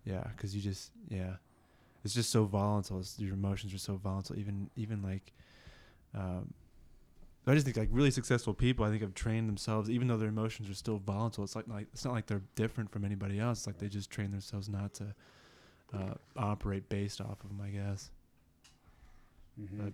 Yeah, 0.05 0.23
because 0.35 0.55
you 0.55 0.61
just 0.61 0.91
yeah, 1.09 1.35
it's 2.03 2.13
just 2.13 2.29
so 2.29 2.45
volatile. 2.45 2.99
It's, 2.99 3.17
your 3.19 3.33
emotions 3.33 3.73
are 3.73 3.79
so 3.79 3.95
volatile. 3.95 4.37
Even 4.37 4.69
even 4.75 5.01
like, 5.01 5.33
um, 6.15 6.53
I 7.45 7.53
just 7.53 7.65
think 7.65 7.75
like 7.77 7.89
really 7.91 8.11
successful 8.11 8.53
people. 8.53 8.85
I 8.85 8.89
think 8.89 9.01
have 9.01 9.13
trained 9.13 9.49
themselves, 9.49 9.89
even 9.89 10.07
though 10.07 10.17
their 10.17 10.29
emotions 10.29 10.69
are 10.69 10.73
still 10.73 10.97
volatile. 10.97 11.43
It's 11.43 11.55
like 11.55 11.67
like 11.67 11.87
it's 11.93 12.05
not 12.05 12.13
like 12.13 12.25
they're 12.27 12.43
different 12.55 12.89
from 12.91 13.03
anybody 13.03 13.39
else. 13.39 13.59
It's 13.59 13.67
like 13.67 13.77
they 13.79 13.89
just 13.89 14.09
train 14.09 14.31
themselves 14.31 14.69
not 14.69 14.93
to 14.95 15.13
uh, 15.93 16.13
operate 16.37 16.87
based 16.89 17.19
off 17.19 17.43
of 17.43 17.49
them. 17.49 17.61
I 17.61 17.69
guess. 17.69 18.11
Mhm. 19.59 19.77
But- 19.83 19.93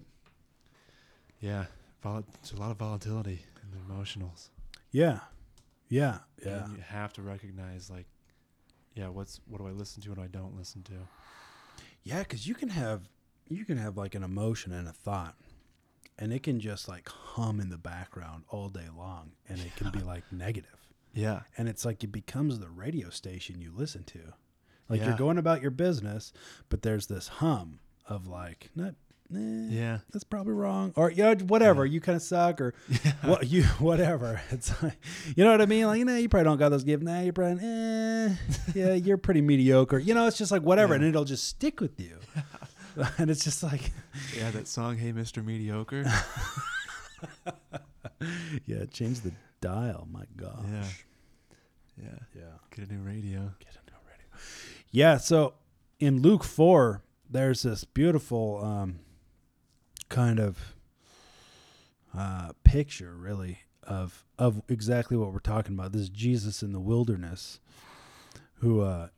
Yeah, 1.41 1.65
Vol- 2.03 2.23
there's 2.41 2.51
a 2.51 2.57
lot 2.59 2.71
of 2.71 2.77
volatility 2.77 3.39
in 3.63 3.71
the 3.71 3.93
emotionals. 3.93 4.49
Yeah. 4.91 5.19
Yeah. 5.87 6.19
Yeah. 6.45 6.65
And 6.65 6.77
you 6.77 6.83
have 6.83 7.13
to 7.13 7.21
recognize 7.21 7.89
like, 7.89 8.05
yeah, 8.93 9.07
what's 9.07 9.39
what 9.47 9.59
do 9.59 9.67
I 9.67 9.71
listen 9.71 10.01
to 10.03 10.11
and 10.11 10.19
I 10.21 10.27
don't 10.27 10.55
listen 10.57 10.83
to. 10.83 10.93
Yeah, 12.03 12.19
because 12.19 12.47
you 12.47 12.53
can 12.55 12.69
have 12.69 13.09
you 13.47 13.65
can 13.65 13.77
have 13.77 13.97
like 13.97 14.13
an 14.15 14.23
emotion 14.23 14.71
and 14.73 14.87
a 14.87 14.91
thought, 14.93 15.35
and 16.19 16.31
it 16.31 16.43
can 16.43 16.59
just 16.59 16.87
like 16.87 17.09
hum 17.09 17.59
in 17.59 17.69
the 17.69 17.77
background 17.79 18.43
all 18.49 18.69
day 18.69 18.87
long, 18.95 19.31
and 19.47 19.59
it 19.59 19.75
can 19.75 19.89
be 19.89 19.99
like 19.99 20.23
negative, 20.31 20.77
Yeah. 21.13 21.41
and 21.57 21.67
it's 21.67 21.85
like 21.85 22.03
it 22.03 22.11
becomes 22.11 22.59
the 22.59 22.69
radio 22.69 23.09
station 23.09 23.59
you 23.61 23.71
listen 23.75 24.03
to. 24.03 24.19
Like 24.89 24.99
Yeah. 24.99 25.07
you're 25.09 25.17
going 25.17 25.37
about 25.39 25.61
your 25.61 25.71
business, 25.71 26.31
but 26.69 26.81
there's 26.83 27.07
this 27.07 27.27
hum 27.27 27.79
of 28.07 28.27
like, 28.27 28.69
not, 28.75 28.95
eh, 29.33 29.67
Yeah. 29.69 29.99
that's 30.11 30.23
probably 30.23 30.53
wrong, 30.53 30.91
or 30.95 31.11
yeah, 31.11 31.35
whatever. 31.35 31.85
Yeah. 31.85 31.93
You 31.93 32.01
kind 32.01 32.15
of 32.17 32.21
suck, 32.23 32.59
or 32.59 32.73
Yeah. 32.89 33.11
what 33.23 33.47
you 33.47 33.63
whatever. 33.79 34.41
It's 34.51 34.71
like, 34.83 34.97
you 35.35 35.43
know 35.43 35.51
what 35.51 35.61
I 35.61 35.67
mean? 35.67 35.85
Like, 35.85 35.99
you 35.99 36.05
know, 36.05 36.15
you 36.17 36.27
probably 36.27 36.45
don't 36.45 36.57
got 36.57 36.69
those 36.69 36.83
gifts. 36.83 37.03
Nah, 37.03 37.19
you're 37.21 37.33
probably, 37.33 37.63
eh, 37.63 38.35
yeah, 38.73 38.93
you're 38.95 39.17
pretty 39.17 39.41
mediocre. 39.41 39.99
You 39.99 40.15
know, 40.15 40.25
it's 40.27 40.37
just 40.37 40.51
like 40.51 40.63
whatever, 40.63 40.95
and 40.95 41.03
it'll 41.03 41.23
just 41.25 41.43
stick 41.47 41.79
with 41.79 41.99
you. 41.99 42.17
and 43.17 43.29
it's 43.29 43.43
just 43.43 43.63
like, 43.63 43.91
Yeah, 44.37 44.51
that 44.51 44.67
song 44.67 44.97
"Hey 44.97 45.11
Mr. 45.13 45.43
Mediocre." 45.43 46.03
yeah, 48.65 48.85
change 48.91 49.21
the 49.21 49.31
dial. 49.61 50.07
My 50.11 50.23
gosh. 50.35 50.65
Yeah. 50.71 50.83
yeah, 52.03 52.19
Yeah. 52.35 52.41
get 52.75 52.89
a 52.89 52.93
new 52.93 53.01
radio. 53.01 53.51
Get 53.59 53.75
into 53.75 53.93
radio. 54.05 54.27
Yeah. 54.91 55.17
So 55.17 55.53
in 55.99 56.21
Luke 56.21 56.43
four, 56.43 57.03
there's 57.29 57.61
this 57.63 57.83
beautiful 57.83 58.63
um, 58.63 58.99
kind 60.09 60.39
of 60.39 60.75
uh, 62.17 62.51
picture, 62.63 63.13
really, 63.15 63.59
of 63.83 64.25
of 64.37 64.61
exactly 64.67 65.15
what 65.17 65.31
we're 65.33 65.39
talking 65.39 65.73
about. 65.73 65.91
This 65.91 66.03
is 66.03 66.09
Jesus 66.09 66.63
in 66.63 66.71
the 66.73 66.79
wilderness, 66.79 67.59
who, 68.55 68.81
uh, 68.81 69.09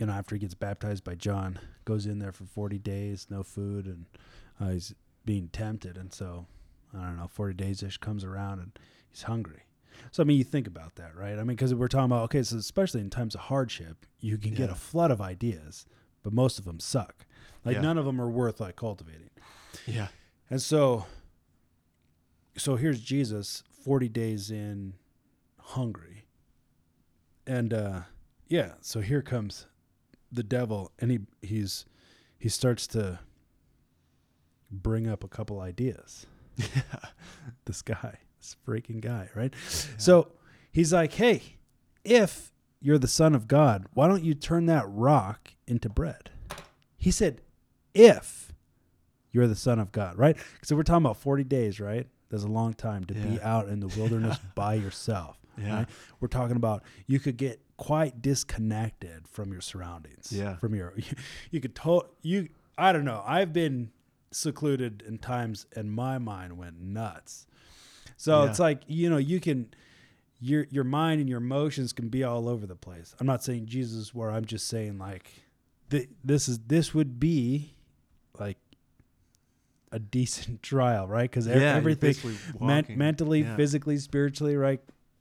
you 0.00 0.06
know, 0.06 0.12
after 0.12 0.34
he 0.34 0.40
gets 0.40 0.54
baptized 0.54 1.04
by 1.04 1.14
John, 1.14 1.60
goes 1.84 2.06
in 2.06 2.18
there 2.18 2.32
for 2.32 2.44
forty 2.44 2.78
days, 2.78 3.26
no 3.30 3.42
food, 3.42 3.84
and 3.86 4.06
uh, 4.58 4.70
he's 4.70 4.94
being 5.26 5.48
tempted, 5.48 5.96
and 5.98 6.12
so 6.12 6.46
I 6.96 7.04
don't 7.04 7.18
know, 7.18 7.28
forty 7.28 7.54
days 7.54 7.82
ish 7.82 7.98
comes 7.98 8.24
around, 8.24 8.60
and 8.60 8.78
he's 9.10 9.22
hungry. 9.22 9.64
So 10.10 10.22
I 10.22 10.26
mean, 10.26 10.38
you 10.38 10.44
think 10.44 10.66
about 10.66 10.94
that, 10.96 11.14
right? 11.14 11.34
I 11.34 11.38
mean, 11.44 11.48
because 11.48 11.74
we're 11.74 11.88
talking 11.88 12.06
about 12.06 12.24
okay, 12.24 12.42
so 12.42 12.56
especially 12.56 13.02
in 13.02 13.10
times 13.10 13.34
of 13.34 13.42
hardship, 13.42 14.06
you 14.20 14.38
can 14.38 14.54
get 14.54 14.70
a 14.70 14.74
flood 14.74 15.10
of 15.10 15.20
ideas, 15.20 15.84
but 16.22 16.32
most 16.32 16.58
of 16.58 16.64
them 16.64 16.80
suck. 16.80 17.26
Like 17.64 17.74
Yeah. 17.76 17.82
none 17.82 17.98
of 17.98 18.06
them 18.06 18.18
are 18.20 18.30
worth 18.30 18.58
like 18.58 18.76
cultivating. 18.76 19.28
Yeah, 19.86 20.08
And 20.48 20.60
so, 20.62 21.04
so 22.56 22.76
here's 22.76 23.00
Jesus, 23.02 23.62
forty 23.84 24.08
days 24.08 24.50
in, 24.50 24.94
hungry, 25.58 26.24
and 27.46 27.74
uh, 27.74 28.00
yeah. 28.48 28.72
So 28.80 29.00
here 29.00 29.20
comes 29.22 29.66
the 30.32 30.42
devil, 30.42 30.92
and 30.98 31.10
he 31.10 31.20
he's 31.42 31.86
he 32.38 32.48
starts 32.48 32.86
to 32.88 33.20
bring 34.70 35.06
up 35.08 35.24
a 35.24 35.28
couple 35.28 35.60
ideas. 35.60 36.26
yeah. 36.56 36.82
This 37.64 37.82
guy, 37.82 38.18
this 38.38 38.56
freaking 38.66 39.00
guy, 39.00 39.28
right? 39.34 39.54
So 39.98 40.28
he's 40.72 40.92
like, 40.92 41.12
hey, 41.14 41.56
if 42.04 42.52
you're 42.80 42.98
the 42.98 43.08
son 43.08 43.34
of 43.34 43.48
God, 43.48 43.86
why 43.94 44.08
don't 44.08 44.24
you 44.24 44.34
turn 44.34 44.66
that 44.66 44.84
rock 44.88 45.54
into 45.66 45.88
bread? 45.88 46.30
He 46.96 47.10
said, 47.10 47.40
if 47.94 48.52
you're 49.32 49.46
the 49.48 49.56
son 49.56 49.78
of 49.78 49.92
God, 49.92 50.18
right? 50.18 50.36
So 50.62 50.76
we're 50.76 50.82
talking 50.82 51.04
about 51.04 51.16
40 51.16 51.44
days, 51.44 51.80
right? 51.80 52.06
That's 52.30 52.44
a 52.44 52.48
long 52.48 52.74
time 52.74 53.04
to 53.04 53.14
be 53.14 53.40
out 53.42 53.68
in 53.68 53.80
the 53.80 53.88
wilderness 53.88 54.38
by 54.54 54.74
yourself. 54.74 55.36
Yeah. 55.60 55.74
Right? 55.78 55.88
We're 56.20 56.28
talking 56.28 56.56
about 56.56 56.82
you 57.06 57.20
could 57.20 57.36
get 57.36 57.60
quite 57.76 58.20
disconnected 58.22 59.26
from 59.28 59.52
your 59.52 59.60
surroundings. 59.60 60.32
Yeah. 60.32 60.56
From 60.56 60.74
your, 60.74 60.94
you, 61.50 61.60
could 61.60 61.74
to, 61.76 62.02
you, 62.22 62.48
I 62.76 62.92
don't 62.92 63.04
know. 63.04 63.22
I've 63.26 63.52
been 63.52 63.90
secluded 64.32 65.02
in 65.06 65.18
times 65.18 65.66
and 65.74 65.92
my 65.92 66.18
mind 66.18 66.56
went 66.58 66.80
nuts. 66.80 67.46
So 68.16 68.42
Yeah. 68.44 68.50
it's 68.50 68.58
like, 68.58 68.82
you 68.86 69.08
know, 69.10 69.16
you 69.16 69.40
can, 69.40 69.72
your, 70.40 70.66
your 70.70 70.84
mind 70.84 71.20
and 71.20 71.28
your 71.28 71.38
emotions 71.38 71.92
can 71.92 72.08
be 72.08 72.22
all 72.24 72.48
over 72.48 72.66
the 72.66 72.76
place. 72.76 73.14
I'm 73.20 73.26
not 73.26 73.42
saying 73.42 73.66
Jesus 73.66 74.14
where 74.14 74.30
I'm 74.30 74.44
just 74.44 74.68
saying 74.68 74.98
like, 74.98 75.30
th- 75.90 76.08
this 76.24 76.48
is, 76.48 76.58
this 76.60 76.94
would 76.94 77.18
be 77.18 77.74
like 78.38 78.58
a 79.92 79.98
decent 80.16 80.62
trial, 80.62 81.06
right? 81.08 81.30
Because 81.30 81.46
yeah, 81.46 81.74
everything, 81.76 82.14
men- 82.60 82.86
mentally, 82.90 83.40
yeah. 83.40 83.56
physically, 83.56 83.96
spiritually, 83.98 84.56
right? 84.56 84.80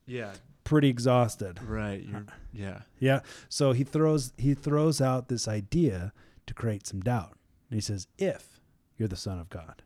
Yeah, 0.09 0.33
Pretty 0.63 0.89
exhausted. 0.89 1.61
right. 1.63 2.05
Yeah, 2.53 2.81
Yeah. 2.99 3.21
So 3.47 3.71
he 3.71 3.83
throws 3.83 4.33
he 4.37 4.53
throws 4.53 5.01
out 5.01 5.27
this 5.29 5.47
idea 5.47 6.13
to 6.47 6.53
create 6.53 6.85
some 6.87 6.99
doubt. 6.99 7.37
And 7.69 7.77
he 7.77 7.81
says, 7.81 8.07
"If 8.17 8.59
you're 8.97 9.07
the 9.07 9.15
son 9.15 9.39
of 9.39 9.49
God." 9.49 9.83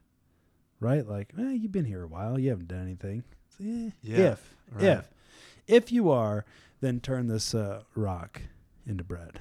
Right? 0.79 1.07
Like, 1.07 1.33
eh, 1.37 1.51
you've 1.51 1.71
been 1.71 1.85
here 1.85 2.03
a 2.03 2.07
while, 2.07 2.37
you 2.39 2.49
haven't 2.49 2.67
done 2.67 2.81
anything. 2.81 3.23
So, 3.57 3.63
eh, 3.63 3.89
Yeah, 4.01 4.31
If 4.33 4.55
right. 4.71 4.83
if 4.83 5.09
if 5.67 5.91
you 5.91 6.09
are, 6.09 6.43
then 6.81 6.99
turn 6.99 7.27
this 7.27 7.53
uh, 7.55 7.83
rock 7.95 8.41
into 8.85 9.03
bread. 9.03 9.39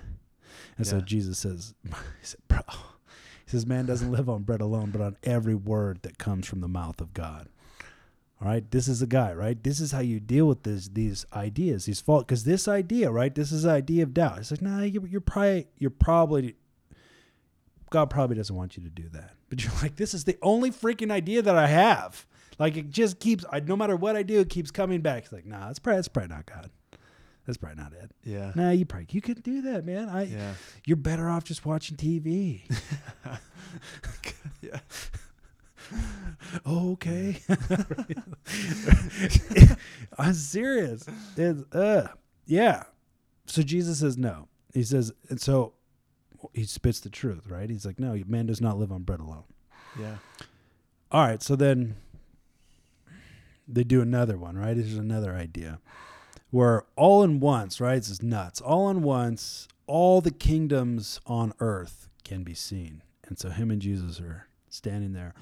And 0.78 0.86
so 0.86 1.00
Jesus 1.00 1.38
says, 1.38 1.74
he 1.84 1.92
said, 2.22 2.40
"Bro." 2.48 2.60
He 3.44 3.50
says, 3.50 3.66
"Man 3.66 3.86
doesn't 3.86 4.12
live 4.12 4.28
on 4.28 4.42
bread 4.44 4.60
alone, 4.60 4.90
but 4.90 5.00
on 5.00 5.16
every 5.24 5.54
word 5.56 6.02
that 6.02 6.18
comes 6.18 6.46
from 6.46 6.60
the 6.60 6.68
mouth 6.68 7.00
of 7.00 7.12
God." 7.14 7.48
All 8.42 8.48
right, 8.48 8.68
this 8.72 8.88
is 8.88 9.00
a 9.02 9.06
guy, 9.06 9.32
right? 9.34 9.62
This 9.62 9.78
is 9.78 9.92
how 9.92 10.00
you 10.00 10.18
deal 10.18 10.46
with 10.46 10.64
this, 10.64 10.88
these 10.88 11.24
ideas, 11.32 11.84
these 11.84 12.00
fault. 12.00 12.26
Because 12.26 12.42
this 12.42 12.66
idea, 12.66 13.08
right? 13.08 13.32
This 13.32 13.52
is 13.52 13.62
the 13.62 13.70
idea 13.70 14.02
of 14.02 14.12
doubt. 14.14 14.38
It's 14.38 14.50
like, 14.50 14.60
nah, 14.60 14.80
you, 14.82 15.06
you're 15.08 15.20
probably, 15.20 15.68
you're 15.78 15.90
probably, 15.90 16.56
God 17.90 18.10
probably 18.10 18.34
doesn't 18.34 18.56
want 18.56 18.76
you 18.76 18.82
to 18.82 18.90
do 18.90 19.08
that. 19.10 19.34
But 19.48 19.62
you're 19.62 19.72
like, 19.80 19.94
this 19.94 20.12
is 20.12 20.24
the 20.24 20.36
only 20.42 20.72
freaking 20.72 21.12
idea 21.12 21.40
that 21.42 21.54
I 21.54 21.68
have. 21.68 22.26
Like 22.58 22.76
it 22.76 22.90
just 22.90 23.20
keeps, 23.20 23.44
I, 23.52 23.60
no 23.60 23.76
matter 23.76 23.94
what 23.94 24.16
I 24.16 24.24
do, 24.24 24.40
it 24.40 24.48
keeps 24.48 24.72
coming 24.72 25.02
back. 25.02 25.24
It's 25.24 25.32
like, 25.32 25.46
nah, 25.46 25.68
that's 25.68 25.78
probably, 25.78 25.98
that's 25.98 26.08
probably 26.08 26.34
not 26.34 26.46
God. 26.46 26.70
That's 27.46 27.58
probably 27.58 27.80
not 27.80 27.92
it. 27.92 28.10
yeah, 28.24 28.52
Nah, 28.56 28.70
you 28.70 28.86
probably, 28.86 29.06
you 29.10 29.20
couldn't 29.20 29.44
do 29.44 29.62
that, 29.62 29.84
man. 29.84 30.08
I, 30.08 30.24
yeah, 30.24 30.54
you're 30.84 30.96
better 30.96 31.28
off 31.28 31.44
just 31.44 31.64
watching 31.64 31.96
TV. 31.96 32.62
yeah. 34.62 34.80
Okay. 36.66 37.40
I'm 40.18 40.34
serious. 40.34 41.04
It's, 41.36 41.74
uh, 41.74 42.08
yeah. 42.46 42.84
So 43.46 43.62
Jesus 43.62 44.00
says 44.00 44.16
no. 44.16 44.48
He 44.72 44.82
says, 44.82 45.12
and 45.28 45.40
so 45.40 45.74
he 46.52 46.64
spits 46.64 47.00
the 47.00 47.10
truth, 47.10 47.48
right? 47.48 47.68
He's 47.68 47.86
like, 47.86 47.98
no, 47.98 48.20
man 48.26 48.46
does 48.46 48.60
not 48.60 48.78
live 48.78 48.92
on 48.92 49.02
bread 49.02 49.20
alone. 49.20 49.44
Yeah, 49.98 50.16
All 51.10 51.22
right. 51.22 51.42
So 51.42 51.54
then 51.54 51.96
they 53.68 53.84
do 53.84 54.00
another 54.00 54.38
one, 54.38 54.56
right? 54.56 54.74
There's 54.74 54.94
another 54.94 55.34
idea 55.34 55.80
where 56.50 56.84
all 56.96 57.22
in 57.22 57.40
once, 57.40 57.80
right? 57.80 57.96
This 57.96 58.08
is 58.08 58.22
nuts. 58.22 58.60
All 58.60 58.88
in 58.88 59.02
once, 59.02 59.68
all 59.86 60.20
the 60.20 60.30
kingdoms 60.30 61.20
on 61.26 61.52
earth 61.60 62.08
can 62.24 62.42
be 62.42 62.54
seen. 62.54 63.02
And 63.24 63.38
so 63.38 63.50
him 63.50 63.70
and 63.70 63.80
Jesus 63.80 64.20
are 64.20 64.46
standing 64.68 65.12
there. 65.12 65.34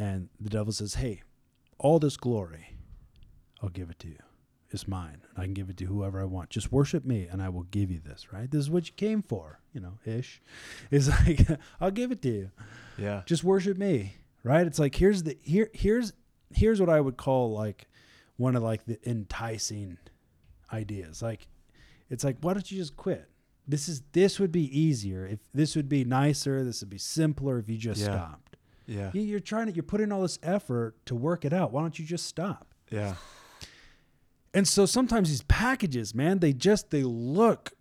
And 0.00 0.28
the 0.40 0.48
devil 0.50 0.72
says, 0.72 0.94
Hey, 0.94 1.22
all 1.78 1.98
this 1.98 2.16
glory, 2.16 2.76
I'll 3.62 3.68
give 3.68 3.90
it 3.90 3.98
to 4.00 4.08
you. 4.08 4.18
It's 4.70 4.86
mine. 4.88 5.22
And 5.30 5.38
I 5.38 5.44
can 5.44 5.52
give 5.54 5.68
it 5.68 5.76
to 5.78 5.84
whoever 5.84 6.20
I 6.20 6.24
want. 6.24 6.48
Just 6.48 6.70
worship 6.72 7.04
me 7.04 7.26
and 7.30 7.42
I 7.42 7.48
will 7.48 7.64
give 7.64 7.90
you 7.90 8.00
this, 8.00 8.32
right? 8.32 8.48
This 8.50 8.60
is 8.60 8.70
what 8.70 8.86
you 8.86 8.94
came 8.94 9.20
for, 9.20 9.60
you 9.74 9.80
know, 9.80 9.98
ish. 10.06 10.40
It's 10.90 11.08
like, 11.08 11.46
I'll 11.80 11.90
give 11.90 12.12
it 12.12 12.22
to 12.22 12.28
you 12.30 12.50
yeah, 12.98 13.22
just 13.26 13.42
worship 13.44 13.78
me 13.78 14.14
right 14.44 14.66
it's 14.66 14.78
like 14.78 14.94
here's 14.94 15.22
the 15.22 15.36
here 15.42 15.70
here's 15.72 16.12
here's 16.54 16.80
what 16.80 16.88
i 16.90 17.00
would 17.00 17.16
call 17.16 17.52
like 17.52 17.88
one 18.36 18.56
of 18.56 18.62
like 18.62 18.84
the 18.86 18.98
enticing 19.08 19.96
ideas 20.72 21.22
like 21.22 21.46
it's 22.10 22.24
like 22.24 22.36
why 22.42 22.52
don't 22.52 22.70
you 22.70 22.76
just 22.78 22.96
quit 22.96 23.28
this 23.66 23.88
is 23.88 24.02
this 24.12 24.38
would 24.40 24.52
be 24.52 24.64
easier 24.78 25.26
if 25.26 25.38
this 25.54 25.76
would 25.76 25.88
be 25.88 26.04
nicer 26.04 26.62
this 26.64 26.80
would 26.80 26.90
be 26.90 26.98
simpler 26.98 27.58
if 27.58 27.68
you 27.70 27.76
just 27.78 28.00
Yeah. 28.00 28.06
stopped 28.06 28.49
yeah, 28.90 29.10
You- 29.14 29.22
you're 29.22 29.40
trying 29.40 29.66
to 29.68 29.72
you're 29.72 29.82
putting 29.94 30.10
all 30.12 30.22
this 30.22 30.38
effort 30.42 30.94
to 31.06 31.14
work 31.14 31.44
it 31.44 31.52
out 31.52 31.72
why 31.72 31.80
don't 31.82 31.98
you 31.98 32.04
just 32.04 32.26
stop 32.26 32.74
yeah, 32.90 33.14
and 34.52 34.66
so 34.66 34.84
sometimes 34.84 35.28
these 35.28 35.42
packages, 35.44 36.12
man, 36.14 36.40
they 36.40 36.52
just 36.52 36.90
they 36.90 37.04
look 37.04 37.72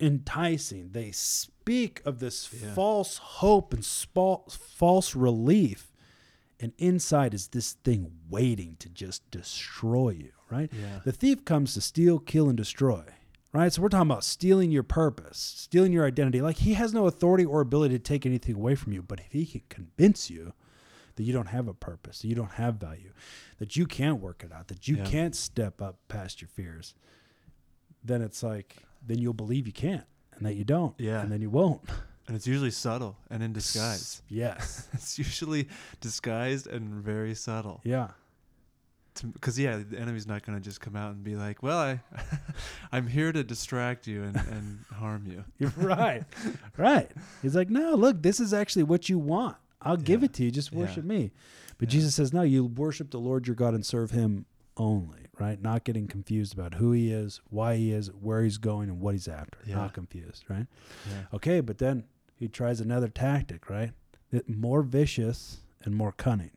enticing. 0.00 0.90
They 0.92 1.10
speak 1.10 2.00
of 2.04 2.18
this 2.20 2.52
Yeah. 2.52 2.72
false 2.74 3.18
hope 3.18 3.72
and 3.74 3.84
spa- 3.84 4.42
false 4.48 5.14
relief. 5.16 5.92
And 6.60 6.72
inside 6.78 7.34
is 7.34 7.48
this 7.48 7.72
thing 7.72 8.12
waiting 8.30 8.76
to 8.78 8.88
just 8.88 9.28
destroy 9.30 10.10
you, 10.10 10.32
right? 10.50 10.70
yeah, 10.72 11.00
The 11.04 11.12
thief 11.12 11.44
comes 11.44 11.74
to 11.74 11.80
steal, 11.80 12.18
kill, 12.20 12.48
and 12.48 12.56
destroy, 12.56 13.04
right? 13.54 13.72
So 13.72 13.80
we're 13.80 13.88
talking 13.88 14.10
about 14.10 14.24
stealing 14.24 14.70
your 14.70 14.82
purpose, 14.82 15.38
stealing 15.38 15.92
your 15.92 16.04
identity. 16.04 16.42
Like 16.42 16.56
he 16.58 16.74
has 16.74 16.92
no 16.92 17.06
authority 17.06 17.44
or 17.46 17.60
ability 17.62 17.94
to 17.96 18.02
take 18.02 18.26
anything 18.26 18.56
away 18.56 18.74
from 18.74 18.92
you. 18.92 19.00
But 19.02 19.20
if 19.20 19.32
he 19.32 19.46
can 19.46 19.62
convince 19.70 20.28
you 20.28 20.52
that 21.16 21.22
you 21.22 21.32
don't 21.32 21.46
have 21.48 21.68
a 21.68 21.74
purpose, 21.74 22.20
that 22.20 22.28
you 22.28 22.34
don't 22.34 22.52
have 22.52 22.74
value, 22.74 23.12
that 23.58 23.76
you 23.76 23.86
can't 23.86 24.20
work 24.20 24.42
it 24.44 24.52
out, 24.52 24.68
that 24.68 24.86
you 24.88 24.96
Yeah. 24.96 25.04
can't 25.06 25.34
step 25.36 25.80
up 25.80 25.96
past 26.08 26.42
your 26.42 26.48
fears, 26.48 26.94
then 28.04 28.20
it's 28.20 28.42
like 28.42 28.82
then 29.06 29.18
you'll 29.18 29.32
believe 29.34 29.66
you 29.66 29.72
can't 29.72 30.04
and 30.36 30.44
that 30.46 30.54
you 30.54 30.64
don't. 30.64 30.94
Yeah. 30.98 31.20
And 31.22 31.30
then 31.30 31.40
you 31.40 31.50
won't. 31.50 31.82
And 32.26 32.34
it's 32.34 32.46
usually 32.46 32.70
subtle 32.70 33.16
and 33.30 33.42
in 33.42 33.52
disguise. 33.52 34.22
Yes. 34.28 34.88
it's 34.92 35.18
usually 35.18 35.68
disguised 36.00 36.66
and 36.66 37.02
very 37.04 37.34
subtle. 37.34 37.80
yeah. 37.84 38.08
Because 39.32 39.58
yeah, 39.58 39.80
the 39.88 39.98
enemy's 39.98 40.26
not 40.26 40.42
going 40.44 40.58
to 40.58 40.64
just 40.64 40.80
come 40.80 40.96
out 40.96 41.12
and 41.12 41.22
be 41.22 41.36
like, 41.36 41.62
"Well, 41.62 41.78
I, 41.78 42.00
I'm 42.92 43.06
here 43.06 43.30
to 43.32 43.44
distract 43.44 44.06
you 44.06 44.22
and, 44.24 44.36
and 44.36 44.78
harm 44.92 45.26
you." 45.26 45.44
You're 45.58 45.72
right. 45.76 46.24
right. 46.76 47.10
He's 47.42 47.54
like, 47.54 47.70
no, 47.70 47.94
look, 47.94 48.22
this 48.22 48.40
is 48.40 48.52
actually 48.52 48.82
what 48.84 49.08
you 49.08 49.18
want. 49.18 49.56
I'll 49.80 49.96
give 49.96 50.22
it 50.24 50.32
to 50.34 50.44
you. 50.44 50.50
Just 50.50 50.72
Yeah. 50.72 50.78
worship 50.80 51.04
me. 51.04 51.30
But 51.78 51.88
Yeah. 51.88 51.98
Jesus 51.98 52.14
says, 52.14 52.32
no, 52.32 52.42
you 52.42 52.64
worship 52.64 53.10
the 53.10 53.18
Lord 53.18 53.46
your 53.46 53.54
God 53.56 53.74
and 53.74 53.84
serve 53.84 54.10
him 54.12 54.46
only, 54.76 55.26
right? 55.38 55.60
Not 55.62 55.84
getting 55.84 56.06
confused 56.08 56.52
about 56.54 56.74
who 56.74 56.92
he 56.92 57.12
is, 57.12 57.40
why 57.50 57.76
he 57.76 57.92
is, 57.92 58.08
where 58.08 58.42
he's 58.42 58.58
going, 58.58 58.88
and 58.88 59.00
what 59.00 59.14
he's 59.14 59.28
after. 59.28 59.58
Yeah. 59.66 59.76
Not 59.76 59.92
confused, 59.92 60.44
right? 60.48 60.66
Yeah. 61.08 61.26
Okay, 61.34 61.60
but 61.60 61.78
then 61.78 62.04
he 62.34 62.48
tries 62.48 62.80
another 62.80 63.08
tactic, 63.08 63.68
right? 63.70 63.92
That 64.30 64.48
more 64.48 64.82
vicious 64.82 65.58
and 65.84 65.94
more 65.94 66.10
cunning. 66.12 66.50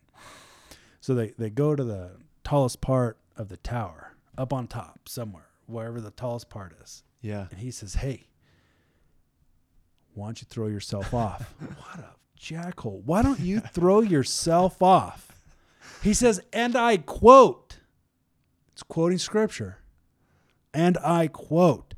So 1.02 1.14
they, 1.14 1.34
they 1.38 1.50
go 1.50 1.76
to 1.76 1.84
the 1.84 2.12
tallest 2.48 2.80
part 2.80 3.18
of 3.36 3.50
the 3.50 3.58
tower, 3.58 4.16
up 4.38 4.54
on 4.54 4.68
top 4.68 5.10
somewhere, 5.10 5.50
wherever 5.66 6.00
the 6.00 6.12
tallest 6.12 6.50
part 6.50 6.74
is. 6.82 7.04
Yeah. 7.22 7.48
And 7.52 7.60
he 7.60 7.72
says, 7.72 7.96
Hey, 7.96 8.28
why 10.14 10.28
don't 10.28 10.42
you 10.42 10.48
throw 10.50 10.68
yourself 10.68 11.14
off? 11.14 11.54
what 11.60 12.00
a 12.00 12.16
jackhole. 12.40 13.04
Why 13.04 13.22
don't 13.22 13.42
you 13.42 13.60
throw 13.60 14.00
yourself 14.00 14.82
off? 14.82 15.42
He 16.02 16.14
says, 16.14 16.40
and 16.54 16.76
I 16.76 16.98
quote, 16.98 17.80
it's 18.72 18.84
quoting 18.84 19.18
scripture, 19.18 19.80
and 20.74 20.98
I 21.04 21.28
quote, 21.28 21.96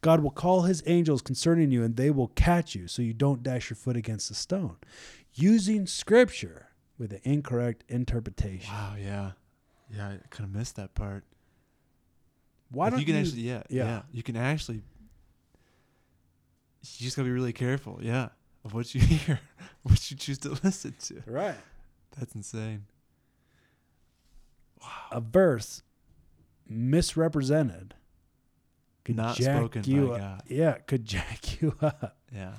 God 0.00 0.22
will 0.22 0.30
call 0.30 0.62
his 0.62 0.82
angels 0.86 1.22
concerning 1.22 1.70
you, 1.70 1.82
and 1.82 1.96
they 1.96 2.10
will 2.10 2.28
catch 2.28 2.74
you 2.74 2.88
so 2.88 3.00
you 3.00 3.12
don't 3.12 3.42
dash 3.42 3.70
your 3.70 3.76
foot 3.76 3.96
against 3.96 4.30
a 4.30 4.34
stone. 4.34 4.76
Using 5.34 5.86
scripture 5.86 6.68
with 6.98 7.12
an 7.12 7.20
incorrect 7.22 7.84
interpretation. 7.88 8.72
Wow. 8.72 8.94
Yeah. 9.00 9.30
Yeah. 9.96 10.08
I 10.08 10.18
kind 10.30 10.48
of 10.48 10.54
missed 10.54 10.76
that 10.76 10.94
part. 10.94 11.24
Why 12.70 12.86
Like, 12.86 12.92
don't 12.92 13.00
you 13.00 13.06
can 13.06 13.14
you? 13.16 13.20
actually? 13.20 13.40
Yeah, 13.42 13.62
yeah. 13.68 13.84
yeah. 13.84 14.02
You 14.12 14.22
can 14.22 14.36
actually. 14.36 14.76
You 14.76 14.82
just 17.06 17.16
gotta 17.16 17.26
be 17.26 17.32
really 17.32 17.52
careful. 17.52 17.98
Yeah. 18.02 18.28
Of 18.64 18.74
what 18.74 18.94
you 18.94 19.00
hear, 19.00 19.40
what 19.82 20.10
you 20.10 20.16
choose 20.16 20.38
to 20.38 20.50
listen 20.64 20.94
to. 21.04 21.22
right. 21.26 21.56
That's 22.18 22.34
insane. 22.34 22.84
wow 24.80 24.88
a 25.10 25.20
verse 25.20 25.82
misrepresented 26.68 27.94
could 29.04 29.16
Not 29.16 29.36
jack 29.36 29.56
spoken 29.58 29.82
you 29.84 30.08
by 30.08 30.14
up. 30.14 30.18
God. 30.20 30.42
Yeah, 30.48 30.72
could 30.86 31.04
jack 31.14 31.60
you 31.60 31.74
up. 31.82 32.16
Yeah. 32.34 32.52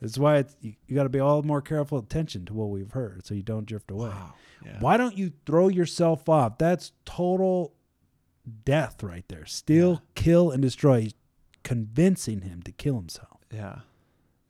That's 0.00 0.16
why 0.18 0.38
it's, 0.38 0.56
you, 0.60 0.74
you 0.86 0.94
got 0.96 1.02
to 1.02 1.08
be 1.10 1.20
all 1.20 1.42
more 1.42 1.60
careful 1.60 1.98
attention 1.98 2.46
to 2.46 2.54
what 2.54 2.70
we've 2.70 2.92
heard, 2.92 3.26
so 3.26 3.34
you 3.34 3.42
don't 3.42 3.66
drift 3.66 3.90
away. 3.90 4.08
Wow. 4.08 4.34
Yeah. 4.64 4.76
Why 4.80 4.96
don't 4.96 5.16
you 5.16 5.32
throw 5.46 5.68
yourself 5.68 6.28
off? 6.28 6.58
That's 6.58 6.92
total 7.04 7.74
death 8.64 9.02
right 9.02 9.24
there. 9.28 9.44
Steal, 9.46 9.90
Yeah. 9.92 9.98
kill, 10.14 10.50
and 10.50 10.62
destroy. 10.62 11.08
Convincing 11.62 12.40
him 12.40 12.62
to 12.62 12.72
kill 12.72 12.96
himself. 12.96 13.40
Yeah. 13.52 13.80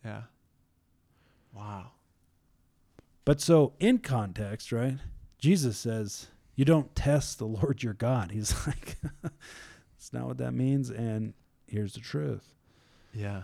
Yeah. 0.04 0.22
Wow. 1.52 1.92
But 3.24 3.40
so 3.40 3.72
in 3.80 3.98
context, 3.98 4.70
right? 4.72 4.98
Jesus 5.38 5.76
says, 5.78 6.28
"You 6.54 6.64
don't 6.64 6.94
test 6.94 7.38
the 7.38 7.46
Lord 7.46 7.82
your 7.82 7.94
God." 7.94 8.30
He's 8.32 8.66
like, 8.66 8.96
"That's 9.22 10.12
not 10.12 10.26
what 10.26 10.38
that 10.38 10.52
means." 10.52 10.90
And 10.90 11.34
here's 11.66 11.94
the 11.94 12.00
truth. 12.00 12.54
Yeah. 13.12 13.42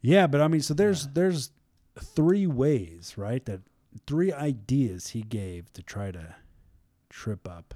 Yeah, 0.00 0.26
but 0.26 0.40
I 0.40 0.48
mean, 0.48 0.60
so 0.60 0.74
there's 0.74 1.04
Yeah. 1.04 1.10
there's 1.14 1.50
three 1.98 2.46
ways, 2.46 3.18
right? 3.18 3.44
That 3.44 3.60
three 4.06 4.32
ideas 4.32 5.08
he 5.08 5.22
gave 5.22 5.72
to 5.72 5.82
try 5.82 6.10
to 6.12 6.36
trip 7.08 7.48
up 7.48 7.74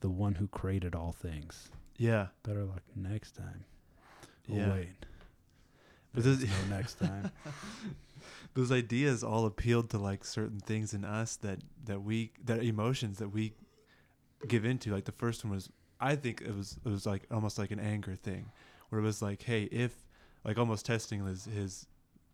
the 0.00 0.08
one 0.10 0.36
who 0.36 0.48
created 0.48 0.94
all 0.94 1.12
things. 1.12 1.70
Yeah. 1.98 2.28
Better 2.42 2.64
luck 2.64 2.82
next 2.96 3.32
time. 3.32 3.64
Oh, 4.48 4.56
Yeah. 4.56 4.72
wait. 4.72 5.06
But 6.14 6.24
this- 6.24 6.42
no 6.42 6.76
next 6.76 6.94
time. 6.98 7.30
Those 8.54 8.72
ideas 8.72 9.22
all 9.22 9.46
appealed 9.46 9.90
to 9.90 9.98
like 9.98 10.24
certain 10.24 10.60
things 10.60 10.92
in 10.94 11.04
us 11.04 11.36
that 11.36 11.60
that 11.84 12.02
we 12.02 12.32
that 12.44 12.62
emotions 12.64 13.18
that 13.18 13.28
we 13.28 13.54
give 14.48 14.64
into. 14.64 14.90
Like 14.92 15.04
the 15.04 15.12
first 15.12 15.44
one 15.44 15.52
was, 15.52 15.68
I 16.00 16.16
think 16.16 16.40
it 16.40 16.54
was 16.54 16.78
it 16.84 16.88
was 16.88 17.06
like 17.06 17.26
almost 17.30 17.58
like 17.58 17.70
an 17.70 17.78
anger 17.80 18.16
thing, 18.16 18.50
where 18.88 19.00
it 19.00 19.04
was 19.04 19.20
like, 19.22 19.42
hey, 19.42 19.64
if 19.64 19.92
like 20.44 20.58
almost 20.58 20.86
testing 20.86 21.24
his 21.26 21.44
his 21.46 21.86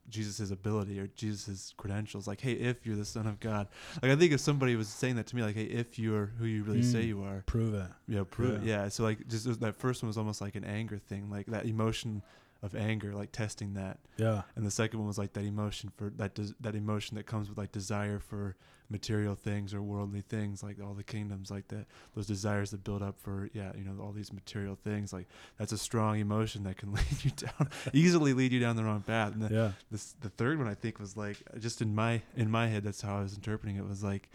Jesus' 0.09 0.53
ability 0.53 1.01
or 1.01 1.09
Jesus' 1.09 1.75
credentials. 1.77 2.29
Like, 2.29 2.41
hey, 2.41 2.53
if 2.53 2.87
you're 2.87 2.95
the 2.95 3.05
Son 3.05 3.27
of 3.27 3.41
God, 3.41 3.67
like 4.03 4.13
I 4.13 4.17
think 4.17 4.33
if 4.33 4.41
somebody 4.41 4.77
was 4.77 4.87
saying 4.89 5.17
that 5.17 5.27
to 5.29 5.37
me, 5.37 5.43
like, 5.43 5.57
hey, 5.57 5.65
if 5.65 5.99
you're 5.99 6.27
who 6.39 6.45
you 6.47 6.63
really 6.63 6.83
say 6.83 7.03
Mm. 7.03 7.09
you 7.09 7.23
are, 7.25 7.43
Prove 7.47 7.75
it. 7.75 7.89
yeah, 8.07 8.23
prove 8.31 8.63
Yeah. 8.65 8.77
yeah. 8.77 8.83
yeah. 8.85 8.89
So 8.89 9.03
like, 9.03 9.27
just 9.27 9.59
that 9.61 9.75
first 9.75 10.03
one 10.05 10.07
was 10.09 10.17
almost 10.17 10.41
like 10.41 10.55
an 10.55 10.65
anger 10.65 10.99
thing, 10.99 11.29
like 11.29 11.47
that 11.47 11.67
emotion 11.67 12.23
of 12.63 12.75
anger, 12.75 13.13
like 13.13 13.33
testing 13.33 13.75
that 13.75 13.99
Yeah. 14.17 14.43
and 14.57 14.65
the 14.67 14.71
second 14.71 14.99
one 14.99 15.07
was 15.09 15.19
like 15.19 15.33
that 15.35 15.45
emotion 15.45 15.91
for 15.97 16.11
that 16.17 16.35
des- 16.35 16.55
that 16.61 16.75
emotion 16.75 17.17
that 17.17 17.25
comes 17.27 17.49
with 17.49 17.59
like 17.59 17.71
desire 17.73 18.19
for 18.19 18.57
material 18.89 19.35
things 19.35 19.75
or 19.75 19.83
worldly 19.83 20.21
things 20.21 20.63
like 20.63 20.77
all 20.81 20.95
the 20.95 21.03
kingdoms 21.03 21.51
like 21.51 21.67
that 21.69 21.87
those 22.15 22.27
desires 22.29 22.71
that 22.71 22.85
build 22.85 23.03
up 23.03 23.19
for 23.19 23.51
yeah 23.53 23.73
you 23.77 23.83
know 23.83 24.01
all 24.01 24.13
these 24.13 24.33
material 24.33 24.79
things 24.85 25.13
like 25.13 25.27
that's 25.59 25.73
a 25.73 25.79
strong 25.79 26.21
emotion 26.21 26.63
that 26.63 26.77
can 26.77 26.93
lead 26.99 27.05
you 27.25 27.33
down 27.33 27.69
easily 27.93 28.33
lead 28.33 28.53
you 28.53 28.61
down 28.61 28.77
the 28.77 28.85
wrong 28.85 29.03
path 29.03 29.33
and 29.33 29.43
the, 29.43 29.53
Yeah. 29.53 29.73
this 29.91 30.15
the 30.21 30.29
third 30.29 30.57
one 30.59 30.69
i 30.69 30.75
think 30.75 31.01
was 31.01 31.17
like 31.17 31.37
just 31.59 31.83
in 31.83 31.97
my 31.97 32.23
in 32.37 32.49
my 32.49 32.69
head 32.69 32.85
that's 32.85 33.03
how 33.03 33.17
i 33.19 33.23
was 33.23 33.35
interpreting 33.35 33.75
it 33.75 33.85
was 33.87 34.05
like 34.05 34.29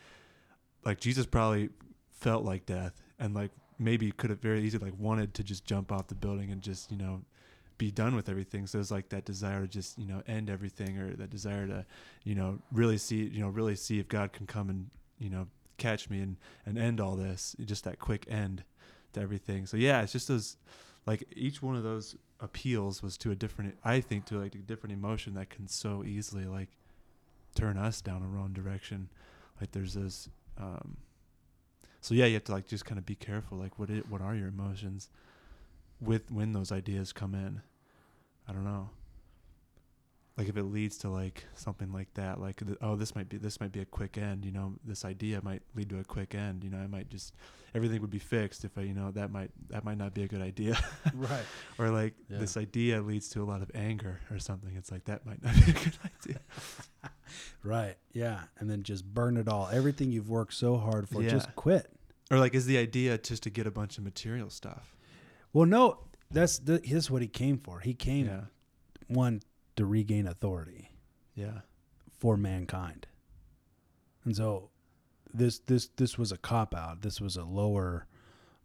like 0.85 0.99
jesus 0.99 1.25
probably 1.25 1.69
felt 2.11 2.43
like 2.43 2.65
death 2.65 3.01
and 3.19 3.33
like 3.33 3.51
maybe 3.79 4.11
could 4.11 4.29
have 4.29 4.39
very 4.41 4.61
easily 4.63 4.91
like 4.91 4.99
wanted 4.99 5.33
to 5.35 5.43
just 5.43 5.65
jump 5.65 5.91
off 5.93 6.07
the 6.07 6.15
building 6.15 6.51
and 6.51 6.61
just 6.61 6.91
you 6.91 6.97
know 6.97 7.21
be 7.81 7.89
done 7.89 8.15
with 8.15 8.29
everything. 8.29 8.67
So 8.67 8.79
it's 8.79 8.91
like 8.91 9.09
that 9.09 9.25
desire 9.25 9.61
to 9.61 9.67
just 9.67 9.97
you 9.97 10.05
know 10.05 10.21
end 10.27 10.51
everything 10.51 10.99
or 10.99 11.15
that 11.15 11.31
desire 11.31 11.65
to 11.65 11.83
you 12.23 12.35
know 12.35 12.59
really 12.71 12.99
see 12.99 13.23
you 13.23 13.39
know 13.41 13.49
really 13.49 13.75
see 13.75 13.97
if 13.97 14.07
god 14.07 14.33
can 14.33 14.45
come 14.45 14.69
and 14.69 14.91
you 15.17 15.31
know 15.31 15.47
catch 15.79 16.07
me 16.07 16.19
and 16.19 16.37
and 16.63 16.77
end 16.77 17.01
all 17.01 17.15
this. 17.15 17.55
Just 17.65 17.83
that 17.85 17.97
quick 17.97 18.27
end 18.29 18.63
to 19.13 19.19
everything. 19.19 19.65
So 19.65 19.77
yeah 19.77 20.03
it's 20.03 20.11
just 20.11 20.27
those 20.27 20.57
like 21.07 21.23
each 21.35 21.63
one 21.63 21.75
of 21.75 21.81
those 21.81 22.15
appeals 22.39 23.01
was 23.01 23.17
to 23.17 23.31
a 23.31 23.35
different 23.35 23.75
i 23.83 23.99
think 23.99 24.25
to 24.25 24.39
like 24.39 24.55
a 24.55 24.59
different 24.59 24.93
emotion 24.93 25.35
that 25.35 25.49
can 25.49 25.67
so 25.67 26.03
easily 26.03 26.45
like 26.45 26.69
turn 27.55 27.77
us 27.77 28.01
down 28.01 28.21
a 28.21 28.27
wrong 28.27 28.53
direction. 28.53 29.09
Like 29.59 29.71
there's 29.71 29.95
this 29.95 30.29
um 30.59 30.97
so 31.99 32.13
yeah 32.13 32.25
you 32.25 32.35
have 32.35 32.43
to 32.43 32.51
like 32.51 32.67
just 32.67 32.85
kind 32.85 32.99
of 32.99 33.07
be 33.07 33.15
careful 33.15 33.57
like 33.57 33.79
what 33.79 33.89
what 34.07 34.21
are 34.21 34.35
your 34.35 34.49
emotions 34.49 35.09
with 35.99 36.29
when 36.29 36.51
those 36.53 36.71
ideas 36.71 37.11
come 37.11 37.33
in 37.33 37.61
i 38.51 38.53
don't 38.53 38.65
know 38.65 38.89
like 40.37 40.47
if 40.49 40.57
it 40.57 40.63
leads 40.63 40.97
to 40.97 41.09
like 41.09 41.45
something 41.55 41.91
like 41.93 42.11
that 42.15 42.39
like 42.39 42.57
th- 42.65 42.77
oh 42.81 42.95
this 42.95 43.15
might 43.15 43.29
be 43.29 43.37
this 43.37 43.59
might 43.59 43.71
be 43.71 43.79
a 43.81 43.85
quick 43.85 44.17
end 44.17 44.43
you 44.45 44.51
know 44.51 44.73
this 44.85 45.03
idea 45.05 45.39
might 45.43 45.61
lead 45.75 45.89
to 45.89 45.99
a 45.99 46.03
quick 46.03 46.35
end 46.35 46.63
you 46.63 46.69
know 46.69 46.77
i 46.77 46.87
might 46.87 47.09
just 47.09 47.33
everything 47.75 48.01
would 48.01 48.09
be 48.09 48.19
fixed 48.19 48.63
if 48.65 48.77
i 48.77 48.81
you 48.81 48.93
know 48.93 49.11
that 49.11 49.31
might 49.31 49.51
that 49.69 49.83
might 49.83 49.97
not 49.97 50.13
be 50.13 50.23
a 50.23 50.27
good 50.27 50.41
idea 50.41 50.77
Right. 51.15 51.43
or 51.77 51.89
like 51.89 52.13
Yeah. 52.29 52.39
this 52.39 52.57
idea 52.57 53.01
leads 53.01 53.29
to 53.29 53.41
a 53.41 53.45
lot 53.45 53.61
of 53.61 53.71
anger 53.75 54.19
or 54.29 54.39
something 54.39 54.75
it's 54.75 54.91
like 54.91 55.05
that 55.05 55.25
might 55.25 55.41
not 55.43 55.53
be 55.55 55.71
a 55.71 55.73
good 55.73 55.97
idea 56.25 56.39
Right. 57.63 57.95
Yeah. 58.11 58.41
And 58.59 58.69
then 58.69 58.83
just 58.83 59.05
burn 59.05 59.37
it 59.37 59.47
all. 59.47 59.69
Everything 59.71 60.11
you've 60.11 60.29
worked 60.29 60.53
so 60.53 60.75
hard 60.75 61.07
for, 61.07 61.21
Yeah. 61.21 61.29
just 61.29 61.55
quit. 61.55 61.89
or 62.29 62.37
like 62.39 62.53
is 62.53 62.65
the 62.65 62.77
idea 62.77 63.17
just 63.17 63.43
to 63.43 63.49
get 63.49 63.65
a 63.65 63.71
bunch 63.71 63.97
of 63.97 64.03
material 64.03 64.49
stuff 64.49 64.95
Well, 65.53 65.65
no, 65.65 65.99
that's 66.31 66.59
the, 66.59 66.79
this 66.79 67.09
what 67.09 67.21
he 67.21 67.27
came 67.27 67.57
for. 67.57 67.79
He 67.79 67.93
came 67.93 68.25
yeah 68.27 68.41
one 69.07 69.41
to 69.75 69.85
regain 69.85 70.25
authority 70.27 70.91
yeah 71.35 71.61
for 72.17 72.37
mankind. 72.37 73.07
And 74.23 74.35
so 74.35 74.69
this 75.33 75.59
this 75.59 75.89
this 75.97 76.17
was 76.17 76.31
a 76.31 76.37
cop 76.37 76.73
out. 76.75 77.01
This 77.01 77.19
was 77.19 77.35
a 77.37 77.43
lower 77.43 78.07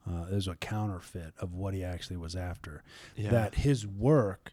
uh, 0.09 0.27
it 0.31 0.35
was 0.35 0.47
a 0.49 0.55
counterfeit 0.55 1.35
of 1.41 1.53
what 1.55 1.75
he 1.75 1.83
actually 1.83 2.17
was 2.17 2.37
after. 2.37 2.83
yeah 3.17 3.31
That 3.31 3.57
his 3.57 3.87
work 3.87 4.53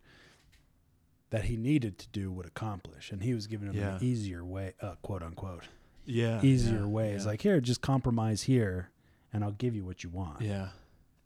that 1.30 1.45
he 1.45 1.58
needed 1.58 1.97
to 1.99 2.08
do 2.10 2.32
would 2.32 2.45
accomplish. 2.45 3.12
And 3.12 3.21
he 3.23 3.34
was 3.34 3.47
giving 3.47 3.67
him 3.69 3.76
Yeah. 3.76 3.97
an 3.97 4.04
easier 4.04 4.43
way, 4.45 4.73
uh, 4.82 4.95
quote 5.02 5.23
unquote. 5.23 5.63
yeah 6.06 6.41
easier 6.43 6.80
yeah, 6.80 6.86
way. 6.86 7.12
It's 7.13 7.26
like, 7.26 7.41
here, 7.41 7.60
just 7.62 7.82
compromise 7.82 8.43
here 8.43 8.89
and 9.32 9.43
I'll 9.43 9.52
give 9.52 9.76
you 9.76 9.84
what 9.86 10.04
you 10.04 10.10
want. 10.10 10.41
yeah 10.41 10.69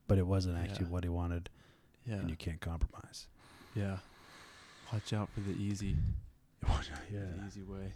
But 0.07 0.17
it 0.17 0.27
wasn't 0.27 0.57
actually 0.57 0.85
what 0.87 1.03
he 1.03 1.09
wanted 1.09 1.49
yeah 2.07 2.15
and 2.15 2.29
you 2.29 2.35
can't 2.35 2.61
compromise. 2.61 3.27
yeah 3.75 3.97
watch 4.93 5.11
out 5.13 5.29
for 5.33 5.41
the 5.41 5.51
easy 5.51 5.95
yeah. 6.67 7.19
the 7.37 7.45
easy 7.47 7.63
way 7.63 7.91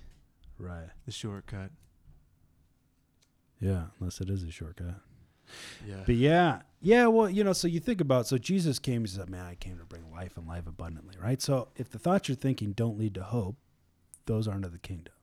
Right. 0.60 0.90
the 1.08 1.12
shortcut. 1.12 1.72
Yeah, 3.60 3.86
unless 4.00 4.22
it 4.22 4.30
is 4.30 4.44
a 4.44 4.52
shortcut. 4.52 4.96
Yeah. 5.88 6.04
But 6.06 6.16
yeah, 6.16 6.62
yeah. 6.82 7.08
Well, 7.08 7.30
you 7.30 7.44
know, 7.44 7.54
so 7.54 7.68
you 7.68 7.80
think 7.80 8.00
about 8.00 8.28
so 8.28 8.38
Jesus 8.38 8.78
came. 8.80 9.02
He 9.02 9.08
said, 9.08 9.30
"Man, 9.30 9.46
I 9.46 9.56
came 9.56 9.78
to 9.80 9.86
bring 9.86 10.12
life 10.12 10.38
and 10.38 10.48
life 10.48 10.68
abundantly." 10.68 11.16
Right. 11.22 11.42
So 11.42 11.70
if 11.76 11.90
the 11.90 12.00
thoughts 12.00 12.28
you're 12.30 12.36
thinking 12.36 12.74
don't 12.74 12.98
lead 12.98 13.16
to 13.16 13.24
hope, 13.24 13.56
those 14.28 14.48
aren't 14.48 14.66
of 14.66 14.72
the 14.72 14.78
kingdom. 14.80 15.14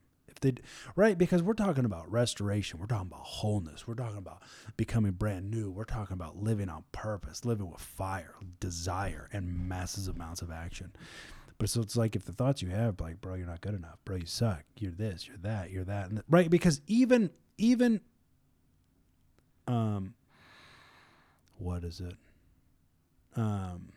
They, 0.40 0.54
right, 0.96 1.16
because 1.18 1.42
we're 1.42 1.54
talking 1.54 1.84
about 1.84 2.10
restoration, 2.10 2.78
we're 2.78 2.86
talking 2.86 3.08
about 3.08 3.24
wholeness, 3.24 3.86
we're 3.86 3.94
talking 3.94 4.18
about 4.18 4.42
becoming 4.76 5.12
brand 5.12 5.50
new, 5.50 5.70
we're 5.70 5.84
talking 5.84 6.14
about 6.14 6.36
living 6.36 6.68
on 6.68 6.84
purpose, 6.92 7.44
living 7.44 7.70
with 7.70 7.80
fire, 7.80 8.34
desire, 8.60 9.28
and 9.32 9.68
massive 9.68 10.14
amounts 10.14 10.42
of 10.42 10.50
action. 10.50 10.92
But 11.58 11.68
so 11.68 11.80
it's 11.80 11.96
like 11.96 12.14
if 12.14 12.24
the 12.24 12.32
thoughts 12.32 12.62
you 12.62 12.68
have, 12.68 13.00
like, 13.00 13.20
bro, 13.20 13.34
you're 13.34 13.46
not 13.46 13.60
good 13.60 13.74
enough, 13.74 13.98
bro, 14.04 14.16
you 14.16 14.26
suck, 14.26 14.62
you're 14.78 14.92
this, 14.92 15.26
you're 15.26 15.36
that, 15.38 15.70
you're 15.70 15.84
that, 15.84 16.10
th- 16.10 16.22
right? 16.28 16.48
Because 16.48 16.80
even 16.86 17.30
even 17.58 18.00
um 19.66 20.14
what 21.58 21.82
is 21.82 22.00
it? 22.00 22.14
Um 23.36 23.88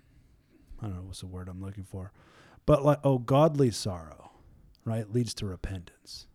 i 0.81 0.85
don't 0.87 0.95
know 0.95 1.03
what's 1.03 1.19
the 1.19 1.27
word 1.27 1.47
i'm 1.47 1.61
looking 1.61 1.83
for. 1.83 2.11
But 2.65 2.83
like 2.83 2.99
oh 3.03 3.19
godly 3.19 3.69
sorrow 3.71 4.31
right 4.83 5.11
leads 5.13 5.35
to 5.35 5.45
repentance 5.45 6.25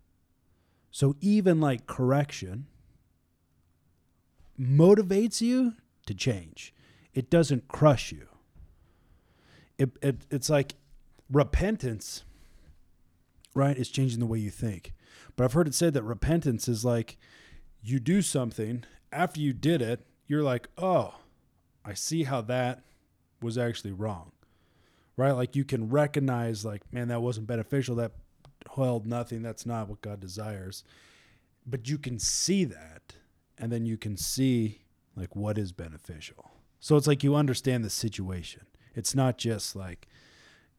so 0.96 1.14
even 1.20 1.60
like 1.60 1.86
correction 1.86 2.64
motivates 4.58 5.42
you 5.42 5.74
to 6.06 6.14
change. 6.14 6.72
It 7.12 7.28
doesn't 7.28 7.68
crush 7.68 8.12
you. 8.12 8.28
It, 9.76 9.90
it 10.00 10.22
it's 10.30 10.48
like 10.48 10.76
repentance 11.30 12.24
right 13.54 13.76
is 13.76 13.90
changing 13.90 14.20
the 14.20 14.26
way 14.26 14.38
you 14.38 14.48
think. 14.48 14.94
But 15.36 15.44
i've 15.44 15.52
heard 15.52 15.68
it 15.68 15.74
said 15.74 15.92
that 15.92 16.02
repentance 16.02 16.66
is 16.66 16.82
like 16.82 17.18
you 17.82 18.00
do 18.00 18.22
something 18.22 18.84
after 19.12 19.38
you 19.38 19.52
did 19.52 19.82
it 19.82 20.06
you're 20.26 20.42
like 20.42 20.66
oh 20.78 21.16
i 21.84 21.92
see 21.92 22.22
how 22.22 22.40
that 22.40 22.84
was 23.42 23.58
actually 23.58 23.92
wrong. 23.92 24.32
Right? 25.18 25.32
Like 25.32 25.54
you 25.56 25.64
can 25.66 25.90
recognize 25.90 26.64
like 26.64 26.90
man 26.90 27.08
that 27.08 27.20
wasn't 27.20 27.48
beneficial. 27.48 27.96
That 27.96 28.12
held 28.84 29.06
nothing. 29.06 29.42
That's 29.42 29.66
not 29.66 29.88
what 29.88 30.00
god 30.00 30.20
desires. 30.20 30.84
But 31.66 31.88
you 31.88 31.98
can 31.98 32.18
see 32.18 32.64
that 32.64 33.16
and 33.58 33.72
then 33.72 33.86
you 33.86 33.96
can 33.96 34.16
see 34.16 34.82
like 35.16 35.34
what 35.34 35.58
is 35.58 35.72
beneficial. 35.72 36.50
So 36.78 36.96
it's 36.96 37.06
like 37.06 37.24
you 37.24 37.34
understand 37.34 37.84
the 37.84 37.90
situation. 37.90 38.66
It's 38.94 39.14
not 39.14 39.38
just 39.38 39.74
like 39.74 40.06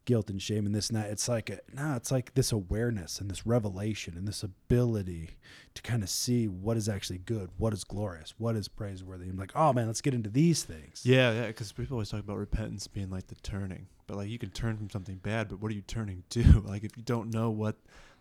guilt 0.06 0.30
and 0.30 0.42
shame 0.42 0.66
and 0.66 0.74
this 0.74 0.90
and 0.90 0.98
that. 0.98 1.10
It's 1.10 1.28
like 1.28 1.50
a 1.50 1.60
no 1.74 1.96
it's 1.96 2.12
like 2.12 2.34
this 2.34 2.52
awareness 2.52 3.20
and 3.20 3.30
this 3.30 3.46
revelation 3.46 4.16
and 4.18 4.28
this 4.28 4.42
ability 4.42 5.32
to 5.74 5.82
kind 5.82 6.02
of 6.02 6.10
see 6.10 6.48
what 6.48 6.78
is 6.78 6.88
actually 6.88 7.20
good 7.20 7.50
what 7.58 7.74
is 7.74 7.84
glorious 7.84 8.34
what 8.38 8.56
is 8.56 8.68
praiseworthy. 8.68 9.28
I'm 9.28 9.38
like 9.38 9.52
oh 9.56 9.74
man 9.74 9.88
let's 9.88 10.02
get 10.02 10.14
into 10.14 10.30
these 10.30 10.64
things. 10.64 11.02
Yeah, 11.04 11.34
yeah, 11.34 11.48
because 11.48 11.72
people 11.72 11.96
always 11.96 12.10
talk 12.10 12.22
about 12.22 12.38
repentance 12.38 12.88
being 12.88 13.10
like 13.10 13.28
the 13.28 13.36
turning, 13.36 13.88
but 14.08 14.18
like 14.18 14.30
you 14.30 14.40
can 14.40 14.50
turn 14.50 14.78
from 14.78 14.90
something 14.90 15.18
bad, 15.18 15.50
but 15.50 15.62
what 15.62 15.72
are 15.72 15.76
you 15.76 15.82
turning 15.84 16.24
to? 16.32 16.44
Like 16.66 16.84
if 16.84 16.96
you 16.98 17.04
don't 17.04 17.30
know 17.32 17.50
what, 17.50 17.76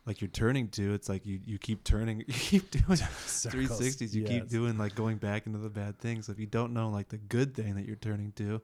like 0.04 0.20
you're 0.20 0.28
turning 0.30 0.68
to, 0.70 0.94
it's 0.94 1.08
like 1.08 1.24
you 1.26 1.40
you 1.44 1.58
keep 1.58 1.82
turning, 1.84 2.18
you 2.26 2.34
keep 2.34 2.70
doing 2.70 2.96
three 2.98 3.66
Circles, 3.66 3.78
sixties, 3.78 4.14
you 4.14 4.24
keep 4.24 4.48
doing 4.48 4.76
like 4.78 4.94
going 4.94 5.16
back 5.16 5.46
into 5.46 5.58
the 5.58 5.70
bad 5.70 5.98
things. 5.98 6.28
If 6.28 6.38
you 6.38 6.46
don't 6.46 6.72
know 6.72 6.90
like 6.90 7.08
the 7.08 7.18
good 7.18 7.54
thing 7.54 7.74
that 7.76 7.86
you're 7.86 7.96
turning 7.96 8.32
to, 8.36 8.60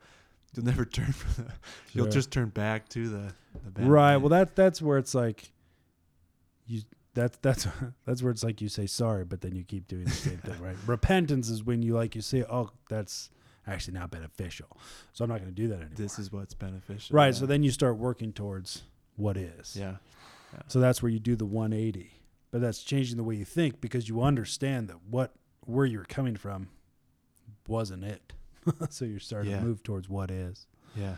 you'll 0.54 0.66
never 0.66 0.84
turn 0.84 1.12
from 1.12 1.44
the. 1.44 1.52
You'll 1.92 2.06
Sure. 2.06 2.12
just 2.12 2.30
turn 2.30 2.48
back 2.50 2.88
to 2.90 3.08
the 3.08 3.32
the 3.64 3.70
bad. 3.70 3.86
right 3.86 4.12
thing. 4.14 4.22
well 4.22 4.30
that 4.30 4.54
that's 4.56 4.80
where 4.82 4.98
it's 4.98 5.14
like 5.14 5.50
you 6.66 6.82
that's 7.14 7.36
that's 7.42 7.66
that's 8.06 8.22
where 8.22 8.30
it's 8.32 8.42
like 8.42 8.60
you 8.62 8.68
say 8.68 8.86
sorry 8.86 9.24
but 9.24 9.40
then 9.42 9.54
you 9.54 9.62
keep 9.64 9.86
doing 9.88 10.04
the 10.04 10.10
same 10.10 10.38
thing 10.38 10.58
right 10.62 10.76
repentance 10.86 11.50
is 11.50 11.62
when 11.62 11.82
you 11.82 11.92
like 11.94 12.14
you 12.14 12.22
say 12.22 12.42
oh 12.48 12.70
that's 12.88 13.28
actually 13.66 13.94
not 13.94 14.10
beneficial 14.10 14.66
so 15.12 15.24
i'm 15.24 15.30
not 15.30 15.38
going 15.38 15.48
to 15.50 15.54
do 15.54 15.68
that 15.68 15.76
anymore 15.76 15.94
this 15.96 16.18
is 16.18 16.32
what's 16.32 16.54
beneficial. 16.54 17.14
right 17.16 17.26
yeah. 17.26 17.32
so 17.32 17.46
then 17.46 17.62
you 17.62 17.70
start 17.70 17.96
working 17.96 18.32
towards 18.32 18.82
what 19.16 19.36
is 19.36 19.76
yeah, 19.78 19.96
so 20.66 20.80
that's 20.80 21.02
where 21.02 21.10
you 21.10 21.18
do 21.20 21.36
the 21.36 21.44
180 21.46 22.12
but 22.50 22.60
that's 22.60 22.82
changing 22.82 23.16
the 23.16 23.22
way 23.24 23.34
you 23.36 23.44
think 23.44 23.80
because 23.80 24.08
you 24.08 24.20
understand 24.22 24.88
that 24.88 24.96
what 25.08 25.32
where 25.64 25.86
you're 25.86 26.04
coming 26.04 26.36
from 26.36 26.68
wasn't 27.68 28.02
it 28.04 28.32
so 28.90 29.04
you're 29.04 29.20
starting 29.20 29.50
Yeah. 29.52 29.58
to 29.60 29.64
move 29.64 29.82
towards 29.82 30.08
what 30.08 30.30
is 30.30 30.66
yeah, 30.96 31.14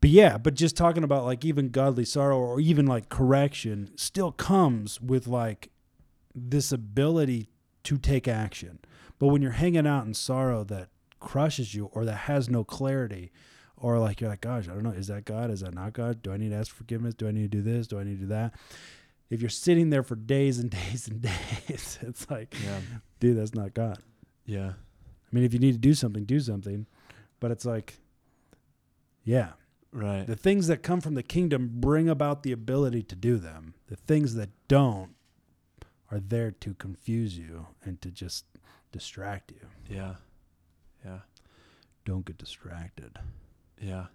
but 0.00 0.10
yeah, 0.10 0.38
but 0.38 0.54
just 0.54 0.76
talking 0.76 1.02
about 1.02 1.24
like 1.24 1.44
even 1.44 1.70
godly 1.70 2.04
sorrow 2.04 2.38
or 2.38 2.60
even 2.60 2.86
like 2.86 3.08
correction 3.08 3.90
still 3.96 4.30
comes 4.30 5.00
with 5.00 5.26
like 5.26 5.70
this 6.34 6.70
ability 6.70 7.48
to 7.84 7.98
take 7.98 8.28
action. 8.28 8.78
But 9.18 9.28
when 9.28 9.42
you're 9.42 9.52
hanging 9.52 9.86
out 9.86 10.06
in 10.06 10.14
sorrow 10.14 10.62
that 10.64 10.90
crushes 11.26 11.74
you 11.74 11.86
or 11.86 12.04
that 12.04 12.16
has 12.16 12.48
no 12.48 12.62
clarity, 12.62 13.32
or 13.76 13.98
like 13.98 14.20
you're 14.20 14.30
like, 14.30 14.40
gosh, 14.40 14.68
I 14.68 14.74
don't 14.74 14.84
know, 14.84 14.90
is 14.90 15.08
that 15.08 15.24
God? 15.24 15.50
Is 15.50 15.60
that 15.60 15.74
not 15.74 15.92
God? 15.92 16.22
Do 16.22 16.32
I 16.32 16.36
need 16.36 16.50
to 16.50 16.56
ask 16.56 16.72
forgiveness? 16.72 17.14
Do 17.14 17.26
I 17.26 17.32
need 17.32 17.50
to 17.50 17.58
do 17.58 17.62
this? 17.62 17.88
Do 17.88 17.98
I 17.98 18.04
need 18.04 18.20
to 18.20 18.22
do 18.22 18.26
that? 18.28 18.54
If 19.28 19.40
you're 19.40 19.50
sitting 19.50 19.90
there 19.90 20.04
for 20.04 20.14
days 20.14 20.60
and 20.60 20.70
days 20.88 21.08
and 21.08 21.20
days, 21.20 21.98
it's 22.00 22.30
like, 22.30 22.54
yeah, 22.64 22.78
dude, 23.18 23.36
that's 23.36 23.54
not 23.54 23.74
God. 23.74 23.98
yeah, 24.44 24.68
I 24.70 25.28
mean, 25.32 25.42
if 25.42 25.52
you 25.52 25.58
need 25.58 25.72
to 25.72 25.78
do 25.78 25.94
something, 25.94 26.24
do 26.24 26.38
something. 26.38 26.86
But 27.40 27.50
it's 27.50 27.64
like, 27.66 27.98
yeah, 29.24 29.50
right. 29.92 30.26
the 30.26 30.36
things 30.36 30.68
that 30.68 30.84
come 30.84 31.00
from 31.00 31.14
the 31.14 31.24
kingdom 31.24 31.70
bring 31.74 32.08
about 32.08 32.44
the 32.44 32.52
ability 32.52 33.02
to 33.02 33.16
do 33.16 33.36
them. 33.36 33.74
The 33.88 33.96
things 33.96 34.36
that 34.36 34.50
don't 34.68 35.10
are 36.10 36.20
there 36.20 36.52
to 36.52 36.74
confuse 36.74 37.36
you 37.36 37.66
and 37.84 38.00
to 38.00 38.12
just 38.12 38.44
distract 38.92 39.50
you. 39.50 39.66
yeah, 39.90 39.96
yeah, 39.96 40.14
Don't 42.06 42.24
get 42.24 42.38
distracted. 42.38 43.18
yeah, 43.82 44.06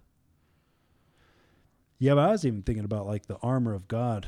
Yeah, 1.98 2.14
but 2.14 2.28
I 2.28 2.30
was 2.30 2.46
even 2.46 2.62
thinking 2.62 2.86
about 2.86 3.06
like 3.06 3.26
the 3.26 3.36
armor 3.42 3.74
of 3.74 3.86
God 3.86 4.26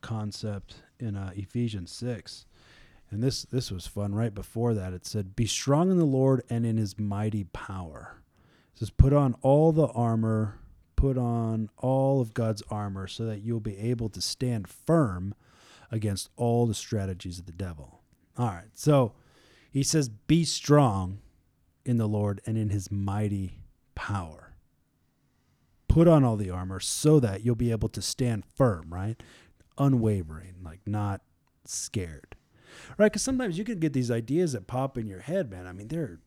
concept 0.00 0.82
in 0.98 1.16
uh, 1.16 1.30
Ephesians 1.36 1.92
6. 1.92 2.44
And 3.10 3.22
this 3.22 3.44
this 3.44 3.70
was 3.70 3.86
fun. 3.86 4.14
Right 4.14 4.34
before 4.34 4.74
that, 4.74 4.92
it 4.92 5.06
said, 5.06 5.36
"Be 5.36 5.46
strong 5.46 5.90
in 5.90 5.98
the 5.98 6.04
Lord 6.04 6.42
and 6.50 6.66
in 6.66 6.76
His 6.76 6.98
mighty 6.98 7.44
power." 7.44 8.22
It 8.72 8.78
says, 8.80 8.90
"Put 8.90 9.12
on 9.12 9.34
all 9.42 9.70
the 9.70 9.88
armor, 9.88 10.58
put 10.96 11.16
on 11.16 11.68
all 11.76 12.20
of 12.20 12.34
God's 12.34 12.62
armor, 12.68 13.06
so 13.06 13.26
that 13.26 13.42
you'll 13.42 13.60
be 13.60 13.78
able 13.78 14.08
to 14.08 14.20
stand 14.20 14.66
firm 14.66 15.34
against 15.90 16.30
all 16.36 16.66
the 16.66 16.74
strategies 16.74 17.38
of 17.38 17.46
the 17.46 17.52
devil." 17.52 18.00
All 18.36 18.46
right, 18.46 18.70
so 18.72 19.12
he 19.70 19.82
says, 19.82 20.08
"Be 20.08 20.42
strong 20.44 21.18
in 21.84 21.96
the 21.98 22.08
Lord 22.08 22.40
and 22.46 22.56
in 22.58 22.70
His 22.70 22.90
mighty 22.90 23.58
power." 23.94 24.54
Put 25.88 26.08
on 26.08 26.24
all 26.24 26.36
the 26.36 26.48
armor 26.50 26.80
so 26.80 27.20
that 27.20 27.44
you'll 27.44 27.54
be 27.54 27.70
able 27.70 27.90
to 27.90 28.00
stand 28.00 28.44
firm, 28.56 28.86
right? 28.92 29.22
Unwavering, 29.78 30.54
like 30.62 30.80
not 30.86 31.20
scared 31.64 32.36
right? 32.96 33.06
Because 33.12 33.20
sometimes 33.22 33.58
you 33.58 33.64
can 33.64 33.78
get 33.78 33.92
these 33.92 34.10
ideas 34.10 34.52
that 34.52 34.66
pop 34.66 34.96
in 34.96 35.06
your 35.06 35.20
head, 35.20 35.50
man. 35.50 35.66
I 35.66 35.72
mean, 35.72 35.88
they're 35.88 36.20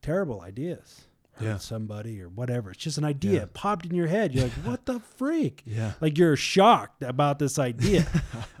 terrible 0.00 0.40
ideas. 0.40 1.02
Hurt 1.32 1.44
Yeah. 1.44 1.56
somebody 1.58 2.22
or 2.22 2.28
whatever. 2.28 2.70
It's 2.70 2.78
just 2.82 2.98
an 2.98 3.04
idea 3.04 3.40
Yeah. 3.40 3.46
Popped 3.52 3.84
in 3.86 3.94
your 3.94 4.06
head. 4.06 4.32
You're 4.32 4.44
like, 4.44 4.52
what 4.64 4.86
the 4.86 5.00
freak? 5.00 5.62
yeah, 5.66 5.92
Like 6.00 6.16
you're 6.18 6.36
shocked 6.36 7.02
about 7.02 7.40
this 7.40 7.58
idea, 7.58 8.06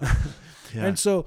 yeah. 0.74 0.84
and 0.86 0.98
so 0.98 1.26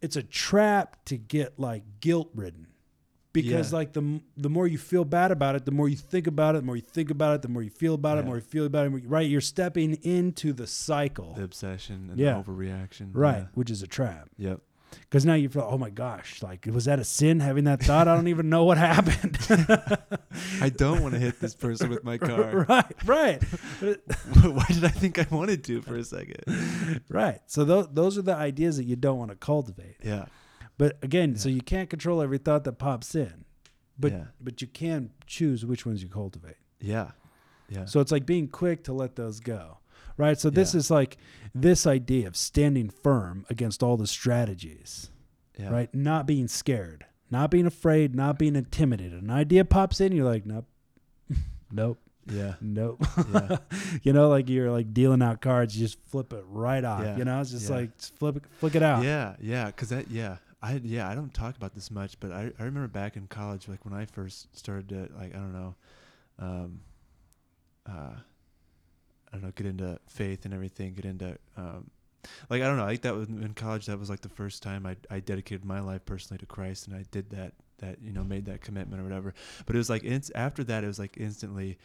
it's 0.00 0.14
a 0.16 0.22
trap 0.22 1.04
to 1.06 1.16
get 1.16 1.58
like 1.58 1.82
guilt 2.00 2.30
ridden. 2.34 2.68
Because 3.34 3.72
Yeah. 3.72 3.78
like 3.78 3.92
the 3.92 4.20
the 4.38 4.48
more 4.48 4.66
you 4.66 4.78
feel 4.78 5.04
bad 5.04 5.30
about 5.30 5.56
it, 5.56 5.66
the 5.66 5.70
more 5.72 5.88
you 5.90 5.96
think 5.96 6.26
about 6.26 6.54
it, 6.54 6.60
the 6.60 6.64
more 6.66 6.76
you 6.76 6.82
think 6.82 7.10
about 7.10 7.34
it, 7.34 7.42
the 7.42 7.48
more 7.48 7.62
you 7.62 7.68
feel 7.70 7.92
about 7.94 8.16
it, 8.16 8.22
the 8.22 8.26
more 8.28 8.36
you 8.36 8.42
feel 8.42 8.64
about 8.64 8.86
it. 8.86 9.02
Right, 9.06 9.28
you're 9.28 9.40
stepping 9.42 9.94
into 10.02 10.52
the 10.54 10.66
cycle, 10.66 11.34
the 11.34 11.42
obsession 11.44 12.08
and 12.10 12.18
Yeah. 12.18 12.40
the 12.40 12.44
overreaction. 12.50 13.10
right, 13.12 13.48
which 13.52 13.70
is 13.70 13.82
a 13.82 13.86
trap. 13.86 14.30
Yep. 14.38 14.60
Because 15.00 15.24
now 15.26 15.34
you 15.34 15.48
feel, 15.48 15.66
oh 15.68 15.76
my 15.76 15.90
gosh, 15.90 16.40
like 16.44 16.66
was 16.70 16.84
that 16.84 17.00
a 17.00 17.04
sin 17.04 17.40
having 17.40 17.64
that 17.64 17.82
thought? 17.82 18.06
I 18.06 18.14
don't 18.14 18.28
even 18.28 18.48
know 18.48 18.62
what 18.62 18.78
happened. 18.78 19.36
I 20.60 20.68
don't 20.68 21.02
want 21.02 21.14
to 21.14 21.20
hit 21.20 21.40
this 21.40 21.56
person 21.56 21.90
with 21.90 22.04
my 22.04 22.16
car. 22.30 22.64
right, 22.68 22.94
right, 23.04 23.42
Why 23.82 24.64
did 24.68 24.84
I 24.84 24.88
think 24.88 25.18
I 25.18 25.26
wanted 25.34 25.64
to 25.64 25.82
for 25.82 25.96
a 25.96 26.04
second? 26.04 27.00
right. 27.08 27.40
So 27.46 27.64
those 27.64 27.88
those 27.92 28.16
are 28.16 28.22
the 28.22 28.36
ideas 28.36 28.76
that 28.76 28.84
you 28.84 28.94
don't 28.94 29.18
want 29.18 29.32
to 29.32 29.36
cultivate. 29.36 29.96
Yeah. 30.04 30.26
But 30.78 30.98
again, 31.02 31.36
so 31.36 31.48
you 31.48 31.60
can't 31.60 31.88
control 31.88 32.20
every 32.20 32.38
thought 32.38 32.64
that 32.64 32.74
pops 32.78 33.14
in, 33.14 33.44
but 33.98 34.12
yeah. 34.12 34.24
but 34.40 34.60
you 34.60 34.66
can 34.68 35.10
choose 35.26 35.64
which 35.64 35.86
ones 35.86 36.02
you 36.02 36.08
cultivate. 36.08 36.56
Yeah. 36.80 37.12
Yeah. 37.68 37.84
So 37.86 38.00
it's 38.00 38.12
like 38.12 38.26
being 38.26 38.48
quick 38.48 38.84
to 38.84 38.92
let 38.92 39.16
those 39.16 39.40
go. 39.40 39.78
Right. 40.16 40.38
So 40.38 40.50
this 40.50 40.74
Yeah. 40.74 40.78
is 40.78 40.90
like 40.90 41.16
this 41.54 41.86
idea 41.86 42.26
of 42.26 42.36
standing 42.36 42.88
firm 42.90 43.46
against 43.48 43.82
all 43.82 43.96
the 43.96 44.06
strategies. 44.06 45.10
yeah. 45.58 45.70
Right. 45.70 45.94
Not 45.94 46.26
being 46.26 46.48
scared, 46.48 47.06
not 47.30 47.50
being 47.50 47.66
afraid, 47.66 48.14
not 48.14 48.38
being 48.38 48.56
intimidated. 48.56 49.22
An 49.22 49.30
idea 49.30 49.64
pops 49.64 50.00
in, 50.00 50.10
you're 50.12 50.24
like, 50.26 50.44
nope, 50.44 50.66
nope. 51.72 51.98
Yeah. 52.26 52.54
Nope. 52.60 53.04
Yeah. 53.32 53.58
you 54.02 54.12
know, 54.12 54.28
like 54.28 54.48
you're 54.48 54.70
like 54.70 54.92
dealing 54.94 55.20
out 55.22 55.40
cards, 55.42 55.76
you 55.76 55.84
just 55.86 55.98
flip 56.08 56.32
it 56.32 56.42
right 56.48 56.82
off. 56.84 57.02
Yeah. 57.02 57.16
You 57.18 57.24
know, 57.24 57.40
it's 57.40 57.50
just 57.50 57.68
Yeah. 57.68 57.76
like 57.76 57.98
just 57.98 58.18
flip 58.18 58.36
it, 58.36 58.42
flick 58.60 58.74
it 58.74 58.82
out. 58.82 59.04
Yeah, 59.04 59.36
yeah, 59.40 59.70
cause 59.72 59.90
that, 59.90 60.10
yeah, 60.10 60.36
I, 60.64 60.80
yeah, 60.82 61.10
I 61.10 61.14
don't 61.14 61.32
talk 61.34 61.56
about 61.58 61.74
this 61.74 61.90
much, 61.90 62.18
but 62.20 62.32
I, 62.32 62.50
I 62.58 62.62
remember 62.62 62.88
back 62.88 63.16
in 63.16 63.26
college, 63.26 63.68
like 63.68 63.84
when 63.84 63.92
I 63.92 64.06
first 64.06 64.56
started 64.56 64.88
to, 64.88 65.00
like, 65.14 65.34
I 65.34 65.38
don't 65.38 65.52
know, 65.52 65.74
um, 66.38 66.80
uh, 67.86 68.16
I 69.28 69.32
don't 69.32 69.42
know, 69.42 69.52
get 69.54 69.66
into 69.66 69.98
faith 70.06 70.46
and 70.46 70.54
everything, 70.54 70.94
get 70.94 71.04
into, 71.04 71.36
um, 71.58 71.90
like, 72.48 72.62
I 72.62 72.66
don't 72.66 72.78
know, 72.78 72.86
think 72.88 73.02
that 73.02 73.14
was 73.14 73.28
in 73.28 73.52
college, 73.52 73.84
that 73.86 73.98
was 73.98 74.08
like 74.08 74.22
the 74.22 74.30
first 74.30 74.62
time 74.62 74.86
I, 74.86 74.96
I 75.10 75.20
dedicated 75.20 75.66
my 75.66 75.80
life 75.80 76.06
personally 76.06 76.38
to 76.38 76.46
Christ 76.46 76.86
and 76.86 76.96
I 76.96 77.04
did 77.10 77.28
that, 77.30 77.52
that, 77.78 77.98
you 78.02 78.12
know, 78.12 78.24
made 78.24 78.46
that 78.46 78.62
commitment 78.62 79.02
or 79.02 79.04
whatever. 79.04 79.34
But 79.66 79.76
it 79.76 79.78
was 79.78 79.90
like, 79.90 80.02
inst- 80.02 80.32
after 80.34 80.64
that, 80.64 80.82
it 80.82 80.86
was 80.86 80.98
like 80.98 81.18
instantly, 81.18 81.76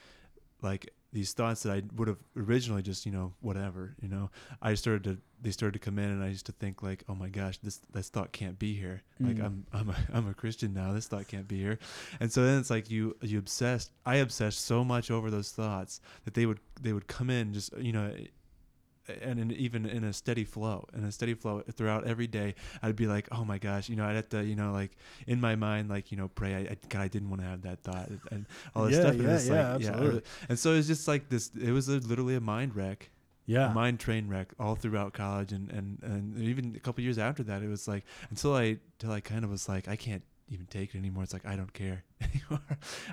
like, 0.61 0.93
these 1.11 1.33
thoughts 1.33 1.63
that 1.63 1.71
I 1.71 1.81
would 1.95 2.07
have 2.07 2.19
originally 2.37 2.83
just, 2.83 3.05
you 3.05 3.11
know, 3.11 3.33
whatever, 3.41 3.95
you 3.99 4.07
know, 4.07 4.29
I 4.61 4.75
started 4.75 5.03
to 5.05 5.17
they 5.41 5.51
started 5.51 5.73
to 5.73 5.79
come 5.79 5.97
in 5.97 6.09
and 6.09 6.23
I 6.23 6.27
used 6.27 6.45
to 6.47 6.51
think 6.51 6.83
like, 6.83 7.03
oh 7.09 7.15
my 7.15 7.29
gosh, 7.29 7.57
this 7.59 7.77
this 7.91 8.09
thought 8.09 8.31
can't 8.31 8.59
be 8.59 8.73
here. 8.75 9.01
Like 9.19 9.37
Mm. 9.37 9.45
I'm 9.45 9.65
I'm 9.73 9.89
a, 9.89 9.95
I'm 10.13 10.27
a 10.27 10.33
Christian 10.33 10.73
now. 10.73 10.93
This 10.93 11.07
thought 11.07 11.27
can't 11.27 11.47
be 11.47 11.57
here. 11.57 11.79
And 12.19 12.31
so 12.31 12.43
then 12.45 12.59
it's 12.59 12.69
like 12.69 12.91
you 12.91 13.15
you 13.21 13.39
obsessed. 13.39 13.91
I 14.05 14.17
obsessed 14.17 14.63
so 14.65 14.83
much 14.83 15.09
over 15.09 15.31
those 15.31 15.51
thoughts 15.51 15.99
that 16.25 16.35
they 16.35 16.45
would 16.45 16.59
they 16.79 16.93
would 16.93 17.07
come 17.07 17.29
in 17.31 17.53
just 17.53 17.75
you 17.77 17.91
know, 17.91 18.13
and 19.21 19.39
in, 19.39 19.51
even 19.51 19.85
in 19.85 20.03
a 20.03 20.13
steady 20.13 20.43
flow, 20.43 20.85
in 20.95 21.03
a 21.03 21.11
steady 21.11 21.33
flow 21.33 21.61
throughout 21.71 22.05
every 22.05 22.27
day. 22.27 22.55
I'd 22.81 22.95
be 22.95 23.07
like, 23.07 23.27
oh 23.31 23.43
my 23.45 23.57
gosh, 23.57 23.89
you 23.89 23.95
know, 23.95 24.05
I'd 24.05 24.15
have 24.15 24.29
to 24.29 24.43
you 24.43 24.55
know 24.55 24.71
like 24.71 24.91
in 25.27 25.39
my 25.41 25.55
mind 25.55 25.89
like 25.89 26.11
you 26.11 26.17
know 26.17 26.27
pray. 26.29 26.55
I, 26.55 26.59
I 26.71 26.77
God, 26.89 27.01
I 27.01 27.07
didn't 27.07 27.29
want 27.29 27.41
to 27.41 27.47
have 27.47 27.61
that 27.63 27.81
thought 27.83 28.09
and 28.31 28.45
all 28.75 28.85
this 28.85 28.95
Yeah, 28.95 29.01
stuff. 29.01 29.13
And 29.15 29.23
yeah, 29.23 29.39
yeah, 29.41 29.73
like, 29.73 29.75
absolutely. 29.87 30.21
and 30.49 30.59
so 30.59 30.73
it's 30.73 30.87
just 30.87 31.07
like 31.07 31.29
this. 31.29 31.51
It 31.61 31.71
was 31.71 31.87
a, 31.89 31.93
literally 31.99 32.35
a 32.35 32.41
mind 32.41 32.75
wreck 32.75 33.09
Yeah. 33.45 33.71
a 33.71 33.73
mind 33.73 33.99
train 33.99 34.27
wreck 34.27 34.53
all 34.59 34.75
throughout 34.75 35.13
college 35.13 35.51
and, 35.51 35.71
and, 35.71 35.97
and 36.03 36.37
even 36.37 36.75
a 36.75 36.79
couple 36.79 37.03
years 37.03 37.17
after 37.17 37.41
that 37.43 37.63
it 37.63 37.67
was 37.67 37.87
like 37.87 38.03
until 38.29 38.53
I 38.55 38.77
until 38.99 39.11
I 39.11 39.21
kind 39.21 39.43
of 39.43 39.49
was 39.49 39.67
like 39.67 39.87
I 39.87 39.95
can't 39.95 40.21
even 40.49 40.65
take 40.65 40.93
it 40.95 40.97
anymore 40.97 41.23
it's 41.23 41.33
like 41.33 41.45
I 41.45 41.55
don't 41.55 41.71
care 41.73 42.03
anymore 42.21 42.61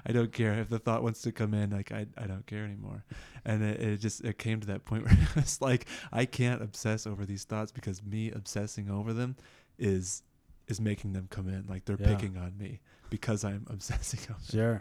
I 0.07 0.13
don't 0.13 0.33
care 0.33 0.55
if 0.59 0.69
the 0.69 0.79
thought 0.79 1.03
wants 1.03 1.23
to 1.23 1.33
come 1.33 1.55
in 1.55 1.71
like 1.71 1.93
I, 1.93 2.07
I 2.17 2.27
don't 2.27 2.47
care 2.47 2.65
anymore 2.65 3.05
and 3.45 3.63
it, 3.63 3.81
it 3.81 3.97
just 3.99 4.25
it 4.25 4.39
came 4.39 4.61
to 4.61 4.67
that 4.69 4.85
point 4.85 5.05
where 5.07 5.17
it's 5.37 5.61
like 5.61 5.87
I 6.13 6.25
can't 6.25 6.63
obsess 6.63 7.07
over 7.07 7.25
these 7.25 7.45
thoughts 7.45 7.73
because 7.73 8.03
me 8.03 8.31
obsessing 8.31 8.91
over 8.91 9.13
them 9.13 9.37
is 9.79 10.23
is 10.69 10.81
making 10.81 11.13
them 11.13 11.29
come 11.31 11.49
in 11.49 11.65
like 11.69 11.85
they're 11.85 11.97
Yeah. 11.97 12.09
picking 12.09 12.37
on 12.37 12.57
me 12.59 12.81
because 13.11 13.45
I'm 13.45 13.67
obsessing 13.71 14.21
over 14.31 14.41
them. 14.51 14.51
Sure. 14.51 14.81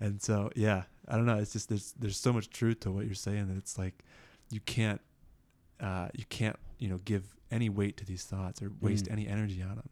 And 0.00 0.22
so, 0.22 0.50
yeah, 0.56 0.84
I 1.08 1.16
don't 1.16 1.26
know. 1.26 1.36
It's 1.38 1.52
just 1.52 1.68
there's 1.68 1.92
there's 1.98 2.16
so 2.18 2.32
much 2.32 2.48
truth 2.50 2.80
to 2.80 2.90
what 2.90 3.04
you're 3.06 3.14
saying 3.14 3.48
that 3.48 3.56
it's 3.56 3.76
like 3.78 4.02
you 4.50 4.60
can't 4.60 5.00
uh, 5.80 6.08
you 6.14 6.24
can't 6.30 6.56
you 6.78 6.88
know 6.88 6.98
give 7.04 7.36
any 7.50 7.68
weight 7.68 7.96
to 7.98 8.04
these 8.06 8.24
thoughts 8.24 8.62
or 8.62 8.72
waste 8.80 9.06
Mm. 9.06 9.12
any 9.12 9.28
energy 9.28 9.62
on 9.62 9.76
them. 9.76 9.88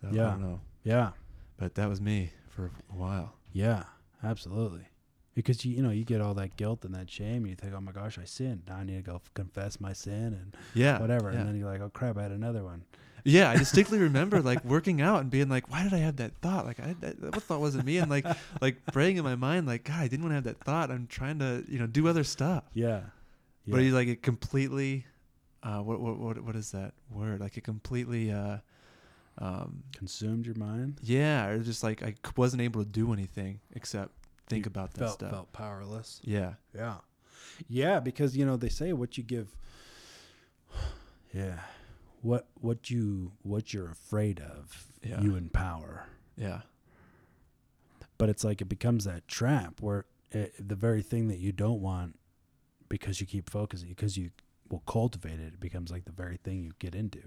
So, 0.00 0.08
I 0.08 0.12
Yeah. 0.12 0.22
don't 0.30 0.40
know, 0.40 0.60
Yeah. 0.86 1.10
but 1.58 1.74
that 1.74 1.88
was 1.88 2.00
me 2.00 2.30
for 2.48 2.66
a 2.90 2.96
while. 2.96 3.34
Yeah. 3.52 3.84
Absolutely. 4.22 4.86
Because 5.34 5.64
you 5.64 5.72
you 5.76 5.82
know 5.82 5.90
you 5.90 6.04
get 6.04 6.20
all 6.22 6.32
that 6.34 6.56
guilt 6.56 6.84
and 6.84 6.94
that 6.94 7.10
shame 7.10 7.42
and 7.44 7.48
you 7.48 7.54
think 7.56 7.74
oh 7.74 7.80
my 7.80 7.92
gosh 7.92 8.18
I 8.18 8.24
sinned 8.24 8.62
now 8.68 8.76
I 8.76 8.84
need 8.84 8.96
to 8.96 9.02
go 9.02 9.16
f- 9.16 9.30
confess 9.34 9.78
my 9.80 9.92
sin 9.92 10.32
and 10.32 10.56
Yeah, 10.74 10.98
whatever 10.98 11.30
Yeah. 11.30 11.40
and 11.40 11.48
then 11.48 11.58
you're 11.58 11.70
like 11.70 11.82
oh 11.82 11.90
crap 11.90 12.16
I 12.16 12.22
had 12.22 12.30
another 12.32 12.64
one 12.64 12.84
yeah, 13.24 13.50
I 13.50 13.56
distinctly 13.56 13.98
remember 14.08 14.40
like 14.40 14.64
working 14.64 15.00
out 15.02 15.20
and 15.20 15.28
being 15.30 15.48
like, 15.48 15.68
why 15.68 15.82
did 15.82 15.92
I 15.92 15.96
have 15.98 16.14
that 16.18 16.32
thought? 16.42 16.64
Like, 16.64 16.78
I 16.78 16.94
that, 17.00 17.20
what 17.20 17.42
thought 17.42 17.58
wasn't 17.60 17.84
me? 17.84 17.98
And 17.98 18.08
like 18.08 18.24
like 18.60 18.76
praying 18.92 19.16
in 19.16 19.24
my 19.24 19.34
mind, 19.34 19.66
like, 19.66 19.82
God, 19.82 19.98
I 19.98 20.06
didn't 20.06 20.22
want 20.22 20.30
to 20.30 20.34
have 20.36 20.44
that 20.44 20.60
thought. 20.60 20.92
I'm 20.92 21.08
trying 21.08 21.40
to 21.40 21.64
you 21.68 21.80
know 21.80 21.88
do 21.88 22.06
other 22.06 22.22
stuff. 22.22 22.62
yeah, 22.72 23.00
But 23.66 23.78
Yeah. 23.78 23.82
he's 23.82 23.92
like 23.94 24.06
it 24.06 24.22
completely. 24.22 25.06
Uh, 25.60 25.80
what 25.80 25.98
what 26.00 26.18
what 26.20 26.40
what 26.44 26.54
is 26.54 26.70
that 26.70 26.94
word? 27.10 27.40
Like 27.40 27.56
it 27.56 27.64
completely. 27.64 28.30
Uh, 28.30 28.58
um, 29.38 29.82
consumed 29.92 30.46
your 30.46 30.54
mind? 30.56 30.98
Yeah, 31.02 31.46
or 31.46 31.58
just 31.60 31.82
like 31.82 32.02
I 32.02 32.14
wasn't 32.36 32.62
able 32.62 32.82
to 32.82 32.88
do 32.88 33.12
anything 33.12 33.60
except 33.74 34.12
think 34.48 34.64
You 34.66 34.68
about 34.70 34.92
that 34.94 35.00
felt 35.00 35.12
stuff. 35.14 35.30
felt 35.30 35.52
powerless? 35.52 36.20
Yeah, 36.24 36.54
yeah. 36.74 36.96
Yeah 37.68 38.00
because 38.00 38.36
you 38.36 38.44
know 38.46 38.56
they 38.56 38.68
say 38.68 38.92
what 38.92 39.16
you 39.18 39.24
give 39.24 39.54
yeah 41.34 41.58
what 42.22 42.46
what 42.60 42.90
you 42.90 43.32
what 43.42 43.72
you're 43.72 43.90
afraid 43.90 44.40
of 44.40 44.86
Yeah. 45.02 45.20
you 45.20 45.36
empower. 45.36 46.06
Yeah, 46.36 46.62
but 48.18 48.28
it's 48.28 48.44
like 48.44 48.60
it 48.60 48.68
becomes 48.68 49.04
that 49.04 49.26
trap 49.28 49.80
where 49.80 50.04
it, 50.32 50.52
the 50.58 50.74
very 50.74 51.02
thing 51.02 51.28
that 51.28 51.38
you 51.38 51.52
don't 51.52 51.80
want 51.80 52.18
because 52.88 53.20
you 53.20 53.26
keep 53.26 53.48
focusing 53.48 53.88
because 53.88 54.16
you 54.16 54.30
will 54.68 54.82
cultivate 54.86 55.38
it 55.40 55.54
it 55.54 55.60
becomes 55.60 55.90
like 55.90 56.04
the 56.04 56.12
very 56.12 56.36
thing 56.36 56.62
you 56.62 56.72
get 56.78 56.94
into. 56.94 57.20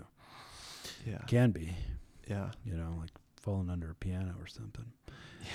Yeah, 1.07 1.19
can 1.27 1.51
be 1.51 1.75
yeah, 2.29 2.51
you 2.63 2.75
know 2.75 2.95
like 2.99 3.11
falling 3.37 3.69
under 3.69 3.91
a 3.91 3.95
piano 3.95 4.35
or 4.39 4.47
something. 4.47 4.85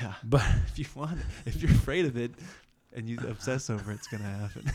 Yeah. 0.01 0.15
but 0.25 0.43
If 0.69 0.79
you 0.79 0.87
want, 0.95 1.19
it, 1.19 1.27
if 1.47 1.63
you're 1.63 1.71
afraid 1.71 2.07
of 2.07 2.17
it, 2.17 2.33
and 2.93 3.09
you 3.09 3.19
obsess 3.29 3.71
over 3.71 3.91
it, 3.93 3.95
it's 3.95 4.07
gonna 4.07 4.25
happen. 4.25 4.73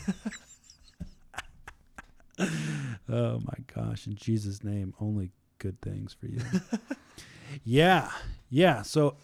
oh 3.08 3.40
my 3.40 3.64
gosh. 3.74 4.06
In 4.06 4.14
jesus 4.14 4.64
name 4.64 4.94
only 5.00 5.30
good 5.58 5.80
things 5.82 6.14
for 6.18 6.26
you. 6.26 6.40
Yeah. 7.64 8.10
Yeah. 8.48 8.82
So 8.82 9.16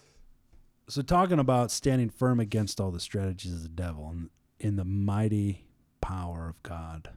so 0.88 1.02
talking 1.02 1.38
about 1.38 1.70
standing 1.70 2.10
firm 2.10 2.40
against 2.40 2.80
all 2.80 2.90
the 2.90 3.00
strategies 3.00 3.52
of 3.52 3.62
the 3.62 3.68
devil 3.68 4.08
and 4.10 4.30
in 4.60 4.76
the 4.76 4.84
mighty 4.84 5.64
power 6.00 6.48
of 6.48 6.62
god 6.62 7.10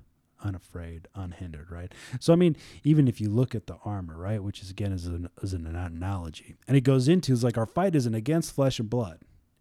unafraid 0.44 1.08
unhindered 1.16 1.72
right 1.72 1.94
so 2.20 2.34
i 2.34 2.36
mean 2.36 2.56
even 2.84 3.08
if 3.08 3.20
you 3.20 3.30
look 3.30 3.54
at 3.54 3.68
the 3.68 3.78
armor 3.84 4.18
right 4.18 4.44
which 4.44 4.62
is 4.62 4.70
again 4.70 4.92
is 4.92 5.06
an, 5.06 5.30
is 5.42 5.54
an 5.54 5.66
analogy 5.66 6.56
and 6.68 6.78
it 6.78 6.82
goes 6.82 7.08
into 7.08 7.34
is 7.34 7.44
like 7.44 7.58
our 7.58 7.66
fight 7.66 7.96
isn't 7.96 8.16
against 8.16 8.54
flesh 8.54 8.80
and 8.80 8.90
blood 8.90 9.20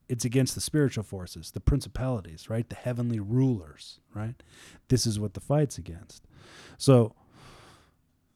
it's 0.09 0.25
against 0.25 0.55
the 0.55 0.61
spiritual 0.61 1.05
forces 1.05 1.51
the 1.51 1.61
principalities 1.61 2.49
right 2.49 2.69
the 2.69 2.77
heavenly 2.77 3.21
rulers 3.21 4.01
right 4.15 4.43
this 4.89 5.07
is 5.07 5.19
what 5.19 5.35
the 5.35 5.41
fight's 5.41 5.79
against 5.79 6.25
so 6.77 7.15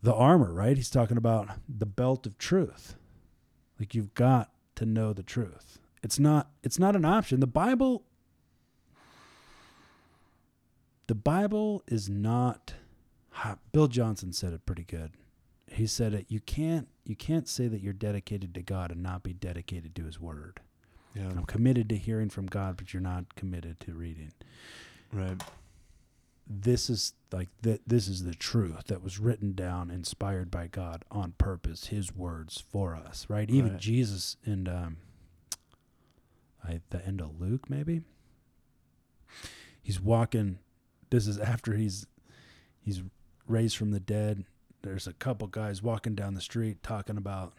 the 0.02 0.14
armor, 0.14 0.52
right? 0.52 0.76
He's 0.76 0.90
talking 0.90 1.16
about 1.16 1.48
the 1.68 1.86
belt 1.86 2.26
of 2.26 2.36
truth. 2.36 2.96
Like 3.78 3.94
you've 3.94 4.14
got 4.14 4.50
to 4.76 4.84
know 4.84 5.12
the 5.12 5.22
truth. 5.22 5.78
It's 6.02 6.18
not 6.18 6.50
it's 6.62 6.78
not 6.78 6.96
an 6.96 7.04
option. 7.04 7.40
The 7.40 7.46
Bible 7.46 8.04
the 11.12 11.16
Bible 11.16 11.82
is 11.86 12.08
not 12.08 12.72
Bill 13.70 13.86
Johnson 13.86 14.32
said 14.32 14.54
it 14.54 14.64
pretty 14.64 14.84
good. 14.84 15.10
He 15.70 15.86
said 15.86 16.14
it 16.14 16.24
you 16.30 16.40
can't 16.40 16.88
you 17.04 17.14
can't 17.14 17.46
say 17.46 17.68
that 17.68 17.82
you're 17.82 17.92
dedicated 17.92 18.54
to 18.54 18.62
God 18.62 18.90
and 18.90 19.02
not 19.02 19.22
be 19.22 19.34
dedicated 19.34 19.94
to 19.96 20.04
his 20.06 20.18
word. 20.18 20.60
yeah, 21.14 21.28
I'm 21.28 21.44
committed 21.44 21.90
to 21.90 21.98
hearing 21.98 22.30
from 22.30 22.46
God, 22.46 22.78
but 22.78 22.94
you're 22.94 23.02
not 23.02 23.34
committed 23.34 23.78
to 23.80 23.92
reading. 23.92 24.32
right. 25.12 25.42
this 26.48 26.88
is 26.88 27.12
like 27.30 27.50
that 27.60 27.82
this 27.86 28.08
is 28.08 28.24
the 28.24 28.34
truth 28.34 28.84
that 28.86 29.02
was 29.02 29.18
written 29.18 29.52
down 29.52 29.90
inspired 29.90 30.50
by 30.50 30.66
god 30.66 31.04
on 31.10 31.34
purpose 31.36 31.88
his 31.88 32.14
words 32.16 32.58
for 32.72 32.96
us 32.96 33.26
right 33.28 33.50
even 33.50 33.72
Right. 33.72 33.80
jesus 33.80 34.36
in 34.46 34.66
um 34.66 34.96
I, 36.66 36.80
the 36.88 37.04
end 37.06 37.20
of 37.20 37.38
luke 37.40 37.68
maybe 37.70 38.00
he's 39.82 40.00
walking 40.00 40.58
this 41.12 41.28
is 41.28 41.38
after 41.38 41.74
he's 41.74 42.06
he's 42.80 43.02
raised 43.46 43.76
from 43.76 43.90
the 43.92 44.00
dead. 44.00 44.44
There's 44.82 45.06
a 45.06 45.12
couple 45.12 45.46
guys 45.46 45.82
walking 45.82 46.14
down 46.14 46.34
the 46.34 46.40
street 46.40 46.82
talking 46.82 47.16
about 47.16 47.52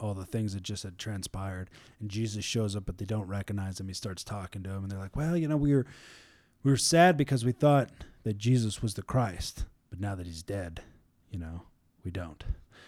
all 0.00 0.14
the 0.14 0.24
things 0.24 0.54
that 0.54 0.62
just 0.62 0.82
had 0.84 0.96
transpired. 0.98 1.70
And 2.00 2.08
jesus 2.08 2.44
shows 2.44 2.74
up 2.74 2.86
but 2.86 2.98
they 2.98 3.04
don't 3.04 3.28
recognize 3.28 3.78
him. 3.78 3.88
He 3.88 3.94
starts 3.94 4.24
talking 4.24 4.62
to 4.64 4.70
him 4.70 4.82
and 4.82 4.90
they're 4.90 4.98
like 4.98 5.14
well 5.16 5.36
you 5.36 5.46
know 5.46 5.56
we 5.56 5.74
were 5.74 5.86
we 6.64 6.70
were 6.70 6.76
sad 6.76 7.16
because 7.16 7.44
we 7.44 7.52
thought 7.52 7.90
that 8.24 8.36
Jesus 8.36 8.82
was 8.82 8.94
the 8.94 9.02
Christ, 9.02 9.64
but 9.90 10.00
now 10.00 10.14
that 10.16 10.26
he's 10.26 10.42
dead, 10.42 10.82
you 11.30 11.38
know, 11.38 11.62
we 12.04 12.10
don't. 12.10 12.42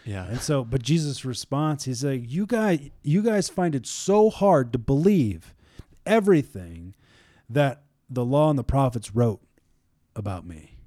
Yeah, 0.04 0.26
And 0.26 0.40
so, 0.40 0.64
but 0.64 0.82
Jesus' 0.82 1.24
response, 1.24 1.84
he's 1.84 2.02
like, 2.02 2.22
"You 2.26 2.46
guys, 2.46 2.90
you 3.02 3.22
guys 3.22 3.48
find 3.48 3.74
it 3.74 3.86
so 3.86 4.28
hard 4.28 4.72
to 4.72 4.78
believe 4.78 5.54
everything 6.06 6.94
that 7.48 7.82
the 8.08 8.24
law 8.24 8.50
and 8.50 8.58
the 8.58 8.64
prophets 8.64 9.14
wrote 9.14 9.40
about 10.14 10.46
me 10.46 10.78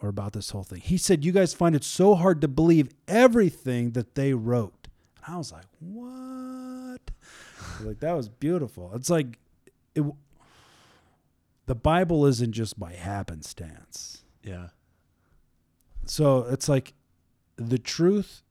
or 0.00 0.08
about 0.08 0.32
this 0.32 0.50
whole 0.50 0.64
thing." 0.64 0.80
He 0.80 0.96
said, 0.96 1.24
"You 1.24 1.32
guys 1.32 1.54
find 1.54 1.74
it 1.74 1.84
so 1.84 2.14
hard 2.14 2.40
to 2.40 2.48
believe 2.48 2.88
everything 3.08 3.92
that 3.92 4.14
they 4.14 4.34
wrote." 4.34 4.88
And 5.24 5.34
I 5.34 5.38
was 5.38 5.52
like, 5.52 5.66
"What?" 5.80 7.10
like 7.82 8.00
that 8.00 8.12
was 8.12 8.28
beautiful. 8.28 8.92
It's 8.94 9.10
like 9.10 9.38
it. 9.94 10.04
The 11.66 11.74
Bible 11.74 12.26
isn't 12.26 12.52
just 12.52 12.78
by 12.78 12.92
happenstance 12.92 14.24
yeah, 14.44 14.68
so 16.04 16.40
it's 16.50 16.68
like 16.68 16.92
the 17.56 17.78
truth 17.78 18.42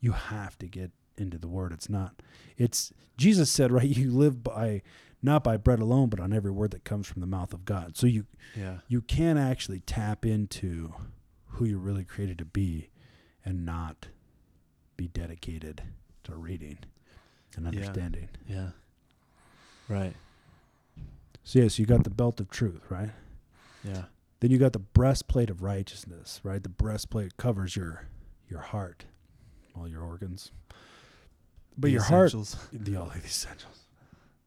you 0.00 0.12
have 0.12 0.56
to 0.58 0.68
get 0.68 0.92
into 1.16 1.38
the 1.38 1.48
word 1.48 1.72
it's 1.72 1.88
not 1.88 2.20
it's 2.56 2.92
jesus 3.16 3.48
said 3.48 3.70
right 3.70 3.96
you 3.96 4.10
live 4.10 4.42
by 4.42 4.82
not 5.24 5.42
by 5.42 5.56
bread 5.56 5.80
alone, 5.80 6.08
but 6.10 6.20
on 6.20 6.32
every 6.32 6.50
word 6.50 6.70
that 6.72 6.84
comes 6.84 7.06
from 7.06 7.20
the 7.20 7.26
mouth 7.26 7.52
of 7.54 7.64
God. 7.64 7.96
So 7.96 8.06
you 8.06 8.26
Yeah. 8.54 8.80
you 8.88 9.00
can 9.00 9.38
actually 9.38 9.80
tap 9.80 10.26
into 10.26 10.92
who 11.46 11.64
you're 11.64 11.78
really 11.78 12.04
created 12.04 12.36
to 12.38 12.44
be 12.44 12.90
and 13.44 13.64
not 13.64 14.08
be 14.96 15.08
dedicated 15.08 15.82
to 16.24 16.36
reading 16.36 16.78
and 17.56 17.66
understanding. 17.66 18.28
Yeah. 18.46 18.70
Right. 19.88 20.14
So 21.42 21.58
yes, 21.60 21.78
you 21.78 21.86
got 21.86 22.04
the 22.04 22.10
belt 22.10 22.38
of 22.40 22.50
truth, 22.50 22.82
right? 22.90 23.10
Yeah. 23.82 24.04
Then 24.40 24.50
you 24.50 24.58
got 24.58 24.72
the 24.74 24.78
breastplate 24.78 25.48
of 25.50 25.62
righteousness, 25.62 26.40
right? 26.42 26.62
The 26.62 26.68
breastplate 26.68 27.36
covers 27.38 27.76
your 27.76 28.08
your 28.48 28.60
heart, 28.60 29.06
all 29.74 29.88
your 29.88 30.02
organs. 30.02 30.52
But 31.76 31.88
The 31.88 31.92
your 31.92 32.02
heart, 32.02 32.28
essentials. 32.28 32.56
the 32.72 32.96
all 32.96 33.06
the 33.08 33.18
essentials. 33.18 33.83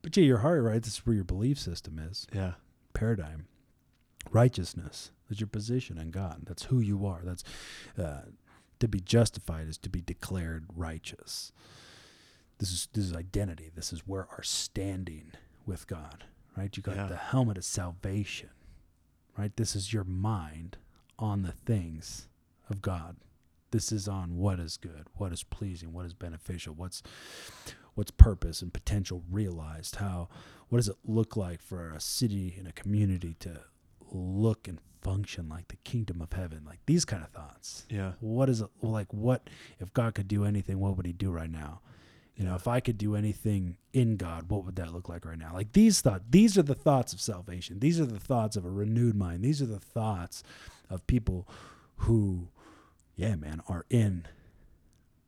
But 0.08 0.16
yeah, 0.16 0.24
your 0.24 0.38
heart, 0.38 0.64
right? 0.64 0.82
This 0.82 0.93
is 0.93 1.05
where 1.05 1.16
your 1.18 1.26
belief 1.26 1.60
system 1.60 1.99
is, 1.99 2.28
Yeah. 2.34 2.53
paradigm. 2.93 3.45
Righteousness 4.32 5.12
is 5.30 5.41
your 5.41 5.47
position 5.47 5.97
in 5.97 6.12
God. 6.12 6.43
That's 6.45 6.64
who 6.64 6.80
you 6.80 7.05
are. 7.05 7.24
That's 7.26 7.43
uh, 7.97 8.22
to 8.80 8.88
be 8.88 9.01
justified 9.01 9.68
is 9.68 9.78
to 9.80 9.89
be 9.89 9.99
declared 9.99 10.64
righteous. 10.74 11.51
This 12.60 12.72
is 12.72 12.88
this 12.93 13.03
is 13.03 13.14
identity. 13.14 13.70
This 13.76 13.91
is 13.91 14.08
where 14.08 14.28
our 14.32 14.43
standing 14.43 15.34
with 15.66 15.88
God, 15.88 16.24
right? 16.55 16.76
You 16.78 16.82
got 16.84 16.95
Yeah. 16.95 17.08
the 17.08 17.18
helmet 17.18 17.58
of 17.58 17.66
salvation, 17.66 18.51
right? 19.38 19.53
This 19.58 19.76
is 19.76 19.91
your 19.91 20.05
mind 20.05 20.78
on 21.20 21.41
the 21.41 21.51
things 21.51 22.30
of 22.70 22.82
God. 22.82 23.18
This 23.72 23.91
is 23.91 24.08
on 24.08 24.38
what 24.38 24.58
is 24.62 24.78
good, 24.78 25.08
what 25.16 25.34
is 25.34 25.43
pleasing, 25.43 25.91
what 25.91 26.05
is 26.05 26.14
beneficial, 26.14 26.74
what's 26.74 27.03
what's 27.98 28.12
purpose 28.12 28.62
and 28.62 28.72
potential 28.72 29.24
realized. 29.30 29.95
How 29.95 30.30
what 30.70 30.78
does 30.78 30.88
it 30.88 30.98
look 31.04 31.36
like 31.36 31.62
for 31.62 31.91
a 31.91 32.00
city 32.00 32.56
and 32.58 32.68
a 32.68 32.72
community 32.72 33.36
to 33.39 33.62
look 34.12 34.68
and 34.68 34.80
function 35.02 35.50
like 35.50 35.70
the 35.70 35.78
kingdom 35.78 36.22
of 36.22 36.32
heaven? 36.32 36.62
Like 36.64 36.80
these 36.86 37.06
kind 37.06 37.24
of 37.24 37.30
thoughts. 37.30 37.86
Yeah. 37.89 38.12
What 38.20 38.50
is 38.50 38.62
it 38.62 38.70
like? 38.82 39.12
What 39.12 39.50
if 39.80 39.91
God 39.93 40.14
could 40.14 40.28
do 40.28 40.45
anything? 40.45 40.80
What 40.80 40.95
would 40.95 41.08
He 41.08 41.14
do 41.14 41.32
right 41.32 41.50
now? 41.50 41.82
You 42.36 42.45
know, 42.45 42.54
if 42.54 42.68
I 42.68 42.82
could 42.82 43.00
do 43.00 43.16
anything 43.16 43.78
in 43.93 44.16
God, 44.16 44.52
what 44.52 44.64
would 44.64 44.76
that 44.76 44.93
look 44.93 45.10
like 45.10 45.26
right 45.26 45.39
now? 45.39 45.54
Like 45.56 45.74
these 45.74 46.02
thoughts, 46.02 46.24
these 46.30 46.56
are 46.56 46.64
the 46.64 46.76
thoughts 46.76 47.12
of 47.14 47.20
salvation. 47.20 47.80
These 47.80 48.00
are 48.00 48.06
the 48.06 48.20
thoughts 48.20 48.56
of 48.56 48.64
a 48.64 48.70
renewed 48.70 49.16
mind. 49.16 49.43
These 49.43 49.60
are 49.60 49.66
the 49.66 49.80
thoughts 49.80 50.43
of 50.88 51.08
people 51.08 51.48
who, 51.95 52.50
yeah, 53.16 53.36
man, 53.36 53.64
are 53.68 53.88
in 53.89 54.28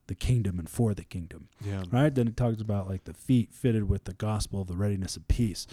the 0.10 0.16
kingdom 0.16 0.58
and 0.58 0.68
for 0.68 0.96
the 0.96 1.04
kingdom. 1.04 1.50
Yeah. 1.64 1.84
Right? 1.92 2.14
Then 2.14 2.28
it 2.28 2.36
talks 2.36 2.60
about 2.60 2.90
like 2.90 3.04
the 3.04 3.14
feet 3.14 3.54
fitted 3.54 3.88
with 3.88 4.06
the 4.06 4.14
gospel 4.14 4.64
of 4.64 4.68
the 4.68 4.76
readiness 4.76 5.16
of 5.16 5.28
peace. 5.28 5.68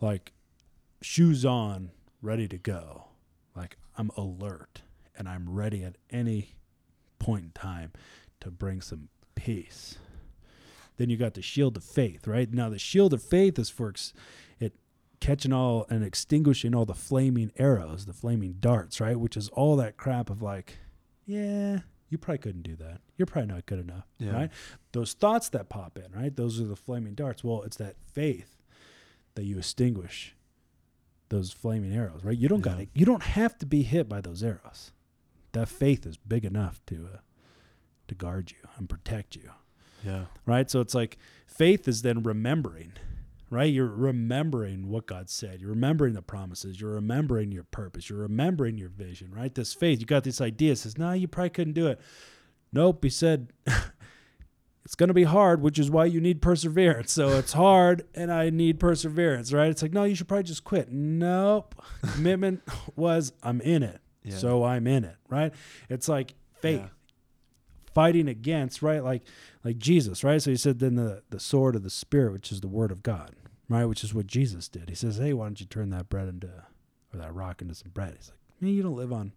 Like 0.00 0.32
shoes 1.02 1.44
on, 1.44 1.90
ready 2.22 2.48
to 2.48 2.56
go. 2.56 3.04
Like 3.54 3.76
I'm 3.98 4.10
alert 4.16 4.80
and 5.14 5.28
I'm 5.28 5.50
ready 5.50 5.84
at 5.84 5.96
any 6.08 6.56
point 7.18 7.44
in 7.44 7.50
time 7.50 7.92
to 8.40 8.50
bring 8.50 8.80
some 8.80 9.10
peace. 9.34 9.98
Then 10.96 11.10
you 11.10 11.18
got 11.18 11.34
the 11.34 11.42
shield 11.42 11.76
of 11.76 11.84
faith, 11.84 12.26
right? 12.26 12.50
Now 12.50 12.70
the 12.70 12.78
shield 12.78 13.12
of 13.12 13.22
faith 13.22 13.58
is 13.58 13.68
for 13.68 13.90
ex- 13.90 14.14
it 14.58 14.72
catching 15.20 15.52
all 15.52 15.84
and 15.90 16.02
extinguishing 16.02 16.74
all 16.74 16.86
the 16.86 16.94
flaming 16.94 17.52
arrows, 17.58 18.06
the 18.06 18.14
flaming 18.14 18.56
darts, 18.58 19.02
right? 19.02 19.20
Which 19.20 19.36
is 19.36 19.50
all 19.50 19.76
that 19.76 19.98
crap 19.98 20.30
of 20.30 20.40
like, 20.40 20.78
yeah, 21.26 21.80
you 22.12 22.18
probably 22.18 22.38
couldn't 22.38 22.62
do 22.62 22.76
that. 22.76 23.00
You're 23.16 23.24
probably 23.26 23.54
not 23.54 23.64
good 23.66 23.78
enough, 23.80 24.06
Yeah. 24.18 24.32
right? 24.32 24.50
Those 24.92 25.14
thoughts 25.14 25.48
that 25.48 25.70
pop 25.70 25.96
in, 25.98 26.12
right? 26.12 26.36
Those 26.36 26.60
are 26.60 26.64
the 26.66 26.76
flaming 26.76 27.14
darts. 27.14 27.42
Well, 27.42 27.62
it's 27.62 27.78
that 27.78 27.96
faith 28.00 28.62
that 29.34 29.44
you 29.44 29.56
extinguish 29.56 30.36
those 31.30 31.50
flaming 31.52 31.94
arrows, 31.94 32.22
right? 32.22 32.36
You 32.36 32.48
don't 32.48 32.64
Yeah. 32.64 32.76
got 32.76 32.86
you 32.94 33.06
don't 33.06 33.22
have 33.22 33.56
to 33.58 33.66
be 33.66 33.82
hit 33.82 34.08
by 34.08 34.20
those 34.20 34.42
arrows. 34.44 34.92
That 35.52 35.68
faith 35.68 36.04
is 36.06 36.18
big 36.18 36.44
enough 36.44 36.84
to 36.86 37.08
uh, 37.14 37.18
to 38.08 38.14
guard 38.14 38.50
you 38.50 38.68
and 38.76 38.88
protect 38.90 39.34
you 39.36 39.50
Yeah. 40.04 40.26
right? 40.44 40.70
So 40.70 40.80
it's 40.82 40.94
like 40.94 41.16
faith 41.46 41.88
is 41.88 42.02
then 42.02 42.22
remembering, 42.22 42.92
right? 43.52 43.70
You're 43.70 43.86
remembering 43.86 44.88
what 44.88 45.06
God 45.06 45.28
said. 45.28 45.60
You're 45.60 45.70
remembering 45.70 46.14
the 46.14 46.22
promises. 46.22 46.80
You're 46.80 46.94
remembering 46.94 47.52
your 47.52 47.64
purpose. 47.64 48.08
You're 48.08 48.20
remembering 48.20 48.78
your 48.78 48.88
vision, 48.88 49.30
right? 49.30 49.54
This 49.54 49.74
faith, 49.74 50.00
you 50.00 50.06
got 50.06 50.24
this 50.24 50.40
idea. 50.40 50.72
It 50.72 50.78
says, 50.78 50.96
no, 50.96 51.12
you 51.12 51.28
probably 51.28 51.50
couldn't 51.50 51.74
do 51.74 51.86
it. 51.88 52.00
Nope. 52.72 53.04
He 53.04 53.10
said, 53.10 53.52
it's 54.86 54.94
going 54.94 55.08
to 55.08 55.14
be 55.14 55.24
hard, 55.24 55.60
which 55.60 55.78
is 55.78 55.90
why 55.90 56.06
you 56.06 56.18
need 56.18 56.40
perseverance. 56.40 57.12
So 57.12 57.28
it's 57.36 57.52
hard 57.52 58.04
and 58.14 58.32
I 58.32 58.48
need 58.48 58.80
perseverance, 58.80 59.52
right? 59.52 59.68
It's 59.70 59.82
like, 59.82 59.92
no, 59.92 60.04
you 60.04 60.14
should 60.14 60.28
probably 60.28 60.44
just 60.44 60.64
quit. 60.64 60.90
Nope. 60.90 61.74
Commitment 62.14 62.62
was, 62.96 63.34
I'm 63.42 63.60
in 63.60 63.82
it. 63.82 64.00
Yeah. 64.24 64.36
So 64.38 64.64
I'm 64.64 64.86
in 64.86 65.04
it, 65.04 65.16
right? 65.28 65.52
It's 65.90 66.08
like 66.08 66.32
faith 66.54 66.80
Yeah. 66.80 66.88
fighting 67.92 68.28
against, 68.28 68.80
right? 68.80 69.04
Like 69.04 69.24
like 69.62 69.78
Jesus, 69.78 70.24
right? 70.24 70.40
So 70.40 70.50
he 70.52 70.56
said 70.56 70.78
then 70.78 70.94
the 70.94 71.22
the 71.30 71.38
sword 71.40 71.74
of 71.76 71.82
the 71.82 71.90
spirit, 71.90 72.32
which 72.32 72.50
is 72.52 72.60
the 72.60 72.68
word 72.68 72.90
of 72.92 73.02
God, 73.02 73.34
right? 73.72 73.84
Which 73.86 74.04
is 74.04 74.14
what 74.14 74.26
Jesus 74.26 74.68
did. 74.68 74.88
He 74.88 74.94
says, 74.94 75.16
Hey, 75.18 75.32
why 75.32 75.46
don't 75.46 75.60
you 75.60 75.66
turn 75.66 75.90
that 75.90 76.08
bread 76.08 76.28
into 76.28 76.48
or 76.48 77.18
that 77.18 77.34
rock 77.34 77.62
into 77.62 77.74
some 77.74 77.90
bread? 77.92 78.14
He's 78.16 78.28
like, 78.30 78.38
Man, 78.60 78.74
you 78.74 78.82
don't 78.82 78.96
live 78.96 79.12
on 79.12 79.32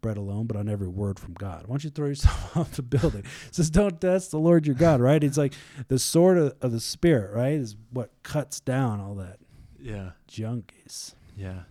bread 0.00 0.16
alone, 0.16 0.46
but 0.46 0.56
on 0.56 0.68
every 0.68 0.88
word 0.88 1.18
from 1.18 1.32
God. 1.34 1.62
Why 1.66 1.74
don't 1.74 1.84
you 1.84 1.90
throw 1.90 2.08
yourself 2.08 2.56
off 2.56 2.72
the 2.72 2.82
building? 2.82 3.22
He 3.22 3.52
says, 3.52 3.70
Don't 3.70 4.00
test 4.00 4.30
the 4.30 4.38
Lord 4.38 4.66
your 4.66 4.74
God, 4.74 5.00
right? 5.00 5.22
It's 5.22 5.38
like 5.38 5.52
the 5.88 5.98
sword 5.98 6.38
of, 6.38 6.54
of 6.60 6.72
the 6.72 6.80
spirit, 6.80 7.34
right? 7.34 7.52
Is 7.54 7.76
what 7.90 8.10
cuts 8.22 8.58
down 8.60 9.00
all 9.00 9.14
that 9.16 9.38
Yeah. 9.80 10.10
junkies. 10.28 11.14
Yeah. 11.36 11.62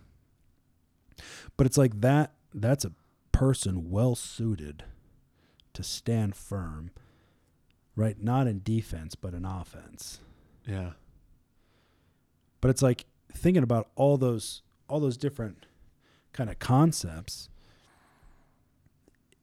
But 1.56 1.66
it's 1.66 1.76
like 1.78 2.00
that 2.00 2.32
that's 2.54 2.84
a 2.84 2.92
person 3.32 3.90
well 3.90 4.14
suited 4.14 4.84
to 5.74 5.82
stand 5.82 6.34
firm, 6.34 6.90
right? 7.96 8.20
Not 8.22 8.46
in 8.46 8.60
defense, 8.62 9.14
but 9.14 9.32
in 9.34 9.44
offense. 9.44 10.20
Yeah. 10.66 10.92
But 12.62 12.70
it's 12.70 12.80
like 12.80 13.04
thinking 13.34 13.62
about 13.62 13.90
all 13.96 14.16
those 14.16 14.62
all 14.88 15.00
those 15.00 15.18
different 15.18 15.66
kind 16.32 16.48
of 16.48 16.58
concepts. 16.58 17.50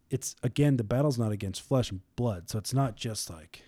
It's 0.10 0.36
again 0.42 0.78
the 0.78 0.84
battle's 0.84 1.20
not 1.20 1.32
against 1.32 1.62
flesh 1.62 1.92
and 1.92 2.02
blood. 2.16 2.50
So 2.50 2.58
it's 2.58 2.74
not 2.74 2.96
just 2.96 3.30
like 3.30 3.62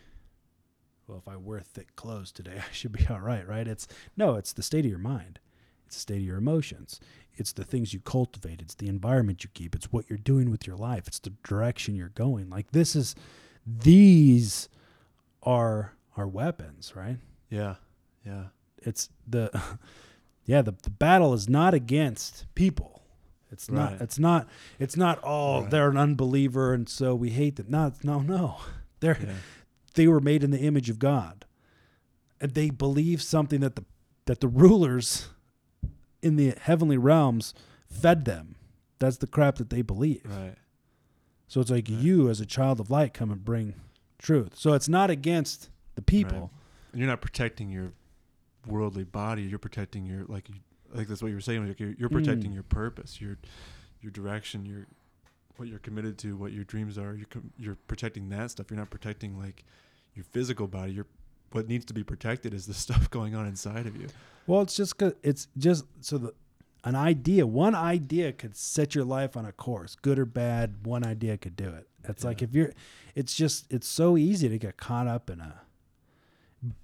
well, 1.08 1.18
if 1.20 1.28
I 1.28 1.36
wear 1.36 1.60
thick 1.60 1.96
clothes 1.96 2.32
today, 2.32 2.58
I 2.70 2.72
should 2.72 2.94
be 2.94 3.06
all 3.08 3.20
right, 3.20 3.48
right? 3.48 3.68
It's 3.68 3.88
no, 4.18 4.36
it's 4.36 4.54
the 4.54 4.64
state 4.64 4.86
of 4.86 4.90
your 4.90 4.98
mind. 5.00 5.40
It's 5.86 5.98
the 5.98 6.02
state 6.02 6.18
of 6.18 6.24
your 6.24 6.38
emotions. 6.38 7.02
It's 7.36 7.52
the 7.52 7.66
things 7.66 7.94
you 7.94 8.00
cultivate. 8.00 8.62
It's 8.62 8.76
the 8.76 8.88
environment 8.88 9.44
you 9.44 9.50
keep. 9.54 9.76
It's 9.76 9.92
what 9.92 10.10
you're 10.10 10.18
doing 10.18 10.50
with 10.50 10.66
your 10.66 10.78
life. 10.78 11.08
It's 11.08 11.20
the 11.20 11.34
direction 11.44 11.96
you're 11.96 12.10
going. 12.10 12.50
Like 12.50 12.72
this 12.72 12.96
is 12.96 13.16
these 13.68 14.70
are 15.44 15.94
our 16.16 16.28
weapons, 16.28 16.94
right? 16.96 17.18
Yeah. 17.50 17.76
Yeah. 18.26 18.46
It's 18.82 19.10
the 19.28 19.50
yeah, 20.46 20.62
the, 20.62 20.74
the 20.84 20.90
battle 20.90 21.34
is 21.34 21.48
not 21.50 21.74
against 21.74 22.46
people. 22.56 23.04
It's 23.52 23.70
not 23.70 23.92
Right. 23.94 24.02
it's 24.02 24.18
not 24.20 24.48
it's 24.80 24.96
not 24.98 25.20
oh 25.24 25.62
Right. 25.62 25.70
they're 25.72 25.90
an 25.90 25.98
unbeliever 25.98 26.74
and 26.74 26.88
so 26.88 27.14
we 27.16 27.32
hate 27.32 27.58
them. 27.58 27.68
No, 27.70 27.92
no, 28.04 28.20
no. 28.22 28.58
They're 29.02 29.18
Yeah. 29.22 29.34
they 29.96 30.08
were 30.08 30.20
made 30.22 30.44
in 30.44 30.52
the 30.52 30.60
image 30.60 30.90
of 30.90 31.00
God. 31.00 31.46
And 32.40 32.54
they 32.54 32.70
believe 32.70 33.22
something 33.22 33.60
that 33.62 33.76
the 33.76 33.84
that 34.26 34.40
the 34.40 34.48
rulers 34.48 35.28
in 36.22 36.36
the 36.38 36.56
heavenly 36.62 36.98
realms 36.98 37.54
fed 37.90 38.26
them. 38.26 38.56
That's 39.00 39.18
the 39.18 39.28
crap 39.28 39.56
that 39.56 39.70
they 39.72 39.82
believe. 39.82 40.22
Right. 40.26 40.56
So 41.48 41.60
it's 41.60 41.72
like 41.72 41.90
Right. 41.90 42.00
you 42.00 42.30
as 42.30 42.40
a 42.40 42.46
child 42.46 42.80
of 42.80 42.90
light 42.90 43.14
come 43.14 43.32
and 43.32 43.44
bring 43.44 43.74
truth. 44.18 44.56
So 44.56 44.74
it's 44.74 44.88
not 44.88 45.10
against 45.10 45.70
the 45.96 46.02
people. 46.02 46.52
And 46.92 47.00
you're 47.02 47.10
not 47.10 47.22
protecting 47.22 47.70
your 47.70 47.92
worldly 48.68 49.04
body. 49.04 49.44
You're 49.44 49.60
protecting 49.60 50.06
your 50.06 50.26
like. 50.28 50.50
You, 50.50 50.56
I 50.94 50.98
think 50.98 51.08
that's 51.08 51.22
what 51.22 51.30
you 51.30 51.36
were 51.36 51.42
saying. 51.42 51.68
Like 51.68 51.80
you're, 51.80 51.94
you're 51.98 52.10
protecting 52.10 52.52
Mm. 52.52 52.56
your 52.56 52.64
purpose, 52.64 53.22
your 53.22 53.38
your 54.02 54.12
direction, 54.12 54.66
your 54.66 54.88
what 55.58 55.68
you're 55.68 55.80
committed 55.80 56.18
to, 56.20 56.36
what 56.36 56.52
your 56.52 56.64
dreams 56.64 56.98
are. 56.98 57.16
You're 57.16 57.28
com- 57.28 57.52
you're 57.58 57.78
protecting 57.88 58.30
that 58.30 58.52
stuff. 58.52 58.70
You're 58.70 58.80
not 58.80 58.90
protecting 58.90 59.38
like 59.40 59.64
your 60.16 60.26
physical 60.26 60.68
body. 60.68 60.94
You're 60.94 61.08
what 61.52 61.68
needs 61.68 61.86
to 61.86 61.94
be 61.94 62.04
protected 62.04 62.54
is 62.54 62.66
the 62.68 62.74
stuff 62.86 63.10
going 63.10 63.36
on 63.36 63.46
inside 63.46 63.86
of 63.88 63.96
you. 63.96 64.08
Well, 64.48 64.62
it's 64.62 64.76
just 64.76 64.98
'cause- 64.98 65.14
it's 65.24 65.48
just 65.58 65.86
so 66.02 66.18
the 66.18 66.34
an 66.84 66.96
idea, 66.96 67.46
one 67.46 67.76
idea 67.76 68.34
could 68.34 68.56
set 68.58 68.96
your 68.96 69.06
life 69.06 69.38
on 69.38 69.46
a 69.46 69.52
course, 69.52 69.96
good 70.02 70.18
or 70.18 70.26
bad. 70.26 70.84
One 70.84 71.06
idea 71.06 71.38
could 71.38 71.56
do 71.56 71.70
it. 71.70 71.88
It's 72.06 72.24
like 72.24 72.42
if 72.42 72.56
you're, 72.56 72.72
it's 73.14 73.36
just 73.36 73.72
it's 73.72 73.88
so 73.88 74.18
easy 74.18 74.50
to 74.50 74.58
get 74.58 74.78
caught 74.78 75.06
up 75.08 75.30
in 75.30 75.40
a 75.40 75.62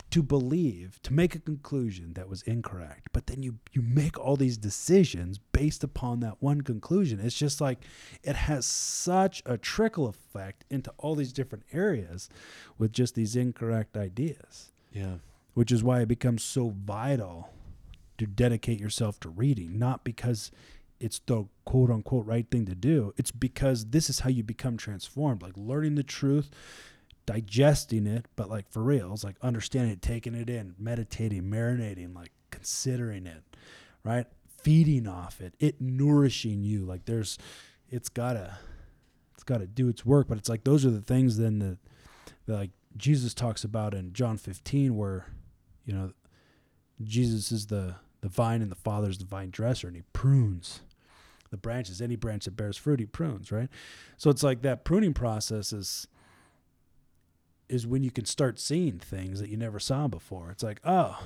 to 0.09 0.23
believe 0.23 0.99
to 1.03 1.13
make 1.13 1.35
a 1.35 1.39
conclusion 1.39 2.13
that 2.13 2.27
was 2.27 2.41
incorrect, 2.43 3.09
but 3.13 3.27
then 3.27 3.43
you 3.43 3.59
you 3.73 3.81
make 3.83 4.17
all 4.19 4.35
these 4.35 4.57
decisions 4.57 5.37
based 5.51 5.83
upon 5.83 6.19
that 6.21 6.37
one 6.41 6.61
conclusion. 6.61 7.19
It's 7.19 7.37
just 7.37 7.61
like 7.61 7.79
it 8.23 8.35
has 8.35 8.65
such 8.65 9.43
a 9.45 9.55
trickle 9.57 10.07
effect 10.07 10.65
into 10.71 10.91
all 10.97 11.13
these 11.13 11.31
different 11.31 11.63
areas 11.71 12.27
with 12.79 12.91
just 12.91 13.13
these 13.15 13.35
incorrect 13.35 13.95
ideas 13.97 14.71
Yeah. 14.91 15.17
which 15.53 15.71
is 15.71 15.83
why 15.83 16.01
it 16.01 16.07
becomes 16.07 16.43
so 16.43 16.69
vital 16.69 17.49
to 18.17 18.25
dedicate 18.25 18.79
yourself 18.79 19.19
to 19.19 19.29
reading, 19.29 19.77
not 19.77 20.03
because 20.03 20.49
it's 20.99 21.19
the 21.27 21.45
quote 21.65 21.91
unquote 21.91 22.25
right 22.25 22.49
thing 22.49 22.65
to 22.65 22.73
do. 22.73 23.13
It's 23.17 23.29
because 23.31 23.85
this 23.91 24.09
is 24.09 24.21
how 24.21 24.31
you 24.31 24.41
become 24.43 24.77
transformed, 24.77 25.43
like 25.43 25.53
learning 25.55 25.93
the 25.93 26.01
truth, 26.03 26.49
digesting 27.27 28.07
it, 28.07 28.25
but 28.35 28.49
like 28.49 28.67
for 28.71 28.81
real, 28.81 29.13
it's 29.13 29.23
like 29.23 29.35
understanding 29.43 29.91
it, 29.91 30.01
taking 30.01 30.33
it 30.33 30.49
in, 30.49 30.73
meditating, 30.79 31.43
marinating, 31.43 32.15
like 32.15 32.31
considering 32.49 33.27
it, 33.27 33.43
right? 34.03 34.25
Feeding 34.63 35.07
off 35.07 35.39
it, 35.39 35.53
it 35.59 35.79
nourishing 35.79 36.63
you. 36.63 36.83
Like 36.85 37.05
there's, 37.05 37.37
it's 37.89 38.09
gotta, 38.09 38.57
it's 39.35 39.43
gotta 39.43 39.67
do 39.67 39.87
its 39.87 40.03
work. 40.03 40.27
But 40.27 40.39
it's 40.39 40.49
like 40.49 40.63
those 40.63 40.85
are 40.85 40.89
the 40.89 41.01
things 41.01 41.37
then 41.37 41.59
that, 41.59 41.77
that 42.47 42.53
like 42.55 42.71
Jesus 42.95 43.35
talks 43.35 43.63
about 43.63 43.93
in 43.93 44.13
John 44.13 44.37
15, 44.37 44.95
where, 44.95 45.27
you 45.85 45.93
know, 45.93 46.11
Jesus 47.03 47.51
is 47.51 47.67
the 47.67 47.95
the 48.21 48.29
vine 48.29 48.63
and 48.63 48.71
the 48.71 48.75
Father's 48.75 49.19
the 49.19 49.25
vine 49.25 49.51
dresser, 49.51 49.85
and 49.87 49.95
he 49.95 50.01
prunes 50.13 50.79
the 51.51 51.57
branches. 51.57 52.01
Any 52.01 52.15
branch 52.15 52.45
that 52.45 52.57
bears 52.57 52.75
fruit, 52.75 52.99
he 52.99 53.05
prunes, 53.05 53.51
right? 53.51 53.69
So 54.17 54.29
it's 54.29 54.41
like 54.41 54.63
that 54.63 54.83
pruning 54.83 55.13
process 55.13 55.71
is 55.71 56.07
is 57.69 57.85
when 57.87 58.03
you 58.03 58.11
can 58.11 58.25
start 58.25 58.59
seeing 58.59 58.99
things 58.99 59.39
that 59.39 59.49
you 59.49 59.57
never 59.57 59.79
saw 59.79 60.07
before. 60.07 60.51
It's 60.51 60.63
like, 60.63 60.79
oh, 60.83 61.21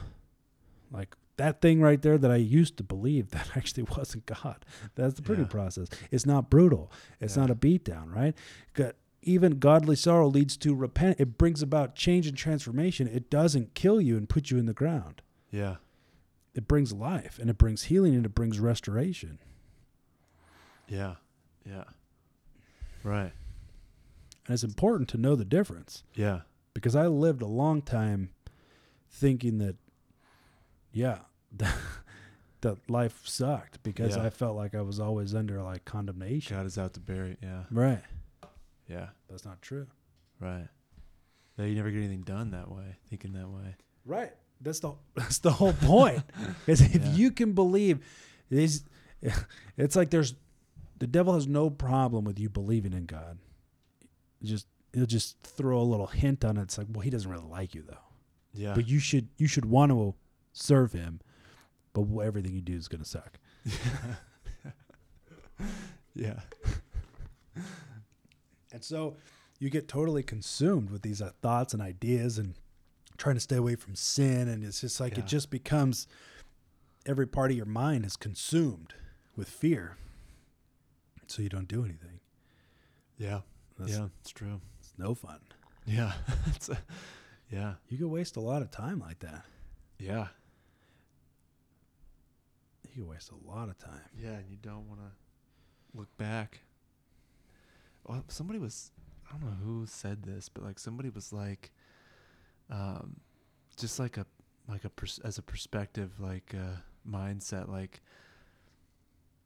like 0.92 1.16
that 1.38 1.62
thing 1.62 1.82
right 1.82 2.02
there 2.02 2.18
that 2.18 2.32
I 2.32 2.36
used 2.38 2.78
to 2.78 2.84
believe 2.84 3.30
that 3.32 3.50
actually 3.56 3.84
wasn't 3.84 4.26
God. 4.26 4.66
That's 4.96 5.14
the 5.16 5.22
pruning 5.22 5.46
Yeah. 5.46 5.52
process. 5.52 5.88
It's 6.12 6.26
not 6.26 6.50
brutal. 6.50 6.92
It's 7.20 7.36
Yeah. 7.36 7.42
not 7.44 7.52
a 7.52 7.56
beatdown, 7.56 8.14
right? 8.14 8.36
Got- 8.74 8.96
Even 9.24 9.60
godly 9.60 9.96
sorrow 9.96 10.28
leads 10.28 10.58
to 10.58 10.74
repent. 10.74 11.20
It 11.20 11.38
brings 11.38 11.62
about 11.62 11.94
change 11.96 12.26
and 12.26 12.36
transformation. 12.36 13.08
It 13.08 13.30
doesn't 13.30 13.76
kill 13.76 14.02
you 14.02 14.18
and 14.18 14.28
put 14.28 14.50
you 14.50 14.58
in 14.58 14.66
the 14.66 14.74
ground. 14.74 15.22
Yeah. 15.52 15.76
It 16.56 16.68
brings 16.68 16.92
life 16.92 17.38
and 17.40 17.48
it 17.50 17.58
brings 17.60 17.84
healing 17.84 18.16
and 18.16 18.26
it 18.26 18.34
brings 18.34 18.60
restoration. 18.60 19.38
Yeah. 20.88 21.16
Yeah. 21.66 21.84
Right. 23.04 23.32
And 24.48 24.54
it's 24.54 24.64
important 24.64 25.10
to 25.10 25.18
know 25.18 25.36
the 25.36 25.46
difference 25.46 26.04
Yeah. 26.16 26.42
because 26.74 26.96
I 26.96 27.08
lived 27.08 27.42
a 27.42 27.48
long 27.48 27.82
time 27.82 28.30
thinking 29.10 29.58
that, 29.60 29.76
yeah, 30.92 31.20
that 32.62 32.78
life 32.90 33.22
sucked 33.26 33.82
because 33.84 34.16
Yeah. 34.16 34.24
I 34.24 34.30
felt 34.30 34.56
like 34.56 34.76
I 34.76 34.82
was 34.82 35.00
always 35.00 35.34
under 35.36 35.62
like 35.62 35.86
condemnation. 35.86 36.58
God 36.58 36.66
is 36.66 36.78
out 36.78 36.94
to 36.96 37.00
bury. 37.00 37.38
Yeah. 37.42 37.64
Right. 37.72 38.02
Yeah. 38.88 39.10
That's 39.30 39.46
not 39.46 39.62
true. 39.62 39.88
Right. 40.40 40.68
Yeah, 41.58 41.66
you 41.66 41.76
never 41.76 41.92
get 41.92 42.00
anything 42.00 42.22
done 42.22 42.52
that 42.52 42.70
way, 42.72 42.96
thinking 43.10 43.34
that 43.34 43.48
way. 43.50 43.76
Right. 44.06 44.32
That's 44.60 44.80
the 44.80 44.94
that's 45.16 45.40
the 45.40 45.52
whole 45.52 45.74
point. 45.74 46.24
Is 46.68 46.82
if 46.82 46.96
Yeah. 47.04 47.12
you 47.14 47.32
can 47.32 47.54
believe 47.54 48.00
these 48.50 48.84
it's 49.78 49.96
like 49.96 50.10
there's 50.10 50.34
the 51.00 51.08
devil 51.08 51.34
has 51.34 51.48
no 51.48 51.70
problem 51.70 52.26
with 52.26 52.40
you 52.40 52.50
believing 52.50 52.94
in 52.94 53.06
God. 53.06 53.38
Just 54.44 54.68
he'll 54.94 55.06
just 55.06 55.38
throw 55.44 55.80
a 55.80 55.84
little 55.84 56.08
hint 56.08 56.44
on 56.44 56.58
it. 56.58 56.64
It's 56.64 56.78
like, 56.78 56.88
well, 56.92 57.02
he 57.02 57.10
doesn't 57.10 57.30
really 57.30 57.48
like 57.50 57.74
you 57.76 57.84
though. 57.88 57.98
Yeah. 58.54 58.74
But 58.76 58.88
you 58.88 59.00
should 59.00 59.30
you 59.38 59.48
should 59.48 59.66
want 59.66 59.92
to 59.92 60.16
serve 60.54 60.94
him. 60.94 61.22
But 61.94 62.06
everything 62.24 62.54
you 62.54 62.62
do 62.62 62.76
is 62.76 62.88
gonna 62.88 63.06
suck. 63.06 63.38
yeah. 66.16 66.40
And 68.74 68.82
so 68.84 69.18
you 69.60 69.70
get 69.70 69.90
totally 69.90 70.24
consumed 70.24 70.92
with 70.92 71.02
these 71.02 71.22
uh, 71.22 71.32
thoughts 71.42 71.74
and 71.74 71.82
ideas 71.82 72.38
and 72.38 72.54
trying 73.18 73.36
to 73.36 73.42
stay 73.42 73.58
away 73.58 73.76
from 73.76 73.96
sin. 73.96 74.48
And 74.48 74.64
it's 74.64 74.80
just 74.80 75.02
like 75.02 75.18
Yeah. 75.18 75.24
it 75.24 75.28
just 75.28 75.50
becomes 75.50 76.08
every 77.06 77.28
part 77.28 77.52
of 77.52 77.58
your 77.58 77.66
mind 77.66 78.06
is 78.06 78.16
consumed 78.16 78.94
with 79.36 79.50
fear. 79.50 79.98
So 81.28 81.42
you 81.42 81.50
don't 81.50 81.68
do 81.68 81.84
anything. 81.84 82.22
Yeah. 83.18 83.42
That's, 83.82 83.98
yeah. 83.98 84.08
It's 84.22 84.30
true. 84.30 84.62
It's 84.80 84.94
no 84.98 85.16
fun. 85.16 85.40
Yeah. 85.86 86.14
it's 86.48 86.70
a, 86.70 86.78
yeah. 87.50 87.74
You 87.90 87.98
could 87.98 88.08
waste 88.08 88.36
a 88.36 88.40
lot 88.40 88.62
of 88.62 88.70
time 88.70 89.00
like 89.00 89.20
that. 89.20 89.44
Yeah. 89.98 90.28
You 92.84 93.02
could 93.02 93.10
waste 93.10 93.32
a 93.32 93.50
lot 93.50 93.70
of 93.70 93.78
time. 93.80 94.02
Yeah. 94.22 94.34
And 94.34 94.50
you 94.50 94.58
don't 94.62 94.88
want 94.88 95.00
to 95.00 95.98
look 95.98 96.16
back. 96.18 96.60
Well, 98.06 98.24
somebody 98.28 98.60
was, 98.60 98.92
I 99.28 99.32
don't 99.32 99.50
know 99.50 99.66
who 99.66 99.86
said 99.88 100.22
this, 100.22 100.48
but 100.48 100.64
like 100.64 100.78
somebody 100.78 101.10
was 101.10 101.34
like, 101.34 101.72
um, 102.70 103.18
just 103.78 103.98
like 103.98 104.18
a, 104.18 104.28
like 104.68 104.86
a, 104.86 104.90
pers- 104.90 105.20
as 105.24 105.40
a 105.40 105.42
perspective, 105.42 106.12
like 106.20 106.54
a 106.54 106.84
mindset, 107.10 107.68
like, 107.68 108.02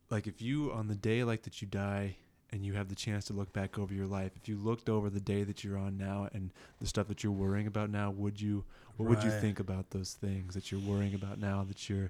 like 0.09 0.27
if 0.27 0.41
you 0.41 0.73
on 0.73 0.87
the 0.87 0.95
day 0.95 1.23
like 1.23 1.43
that 1.43 1.61
you 1.61 1.67
die 1.67 2.17
and 2.55 2.65
you 2.65 2.71
have 2.73 2.87
the 2.87 2.95
chance 2.95 3.25
to 3.25 3.33
look 3.33 3.51
back 3.51 3.77
over 3.77 3.93
your 3.93 4.05
life 4.05 4.31
if 4.37 4.47
you 4.47 4.55
looked 4.55 4.87
over 4.87 5.09
the 5.09 5.19
day 5.19 5.43
that 5.43 5.61
you're 5.61 5.77
on 5.77 5.97
now 5.97 6.29
and 6.33 6.51
the 6.79 6.87
stuff 6.87 7.05
that 7.09 7.21
you're 7.21 7.33
worrying 7.33 7.67
about 7.67 7.89
now 7.89 8.09
would 8.09 8.39
you 8.39 8.63
what 8.95 9.09
would 9.09 9.21
you 9.21 9.29
think 9.29 9.59
about 9.59 9.89
those 9.89 10.13
things 10.13 10.53
that 10.53 10.71
you're 10.71 10.79
worrying 10.79 11.13
about 11.13 11.37
now 11.37 11.65
that 11.67 11.89
you're 11.89 12.09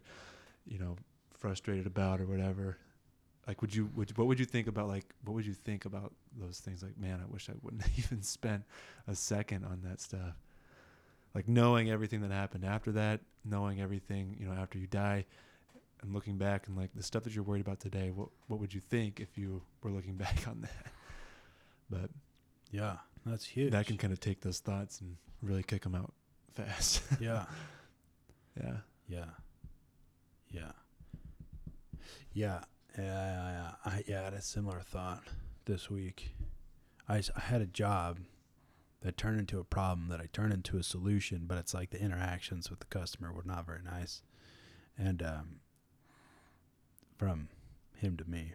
you 0.67 0.77
know 0.77 0.95
frustrated 1.33 1.87
about 1.87 2.21
or 2.21 2.27
whatever? 2.27 2.77
Like 3.47 3.61
would 3.61 3.73
you 3.73 3.89
would 3.95 4.15
what 4.19 4.27
would 4.27 4.37
you 4.37 4.45
think 4.45 4.67
about 4.67 4.87
like 4.87 5.05
what 5.23 5.33
would 5.33 5.47
you 5.47 5.53
think 5.53 5.85
about 5.85 6.13
those 6.39 6.59
things? 6.59 6.83
Like 6.83 6.95
man 6.95 7.19
i 7.23 7.33
wish 7.33 7.49
i 7.49 7.53
wouldn't 7.63 7.81
have 7.81 7.97
even 8.05 8.21
spent 8.21 8.63
a 9.07 9.15
second 9.15 9.65
on 9.65 9.81
that 9.83 9.99
stuff. 9.99 10.35
Like 11.33 11.47
knowing 11.47 11.89
everything 11.89 12.21
that 12.21 12.31
happened 12.31 12.63
after 12.63 12.91
that 12.91 13.21
knowing 13.43 13.81
everything 13.81 14.35
you 14.39 14.47
know 14.47 14.53
after 14.53 14.77
you 14.77 14.87
die 14.87 15.25
and 16.05 16.13
looking 16.13 16.37
back 16.37 16.67
and 16.67 16.77
like 16.77 16.91
the 16.95 17.03
stuff 17.03 17.23
that 17.23 17.33
you're 17.35 17.43
worried 17.43 17.61
about 17.61 17.79
today 17.79 18.11
what 18.11 18.29
what 18.47 18.59
would 18.59 18.73
you 18.73 18.79
think 18.81 19.19
if 19.19 19.37
you 19.37 19.61
were 19.81 19.91
looking 19.91 20.15
back 20.25 20.47
on 20.47 20.61
that? 20.61 20.91
But 21.89 22.09
Yeah, 22.71 22.97
that's 23.25 23.45
huge. 23.45 23.71
that 23.71 23.85
can 23.87 23.97
kind 23.97 24.13
of 24.13 24.19
take 24.19 24.41
those 24.41 24.59
thoughts 24.59 25.01
and 25.01 25.17
really 25.41 25.63
kick 25.63 25.83
them 25.83 25.95
out 25.95 26.13
fast. 26.53 27.01
Yeah, 27.19 27.45
yeah. 28.57 28.77
Yeah, 29.07 29.25
yeah, 30.49 30.71
yeah. 32.33 32.63
Yeah, 32.97 33.71
I, 33.85 34.03
yeah, 34.07 34.21
I 34.21 34.23
had 34.25 34.33
a 34.33 34.41
similar 34.41 34.79
thought 34.79 35.23
this 35.65 35.89
week. 35.89 36.33
I, 37.09 37.21
I 37.35 37.39
had 37.41 37.61
a 37.61 37.65
job 37.67 38.19
that 39.01 39.17
turned 39.17 39.39
into 39.39 39.59
a 39.59 39.63
problem 39.63 40.07
that 40.09 40.19
I 40.21 40.27
turned 40.31 40.53
into 40.53 40.77
a 40.77 40.83
solution, 40.83 41.43
but 41.45 41.57
it's 41.57 41.73
like 41.73 41.89
the 41.91 41.99
interactions 42.01 42.69
with 42.69 42.79
the 42.79 42.85
customer 42.85 43.31
were 43.33 43.43
not 43.45 43.65
very 43.65 43.81
nice, 43.83 44.21
and 44.97 45.21
um, 45.21 45.47
from 47.18 47.49
him 47.95 48.18
to 48.18 48.30
me. 48.30 48.53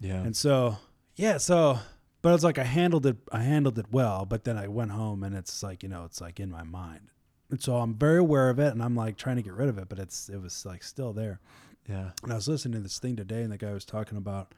yeah 0.00 0.22
And 0.22 0.36
so, 0.36 0.78
yeah, 1.16 1.38
so, 1.38 1.78
but 2.22 2.34
it's 2.34 2.44
like 2.44 2.58
I 2.58 2.64
handled 2.64 3.06
it, 3.06 3.16
I 3.30 3.42
handled 3.42 3.78
it 3.78 3.86
well, 3.90 4.24
but 4.24 4.44
then 4.44 4.56
I 4.56 4.68
went 4.68 4.92
home 4.92 5.22
and 5.22 5.34
it's 5.34 5.62
like, 5.62 5.82
you 5.82 5.88
know, 5.88 6.04
it's 6.04 6.20
like 6.20 6.40
in 6.40 6.50
my 6.50 6.62
mind. 6.62 7.08
And 7.50 7.62
so 7.62 7.76
I'm 7.76 7.94
very 7.94 8.18
aware 8.18 8.50
of 8.50 8.58
it 8.58 8.72
and 8.72 8.82
I'm 8.82 8.96
like 8.96 9.16
trying 9.16 9.36
to 9.36 9.42
get 9.42 9.52
rid 9.52 9.68
of 9.68 9.78
it, 9.78 9.88
but 9.88 9.98
it's, 9.98 10.28
it 10.28 10.40
was 10.40 10.64
like 10.64 10.82
still 10.82 11.12
there. 11.12 11.40
yeah 11.88 12.10
And 12.22 12.32
I 12.32 12.36
was 12.36 12.48
listening 12.48 12.74
to 12.74 12.80
this 12.80 12.98
thing 12.98 13.16
today 13.16 13.42
and 13.42 13.52
the 13.52 13.58
guy 13.58 13.72
was 13.72 13.84
talking 13.84 14.18
about 14.18 14.54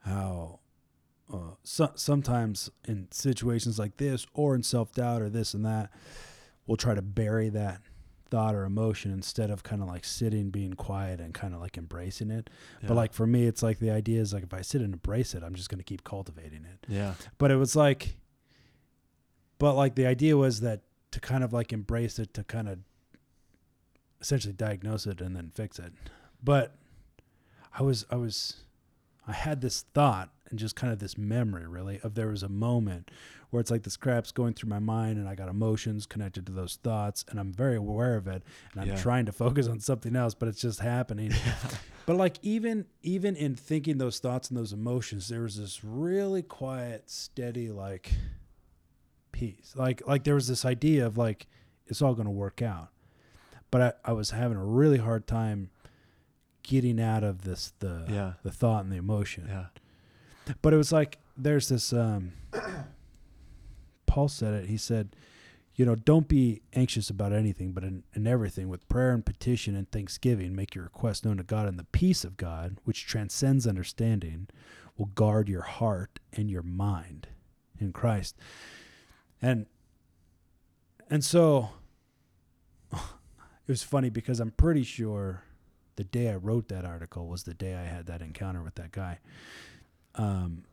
how 0.00 0.60
uh, 1.32 1.54
so, 1.62 1.90
sometimes 1.94 2.70
in 2.86 3.08
situations 3.10 3.78
like 3.78 3.96
this 3.96 4.26
or 4.34 4.54
in 4.54 4.62
self 4.62 4.92
doubt 4.92 5.22
or 5.22 5.30
this 5.30 5.54
and 5.54 5.64
that, 5.64 5.90
we'll 6.66 6.76
try 6.76 6.94
to 6.94 7.02
bury 7.02 7.48
that 7.48 7.80
thought 8.30 8.54
or 8.54 8.64
emotion 8.64 9.10
instead 9.10 9.50
of 9.50 9.62
kind 9.62 9.82
of 9.82 9.88
like 9.88 10.04
sitting, 10.04 10.50
being 10.50 10.74
quiet 10.74 11.20
and 11.20 11.34
kind 11.34 11.54
of 11.54 11.60
like 11.60 11.76
embracing 11.76 12.30
it. 12.30 12.50
yeah. 12.80 12.88
But 12.88 12.94
like 12.94 13.12
for 13.12 13.26
me, 13.26 13.46
it's 13.46 13.62
like 13.62 13.78
the 13.78 13.90
idea 13.90 14.20
is 14.20 14.32
like 14.32 14.42
if 14.42 14.54
I 14.54 14.62
sit 14.62 14.80
and 14.80 14.94
embrace 14.94 15.34
it, 15.34 15.42
I'm 15.42 15.54
just 15.54 15.68
going 15.68 15.78
to 15.78 15.84
keep 15.84 16.04
cultivating 16.04 16.64
it. 16.64 16.86
yeah 16.88 17.14
But 17.38 17.50
it 17.50 17.56
was 17.56 17.76
like, 17.76 18.16
but 19.58 19.74
like 19.74 19.94
the 19.94 20.06
idea 20.06 20.36
was 20.36 20.60
that 20.60 20.80
to 21.12 21.20
kind 21.20 21.44
of 21.44 21.52
like 21.52 21.72
embrace 21.72 22.18
it, 22.18 22.34
to 22.34 22.44
kind 22.44 22.68
of 22.68 22.78
essentially 24.20 24.54
diagnose 24.54 25.06
it 25.06 25.20
and 25.20 25.36
then 25.36 25.52
fix 25.54 25.78
it. 25.78 25.92
But 26.42 26.76
I 27.78 27.82
was, 27.82 28.04
I 28.10 28.16
was, 28.16 28.56
I 29.26 29.32
had 29.32 29.60
this 29.60 29.82
thought 29.94 30.30
and 30.54 30.58
just 30.60 30.76
kind 30.76 30.92
of 30.92 31.00
this 31.00 31.18
memory 31.18 31.66
really 31.66 31.98
of 32.04 32.14
there 32.14 32.28
was 32.28 32.42
a 32.44 32.48
moment 32.48 33.10
where 33.50 33.60
it's 33.60 33.70
like 33.70 33.82
this 33.82 33.96
crap's 33.96 34.30
going 34.32 34.54
through 34.54 34.70
my 34.70 34.78
mind 34.78 35.18
and 35.18 35.28
I 35.28 35.34
got 35.34 35.48
emotions 35.48 36.06
connected 36.06 36.46
to 36.46 36.52
those 36.52 36.76
thoughts 36.82 37.24
and 37.28 37.38
I'm 37.40 37.52
very 37.52 37.76
aware 37.76 38.16
of 38.16 38.26
it 38.28 38.42
and 38.72 38.82
I'm 38.82 38.88
Yeah. 38.88 38.96
trying 38.96 39.26
to 39.26 39.32
focus 39.32 39.66
on 39.68 39.80
something 39.80 40.14
else, 40.16 40.34
but 40.34 40.48
it's 40.48 40.60
just 40.60 40.80
happening. 40.80 41.32
But 42.06 42.16
like 42.16 42.36
even 42.42 42.84
even 43.02 43.34
in 43.34 43.54
thinking 43.56 43.96
those 43.96 44.18
thoughts 44.18 44.50
and 44.50 44.58
those 44.58 44.74
emotions, 44.74 45.28
there 45.28 45.40
was 45.40 45.56
this 45.56 45.82
really 45.82 46.42
quiet, 46.42 47.08
steady 47.08 47.70
like 47.70 48.12
peace. 49.32 49.72
Like 49.74 50.06
like 50.06 50.24
there 50.24 50.34
was 50.34 50.46
this 50.46 50.64
idea 50.66 51.06
of 51.06 51.16
like 51.16 51.46
it's 51.86 52.02
all 52.02 52.14
gonna 52.14 52.30
work 52.30 52.60
out. 52.60 52.88
But 53.70 53.80
I, 54.04 54.10
I 54.10 54.12
was 54.12 54.30
having 54.30 54.58
a 54.58 54.64
really 54.64 54.98
hard 54.98 55.26
time 55.26 55.70
getting 56.62 57.00
out 57.00 57.24
of 57.24 57.42
this 57.42 57.72
the 57.78 58.04
yeah 58.08 58.32
the 58.42 58.50
thought 58.52 58.84
and 58.84 58.92
the 58.92 58.96
emotion. 58.98 59.46
yeah 59.48 59.66
But 60.62 60.74
it 60.74 60.76
was 60.76 60.92
like 60.92 61.18
there's 61.36 61.68
this 61.68 61.92
um 61.92 62.32
Paul 64.06 64.28
said 64.28 64.54
it. 64.54 64.66
He 64.68 64.76
said, 64.76 65.16
you 65.74 65.84
know, 65.84 65.96
don't 65.96 66.28
be 66.28 66.62
anxious 66.72 67.10
about 67.10 67.32
anything, 67.32 67.72
but 67.72 67.82
in, 67.82 68.04
in 68.14 68.28
everything, 68.28 68.68
with 68.68 68.88
prayer 68.88 69.10
and 69.10 69.26
petition 69.26 69.74
and 69.74 69.90
thanksgiving, 69.90 70.54
make 70.54 70.74
your 70.74 70.84
request 70.84 71.24
known 71.24 71.38
to 71.38 71.42
God, 71.42 71.66
and 71.66 71.78
the 71.78 71.84
peace 71.84 72.24
of 72.24 72.36
God, 72.36 72.78
which 72.84 73.06
transcends 73.06 73.66
understanding, 73.66 74.46
will 74.96 75.06
guard 75.06 75.48
your 75.48 75.62
heart 75.62 76.20
and 76.32 76.48
your 76.48 76.62
mind 76.62 77.26
in 77.80 77.92
Christ. 77.92 78.36
And 79.42 79.66
and 81.10 81.24
so 81.24 81.70
it 82.92 82.98
was 83.66 83.82
funny 83.82 84.10
because 84.10 84.40
I'm 84.40 84.52
pretty 84.52 84.84
sure 84.84 85.42
the 85.96 86.04
day 86.04 86.30
I 86.30 86.36
wrote 86.36 86.68
that 86.68 86.84
article 86.84 87.26
was 87.26 87.42
the 87.42 87.54
day 87.54 87.74
I 87.74 87.84
had 87.84 88.06
that 88.06 88.22
encounter 88.22 88.62
with 88.62 88.76
that 88.76 88.92
guy. 88.92 89.18
Um, 90.16 90.64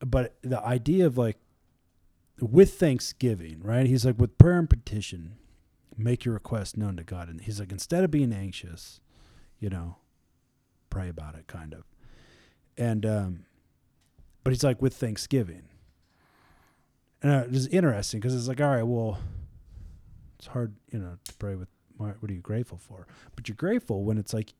but 0.00 0.36
the 0.42 0.60
idea 0.62 1.06
of 1.06 1.16
like 1.16 1.38
with 2.40 2.74
thanksgiving, 2.74 3.60
right? 3.62 3.86
He's 3.86 4.04
like 4.04 4.18
with 4.18 4.36
prayer 4.38 4.58
and 4.58 4.68
petition, 4.68 5.36
make 5.96 6.24
your 6.24 6.34
request 6.34 6.76
known 6.76 6.96
to 6.96 7.04
God, 7.04 7.28
and 7.28 7.40
he's 7.40 7.60
like 7.60 7.72
instead 7.72 8.04
of 8.04 8.10
being 8.10 8.32
anxious, 8.32 9.00
you 9.58 9.70
know, 9.70 9.96
pray 10.90 11.08
about 11.08 11.34
it, 11.34 11.46
kind 11.46 11.72
of. 11.74 11.84
And 12.76 13.06
um, 13.06 13.46
but 14.44 14.52
he's 14.52 14.64
like 14.64 14.82
with 14.82 14.94
thanksgiving, 14.94 15.62
and 17.22 17.32
uh, 17.32 17.44
it's 17.50 17.66
interesting 17.66 18.20
because 18.20 18.34
it's 18.34 18.48
like, 18.48 18.60
all 18.60 18.70
right, 18.70 18.82
well, 18.82 19.18
it's 20.38 20.48
hard, 20.48 20.74
you 20.90 20.98
know, 20.98 21.16
to 21.24 21.34
pray 21.34 21.54
with 21.54 21.68
what 21.96 22.30
are 22.30 22.34
you 22.34 22.40
grateful 22.40 22.78
for? 22.78 23.06
But 23.36 23.48
you're 23.48 23.56
grateful 23.56 24.04
when 24.04 24.18
it's 24.18 24.34
like, 24.34 24.54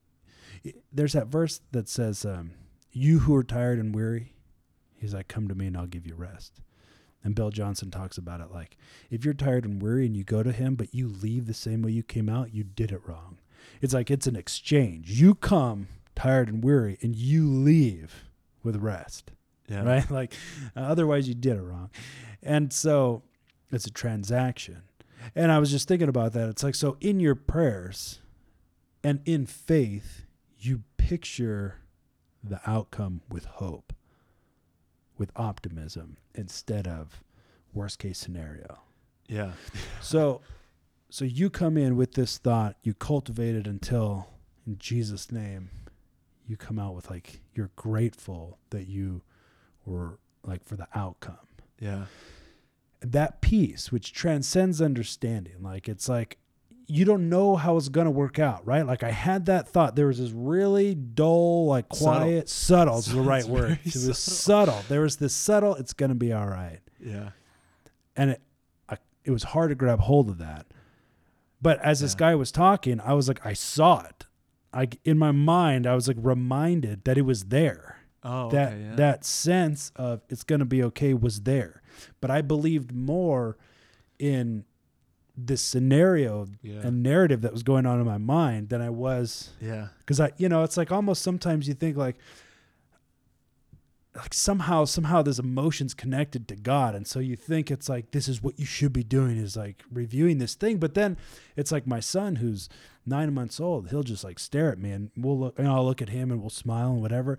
there's 0.93 1.15
that 1.15 1.27
verse 1.27 1.61
that 1.73 1.89
says, 1.89 2.25
um, 2.25 2.53
"You 2.93 3.21
who 3.21 3.35
are 3.35 3.45
tired 3.45 3.79
and 3.79 3.95
weary," 3.95 4.35
he's 4.95 5.15
like, 5.15 5.29
"Come 5.29 5.49
to 5.49 5.55
me 5.55 5.67
and 5.67 5.77
I'll 5.77 5.87
give 5.87 6.07
you 6.07 6.15
rest." 6.15 6.61
And 7.25 7.35
Bill 7.35 7.51
Johnson 7.51 7.91
talks 7.91 8.19
about 8.19 8.41
it 8.41 8.51
like, 8.51 8.77
if 9.11 9.25
you're 9.25 9.35
tired 9.35 9.65
and 9.65 9.81
weary 9.81 10.07
and 10.07 10.17
you 10.17 10.25
go 10.25 10.43
to 10.43 10.51
him, 10.51 10.75
but 10.75 10.93
you 10.95 11.07
leave 11.07 11.47
the 11.47 11.55
same 11.55 11.83
way 11.83 11.93
you 11.93 12.03
came 12.03 12.29
out, 12.29 12.53
you 12.53 12.65
did 12.65 12.91
it 12.91 13.01
wrong. 13.07 13.39
It's 13.81 13.95
like 13.95 14.11
it's 14.11 14.27
an 14.27 14.35
exchange. 14.37 15.11
You 15.11 15.35
come 15.35 15.87
tired 16.15 16.49
and 16.49 16.65
weary, 16.65 16.99
and 17.01 17.15
you 17.15 17.49
leave 17.49 18.25
with 18.63 18.77
rest. 18.77 19.31
Yeah. 19.69 19.85
Right? 19.85 20.11
Like, 20.11 20.35
uh, 20.77 20.81
otherwise, 20.81 21.29
you 21.29 21.35
did 21.35 21.57
it 21.57 21.63
wrong. 21.63 21.91
And 22.43 22.73
so 22.73 23.23
it's 23.71 23.87
a 23.87 23.91
transaction. 23.91 24.83
And 25.37 25.53
I 25.53 25.59
was 25.59 25.71
just 25.71 25.87
thinking 25.87 26.09
about 26.09 26.33
that. 26.33 26.49
It's 26.49 26.65
like, 26.65 26.75
so 26.75 26.97
in 27.01 27.21
your 27.21 27.37
prayers 27.37 28.19
and 29.05 29.21
in 29.25 29.47
faith, 29.47 30.25
you 30.59 30.83
picture 30.97 31.77
the 32.43 32.61
outcome 32.67 33.23
with 33.29 33.45
hope, 33.45 33.93
with 35.19 35.31
optimism, 35.37 36.17
instead 36.35 36.87
of 36.87 37.23
worst 37.73 37.99
case 37.99 38.19
scenario. 38.19 38.81
Yeah. 39.29 39.53
So, 40.01 40.41
so 41.09 41.25
you 41.25 41.51
come 41.51 41.77
in 41.77 41.97
with 41.97 42.15
this 42.15 42.39
thought, 42.39 42.77
you 42.83 42.95
cultivate 42.95 43.55
it 43.55 43.67
until, 43.67 44.29
in 44.67 44.79
Jesus' 44.79 45.31
name, 45.31 45.71
you 46.47 46.57
come 46.57 46.79
out 46.79 46.95
with 46.95 47.09
like 47.11 47.41
you're 47.55 47.71
grateful 47.77 48.59
that 48.71 48.87
you 48.89 49.23
were 49.85 50.19
like 50.45 50.65
for 50.65 50.77
the 50.77 50.89
outcome. 50.95 51.39
Yeah. 51.79 52.07
That 53.01 53.41
peace, 53.41 53.91
which 53.91 54.13
transcends 54.13 54.81
understanding, 54.83 55.63
like 55.63 55.89
it's 55.89 56.09
like 56.09 56.39
you 56.95 57.07
don't 57.07 57.31
know 57.31 57.57
how 57.57 57.79
it's 57.79 57.89
gonna 57.89 58.11
work 58.11 58.39
out, 58.39 58.67
right? 58.67 58.85
Like 58.87 59.03
I 59.03 59.11
had 59.11 59.47
that 59.47 59.67
thought. 59.69 59.97
There 59.97 60.09
was 60.09 60.19
this 60.19 60.31
really 60.31 60.95
dull, 60.95 61.67
like 61.67 61.89
quiet, 61.89 62.51
subtle, 62.51 62.99
is 62.99 63.07
the 63.07 63.21
right 63.23 63.45
word. 63.47 63.79
It 63.85 63.95
was 63.95 64.19
subtle. 64.19 64.75
subtle. 64.75 64.85
There 64.89 65.01
was 65.01 65.17
this 65.17 65.33
subtle. 65.35 65.75
It's 65.77 65.95
gonna 65.95 66.15
be 66.15 66.35
all 66.35 66.47
right 66.47 66.81
Yeah. 67.01 67.31
and 68.15 68.33
it 68.33 68.43
I, 68.91 68.99
it 69.25 69.31
was 69.31 69.43
hard 69.43 69.71
to 69.71 69.75
grab 69.75 70.01
hold 70.01 70.29
of 70.29 70.37
that. 70.39 70.67
But 71.63 71.81
as 71.81 72.01
this 72.01 72.15
guy 72.15 72.35
was 72.35 72.53
talking, 72.53 73.01
I 73.01 73.15
was 73.15 73.27
like, 73.27 73.47
I 73.47 73.53
saw 73.55 74.01
it. 74.05 74.27
Like 74.75 74.99
in 75.05 75.17
my 75.17 75.31
mind, 75.33 75.87
I 75.87 75.95
was 75.95 76.09
like 76.09 76.17
reminded 76.21 77.05
that 77.05 77.17
it 77.17 77.23
was 77.23 77.45
there. 77.45 78.01
Oh, 78.23 78.51
that 78.51 78.73
okay, 78.75 78.83
yeah. 78.83 78.95
that 78.97 79.25
sense 79.25 79.93
of 79.97 80.21
it's 80.29 80.45
gonna 80.45 80.67
be 80.67 80.83
okay 80.85 81.15
was 81.15 81.41
there. 81.43 81.81
But 82.21 82.31
I 82.31 82.43
believed 82.43 82.93
more 82.95 83.57
in 84.19 84.65
this 85.37 85.63
scenario 85.63 86.47
yeah. 86.63 86.81
and 86.81 87.03
narrative 87.03 87.41
that 87.43 87.53
was 87.53 87.63
going 87.63 87.87
on 87.87 87.99
in 87.99 88.07
my 88.07 88.19
mind 88.19 88.69
than 88.69 88.83
I 88.83 88.91
was 88.91 89.51
yeah. 89.61 89.89
because 90.01 90.21
I, 90.21 90.33
you 90.37 90.49
know, 90.49 90.63
it's 90.63 90.77
like 90.77 90.93
almost 90.93 91.23
sometimes 91.23 91.67
you 91.67 91.75
think 91.75 91.97
like, 91.97 92.17
like 94.15 94.35
somehow, 94.35 94.85
somehow 94.85 95.23
there's 95.23 95.39
emotions 95.39 95.95
connected 95.95 96.47
to 96.49 96.57
God, 96.57 96.95
and 96.95 97.07
so 97.07 97.19
you 97.19 97.35
think 97.35 97.71
it's 97.71 97.89
like 97.89 98.11
this 98.11 98.29
is 98.29 98.43
what 98.43 98.59
you 98.59 98.67
should 98.67 98.93
be 98.93 99.03
doing 99.03 99.39
is 99.39 99.57
like 99.57 99.83
reviewing 99.91 100.37
this 100.37 100.55
thing, 100.55 100.77
but 100.77 100.93
then 100.93 101.17
it's 101.57 101.73
like 101.73 101.87
my 101.87 102.01
son 102.01 102.37
who's 102.37 102.69
nine 103.07 103.33
months 103.33 103.59
old, 103.59 103.89
he'll 103.89 104.03
just 104.03 104.23
like 104.23 104.39
stare 104.39 104.71
at 104.71 104.79
me, 104.79 104.91
and 104.91 105.11
we'll 105.17 105.39
look, 105.39 105.59
and 105.59 105.67
I'll 105.67 105.85
look 105.85 106.03
at 106.03 106.11
him, 106.11 106.31
and 106.31 106.43
we'll 106.43 106.51
smile 106.51 106.93
and 106.93 107.01
whatever, 107.01 107.39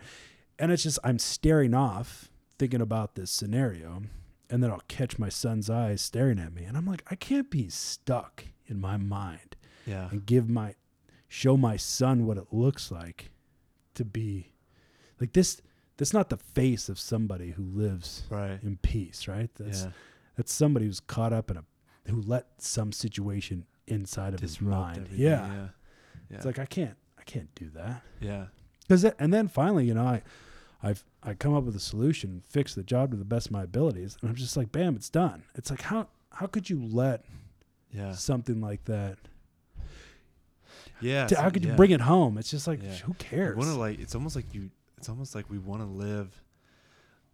and 0.57 0.71
it's 0.71 0.81
just 0.81 0.97
I'm 1.03 1.19
staring 1.19 1.75
off, 1.75 2.31
thinking 2.57 2.81
about 2.81 3.13
this 3.13 3.29
scenario, 3.29 4.01
and 4.49 4.63
then 4.63 4.69
I'll 4.71 4.83
catch 4.87 5.17
my 5.17 5.29
son's 5.29 5.69
eyes 5.69 6.01
staring 6.01 6.39
at 6.39 6.53
me, 6.53 6.63
and 6.63 6.77
I'm 6.77 6.85
like, 6.85 7.03
I 7.09 7.15
can't 7.15 7.49
be 7.49 7.69
stuck 7.69 8.45
in 8.67 8.79
my 8.79 8.97
mind 8.97 9.55
Yeah. 9.85 10.09
and 10.11 10.25
give 10.25 10.49
my 10.49 10.75
show 11.27 11.57
my 11.57 11.77
son 11.77 12.25
what 12.27 12.37
it 12.37 12.47
looks 12.51 12.91
like 12.91 13.31
to 13.95 14.05
be 14.05 14.53
like 15.19 15.33
this 15.33 15.61
that's 15.97 16.13
not 16.13 16.29
the 16.29 16.37
face 16.37 16.89
of 16.89 16.99
somebody 16.99 17.51
who 17.51 17.63
lives 17.63 18.23
Right. 18.29 18.59
in 18.61 18.77
peace 18.77 19.27
right 19.27 19.49
that's 19.55 19.83
yeah. 19.83 19.89
that's 20.37 20.53
somebody 20.53 20.85
who's 20.85 20.99
caught 20.99 21.33
up 21.33 21.49
in 21.49 21.57
a 21.57 21.63
who 22.09 22.21
let 22.21 22.45
some 22.61 22.91
situation 22.91 23.65
inside 23.87 24.33
of 24.35 24.41
his 24.41 24.61
mind 24.61 25.09
yeah. 25.11 25.29
Yeah. 25.47 25.67
Yeah. 26.29 26.37
it's 26.37 26.45
like 26.45 26.59
i 26.59 26.65
can't 26.65 26.95
i 27.17 27.23
can't 27.23 27.53
do 27.55 27.69
that 27.71 28.03
yeah. 28.21 28.45
because 28.87 29.03
and 29.03 29.33
then 29.33 29.47
finally 29.47 29.85
you 29.85 29.93
know 29.95 30.05
i 30.05 30.21
i've 30.83 31.03
i 31.23 31.33
come 31.33 31.53
up 31.55 31.63
with 31.63 31.75
a 31.75 31.79
solution 31.79 32.43
fix 32.47 32.75
the 32.75 32.83
job 32.83 33.09
to 33.11 33.17
the 33.17 33.25
best 33.25 33.47
of 33.47 33.51
my 33.53 33.63
abilities. 33.63 34.17
And 34.21 34.29
i'm 34.29 34.35
just 34.35 34.55
like 34.57 34.71
bam 34.71 34.95
it's 34.95 35.09
done. 35.09 35.43
It's 35.55 35.69
like 35.71 35.81
how 35.81 36.07
how 36.31 36.45
could 36.47 36.69
you 36.69 36.83
let 36.85 37.23
Yeah. 37.91 38.11
something 38.13 38.59
like 38.61 38.83
that 38.85 39.17
Yeah. 41.01 41.27
to, 41.27 41.35
how 41.41 41.49
could 41.49 41.63
you 41.65 41.73
bring 41.73 41.91
it 41.91 42.01
home? 42.01 42.37
It's 42.37 42.49
just 42.51 42.67
like 42.67 42.81
Yeah. 42.83 42.95
who 42.97 43.13
cares 43.15 43.57
want 43.57 43.69
to 43.69 43.75
like 43.75 43.99
it's 43.99 44.15
almost 44.15 44.35
like 44.35 44.53
you 44.53 44.69
it's 44.97 45.09
almost 45.09 45.35
like 45.35 45.49
we 45.49 45.57
want 45.57 45.81
to 45.81 45.87
live 45.87 46.41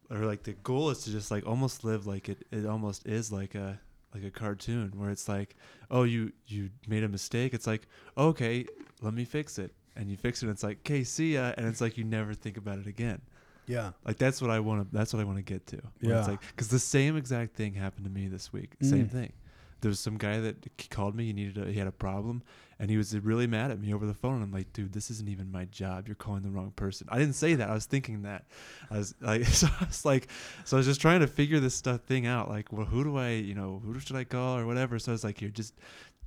or 0.10 0.18
like 0.26 0.43
the 0.43 0.54
goal 0.54 0.89
is 0.89 1.04
to 1.04 1.12
just 1.12 1.30
like 1.32 1.45
almost 1.45 1.84
live 1.84 2.08
like 2.08 2.30
it 2.30 2.45
it 2.52 2.66
almost 2.66 3.06
is 3.08 3.32
like 3.32 3.56
a 3.56 3.80
like 4.14 4.24
a 4.24 4.32
cartoon 4.32 4.91
where 4.95 5.12
it's 5.12 5.30
like 5.30 5.56
oh 5.91 6.04
you 6.04 6.32
you 6.47 6.70
made 6.88 7.04
a 7.04 7.08
mistake. 7.10 7.54
It's 7.54 7.68
like 7.68 7.88
okay 8.18 8.66
let 9.02 9.14
me 9.14 9.24
fix 9.26 9.58
it. 9.60 9.74
And 9.95 10.10
you 10.10 10.18
fix 10.18 10.41
it 10.41 10.47
and 10.47 10.54
it's 10.54 10.64
like 10.64 10.80
okay 10.80 11.04
see 11.04 11.34
ya. 11.36 11.54
And 11.58 11.68
it's 11.68 11.82
like 11.82 11.97
you 11.97 12.04
never 12.04 12.34
think 12.34 12.58
about 12.58 12.80
it 12.80 12.88
again 12.88 13.22
yeah. 13.70 13.91
Like 14.05 14.17
that's 14.17 14.41
what 14.41 14.51
i 14.51 14.59
want 14.59 14.82
to 14.91 14.97
that's 14.97 15.13
what 15.13 15.20
i 15.22 15.24
want 15.24 15.38
to 15.38 15.43
get 15.53 15.65
to. 15.67 15.78
Where 15.78 16.17
it's 16.17 16.28
Yeah. 16.28 16.32
like 16.34 16.41
because 16.41 16.67
the 16.67 16.80
same 16.80 17.15
exact 17.15 17.55
thing 17.55 17.74
happened 17.76 18.05
to 18.05 18.11
me 18.11 18.28
this 18.28 18.51
week. 18.51 18.72
Same 18.82 19.05
Mm. 19.07 19.11
thing. 19.11 19.34
There 19.82 19.88
was 19.89 20.01
some 20.01 20.17
guy 20.17 20.41
that 20.41 20.57
c- 20.78 20.88
called 20.89 21.15
me 21.15 21.28
he 21.28 21.34
needed 21.34 21.57
a, 21.57 21.72
he 21.72 21.80
had 21.80 21.88
a 21.88 21.91
problem 21.93 22.43
and 22.82 22.89
he 22.89 22.97
was 22.97 23.17
really 23.17 23.47
mad 23.47 23.72
at 23.72 23.80
me 23.80 23.93
over 23.93 24.05
the 24.05 24.13
phone. 24.13 24.36
And 24.36 24.43
i'm 24.43 24.51
like 24.51 24.74
dude 24.74 24.91
this 24.91 25.09
isn't 25.11 25.30
even 25.30 25.51
my 25.51 25.65
job. 25.65 26.07
You're 26.07 26.15
calling 26.15 26.41
the 26.43 26.49
wrong 26.49 26.72
person. 26.76 27.07
I 27.09 27.17
didn't 27.20 27.36
say 27.36 27.53
that. 27.55 27.70
I 27.70 27.74
was 27.74 27.86
thinking 27.86 28.24
that. 28.24 28.45
I 28.91 28.97
was 28.97 29.13
like 29.22 29.45
so 29.61 29.67
i 29.80 29.86
was 29.86 30.03
like 30.03 30.28
so 30.65 30.76
i 30.76 30.80
was 30.80 30.86
just 30.88 30.99
trying 30.99 31.22
to 31.22 31.28
figure 31.28 31.59
this 31.61 31.76
stuff 31.76 32.01
thing 32.01 32.26
out. 32.26 32.49
Like 32.49 32.74
well 32.74 32.86
who 32.88 33.03
do 33.05 33.17
i 33.17 33.30
you 33.32 33.55
know 33.55 33.82
who 33.86 33.97
should 33.99 34.17
i 34.17 34.24
call 34.26 34.57
or 34.57 34.65
whatever? 34.65 34.99
So 34.99 35.11
i 35.11 35.13
was 35.13 35.24
like 35.24 35.39
here 35.39 35.49
just 35.49 35.76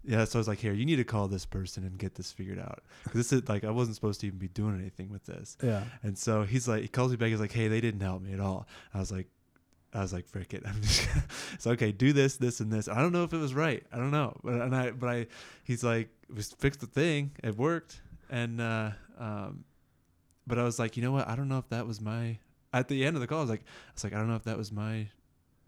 yeah 0.04 0.24
so 0.24 0.38
i 0.38 0.40
was 0.40 0.48
like 0.48 0.58
here 0.58 0.72
you 0.72 0.84
need 0.84 0.96
to 0.96 1.04
call 1.04 1.28
this 1.28 1.46
person 1.46 1.84
and 1.84 1.96
get 1.98 2.14
this 2.16 2.32
figured 2.32 2.58
out 2.58 2.82
'Cause 3.04 3.12
this 3.14 3.32
is 3.32 3.48
like 3.48 3.62
i 3.64 3.70
wasn't 3.70 3.94
supposed 3.94 4.20
to 4.20 4.26
even 4.26 4.38
be 4.38 4.48
doing 4.48 4.78
anything 4.80 5.10
with 5.10 5.24
this 5.26 5.56
yeah 5.62 5.84
and 6.02 6.18
so 6.18 6.42
he's 6.42 6.66
like, 6.66 6.82
he 6.82 6.88
calls 6.88 7.10
me 7.10 7.16
back. 7.16 7.28
He's 7.28 7.40
like, 7.40 7.52
hey, 7.52 7.68
they 7.68 7.80
didn't 7.80 8.00
help 8.00 8.22
me 8.22 8.32
at 8.32 8.40
all. 8.40 8.66
I 8.92 8.98
was 8.98 9.12
like, 9.12 9.28
I 9.94 10.00
was 10.00 10.12
like, 10.12 10.26
frick 10.26 10.54
it. 10.54 10.62
I'm 10.66 10.80
just 10.82 11.06
gonna, 11.14 11.24
it's 11.52 11.66
okay. 11.66 11.92
Do 11.92 12.12
this, 12.12 12.36
this, 12.36 12.60
and 12.60 12.72
this. 12.72 12.88
I 12.88 13.00
don't 13.00 13.12
know 13.12 13.24
if 13.24 13.32
it 13.32 13.38
was 13.38 13.54
right. 13.54 13.84
I 13.92 13.96
don't 13.98 14.10
know. 14.10 14.34
But 14.42 14.54
and 14.54 14.74
I, 14.74 14.90
but 14.90 15.08
I, 15.08 15.26
he's 15.64 15.84
like, 15.84 16.08
we 16.34 16.42
fixed 16.42 16.80
the 16.80 16.86
thing. 16.86 17.32
It 17.44 17.56
worked. 17.56 18.00
And 18.30 18.60
uh, 18.60 18.90
um, 19.18 19.64
but 20.46 20.58
I 20.58 20.62
was 20.64 20.78
like, 20.78 20.96
you 20.96 21.02
know 21.02 21.12
what? 21.12 21.28
I 21.28 21.36
don't 21.36 21.48
know 21.48 21.58
if 21.58 21.68
that 21.68 21.86
was 21.86 22.00
my. 22.00 22.38
At 22.72 22.88
the 22.88 23.04
end 23.04 23.16
of 23.16 23.20
the 23.20 23.26
call, 23.26 23.38
I 23.38 23.42
was 23.42 23.50
like, 23.50 23.60
I 23.60 23.92
was 23.94 24.04
like, 24.04 24.14
I 24.14 24.16
don't 24.16 24.28
know 24.28 24.36
if 24.36 24.44
that 24.44 24.56
was 24.56 24.72
my 24.72 25.08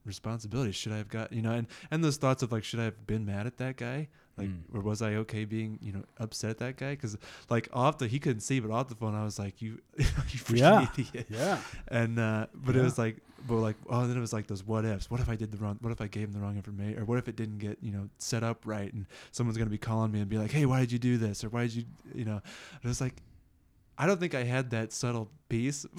responsibility. 0.04 0.72
Should 0.72 0.92
I 0.92 0.96
have 0.98 1.08
got, 1.08 1.32
you 1.32 1.42
know, 1.42 1.52
and 1.52 1.66
and 1.90 2.02
those 2.02 2.16
thoughts 2.16 2.42
of 2.42 2.50
like, 2.52 2.64
should 2.64 2.80
I 2.80 2.84
have 2.84 3.06
been 3.06 3.24
mad 3.26 3.46
at 3.46 3.58
that 3.58 3.76
guy? 3.76 4.08
Like, 4.36 4.48
Mm. 4.48 4.62
or 4.74 4.80
was 4.80 5.00
I 5.00 5.14
okay 5.14 5.44
being, 5.44 5.78
you 5.80 5.92
know, 5.92 6.02
upset 6.18 6.50
at 6.50 6.58
that 6.58 6.76
guy? 6.76 6.90
Because 6.92 7.16
like 7.50 7.68
off 7.72 7.98
the, 7.98 8.08
he 8.08 8.18
couldn't 8.18 8.40
see, 8.40 8.58
but 8.60 8.70
off 8.72 8.88
the 8.88 8.94
phone, 8.96 9.14
I 9.14 9.24
was 9.24 9.38
like, 9.38 9.62
you, 9.62 9.78
you 9.96 10.04
freaking 10.04 10.58
Yeah. 10.58 10.86
idiot. 10.96 11.26
yeah 11.30 11.58
And 11.88 12.18
uh, 12.18 12.46
but 12.54 12.74
it 12.76 12.82
was 12.82 12.98
like, 12.98 13.18
but 13.46 13.56
like, 13.56 13.76
oh, 13.88 14.00
and 14.00 14.10
then 14.10 14.16
it 14.16 14.20
was 14.20 14.32
like 14.32 14.46
those 14.46 14.66
what 14.66 14.84
ifs. 14.84 15.10
What 15.10 15.20
if 15.20 15.28
I 15.28 15.36
did 15.36 15.52
the 15.52 15.58
wrong? 15.58 15.76
What 15.80 15.92
if 15.92 16.00
I 16.00 16.06
gave 16.08 16.28
him 16.28 16.32
the 16.32 16.40
wrong 16.40 16.56
information? 16.56 16.98
Or 17.00 17.04
what 17.04 17.18
if 17.18 17.28
it 17.28 17.36
didn't 17.36 17.58
get, 17.58 17.78
you 17.82 17.92
know, 17.92 18.08
set 18.18 18.42
up 18.42 18.62
right? 18.64 18.92
And 18.92 19.06
someone's 19.32 19.56
gonna 19.58 19.70
be 19.70 19.78
calling 19.78 20.10
me 20.10 20.20
and 20.20 20.28
be 20.28 20.38
like, 20.38 20.50
hey, 20.50 20.66
why 20.66 20.80
did 20.80 20.92
you 20.92 20.98
do 20.98 21.16
this? 21.18 21.44
Or 21.44 21.48
why 21.50 21.62
did 21.62 21.74
you, 21.74 21.84
you 22.14 22.24
know? 22.24 22.32
And 22.42 22.82
it 22.84 22.88
was 22.88 23.00
like, 23.00 23.14
I 23.96 24.06
don't 24.06 24.18
think 24.18 24.34
I 24.34 24.42
had 24.44 24.70
that 24.70 24.92
subtle 24.92 25.30
peace, 25.48 25.86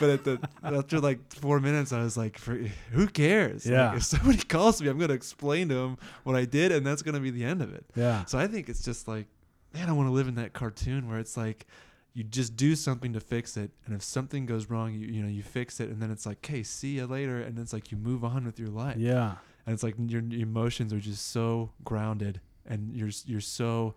but 0.00 0.10
at 0.10 0.24
the 0.24 0.40
after 0.62 0.98
like 1.00 1.32
four 1.32 1.60
minutes, 1.60 1.92
I 1.92 2.02
was 2.02 2.16
like, 2.16 2.38
For, 2.38 2.54
"Who 2.92 3.06
cares? 3.06 3.66
Like, 3.66 3.72
Yeah. 3.72 3.96
if 3.96 4.04
somebody 4.04 4.38
calls 4.48 4.80
me, 4.80 4.88
I'm 4.88 4.98
gonna 4.98 5.12
explain 5.12 5.68
to 5.68 5.74
them 5.74 5.98
what 6.24 6.36
I 6.36 6.44
did, 6.44 6.72
and 6.72 6.86
that's 6.86 7.02
gonna 7.02 7.20
be 7.20 7.30
the 7.30 7.44
end 7.44 7.60
of 7.62 7.72
it." 7.74 7.84
Yeah. 7.94 8.24
So 8.24 8.38
I 8.38 8.46
think 8.46 8.68
it's 8.68 8.82
just 8.84 9.08
like, 9.08 9.26
man, 9.74 9.88
I 9.88 9.92
want 9.92 10.08
to 10.08 10.12
live 10.12 10.28
in 10.28 10.36
that 10.36 10.52
cartoon 10.52 11.08
where 11.08 11.18
it's 11.18 11.36
like, 11.36 11.66
you 12.14 12.24
just 12.24 12.56
do 12.56 12.74
something 12.76 13.12
to 13.14 13.20
fix 13.20 13.56
it, 13.56 13.70
and 13.86 13.94
if 13.94 14.02
something 14.02 14.46
goes 14.46 14.70
wrong, 14.70 14.92
you 14.94 15.06
you 15.08 15.22
know 15.22 15.28
you 15.28 15.42
fix 15.42 15.80
it, 15.80 15.88
and 15.90 16.00
then 16.00 16.10
it's 16.10 16.24
like, 16.26 16.38
okay, 16.38 16.62
see 16.62 16.96
you 16.96 17.06
later, 17.06 17.40
and 17.42 17.58
it's 17.58 17.72
like 17.72 17.90
you 17.90 17.98
move 17.98 18.24
on 18.24 18.44
with 18.46 18.58
your 18.58 18.68
life, 18.68 18.96
Yeah. 18.98 19.34
and 19.66 19.74
it's 19.74 19.82
like 19.82 19.96
your, 19.98 20.22
your 20.22 20.42
emotions 20.42 20.92
are 20.92 21.00
just 21.00 21.30
so 21.30 21.72
grounded, 21.84 22.40
and 22.66 22.94
you're 22.94 23.10
you're 23.26 23.40
so, 23.40 23.94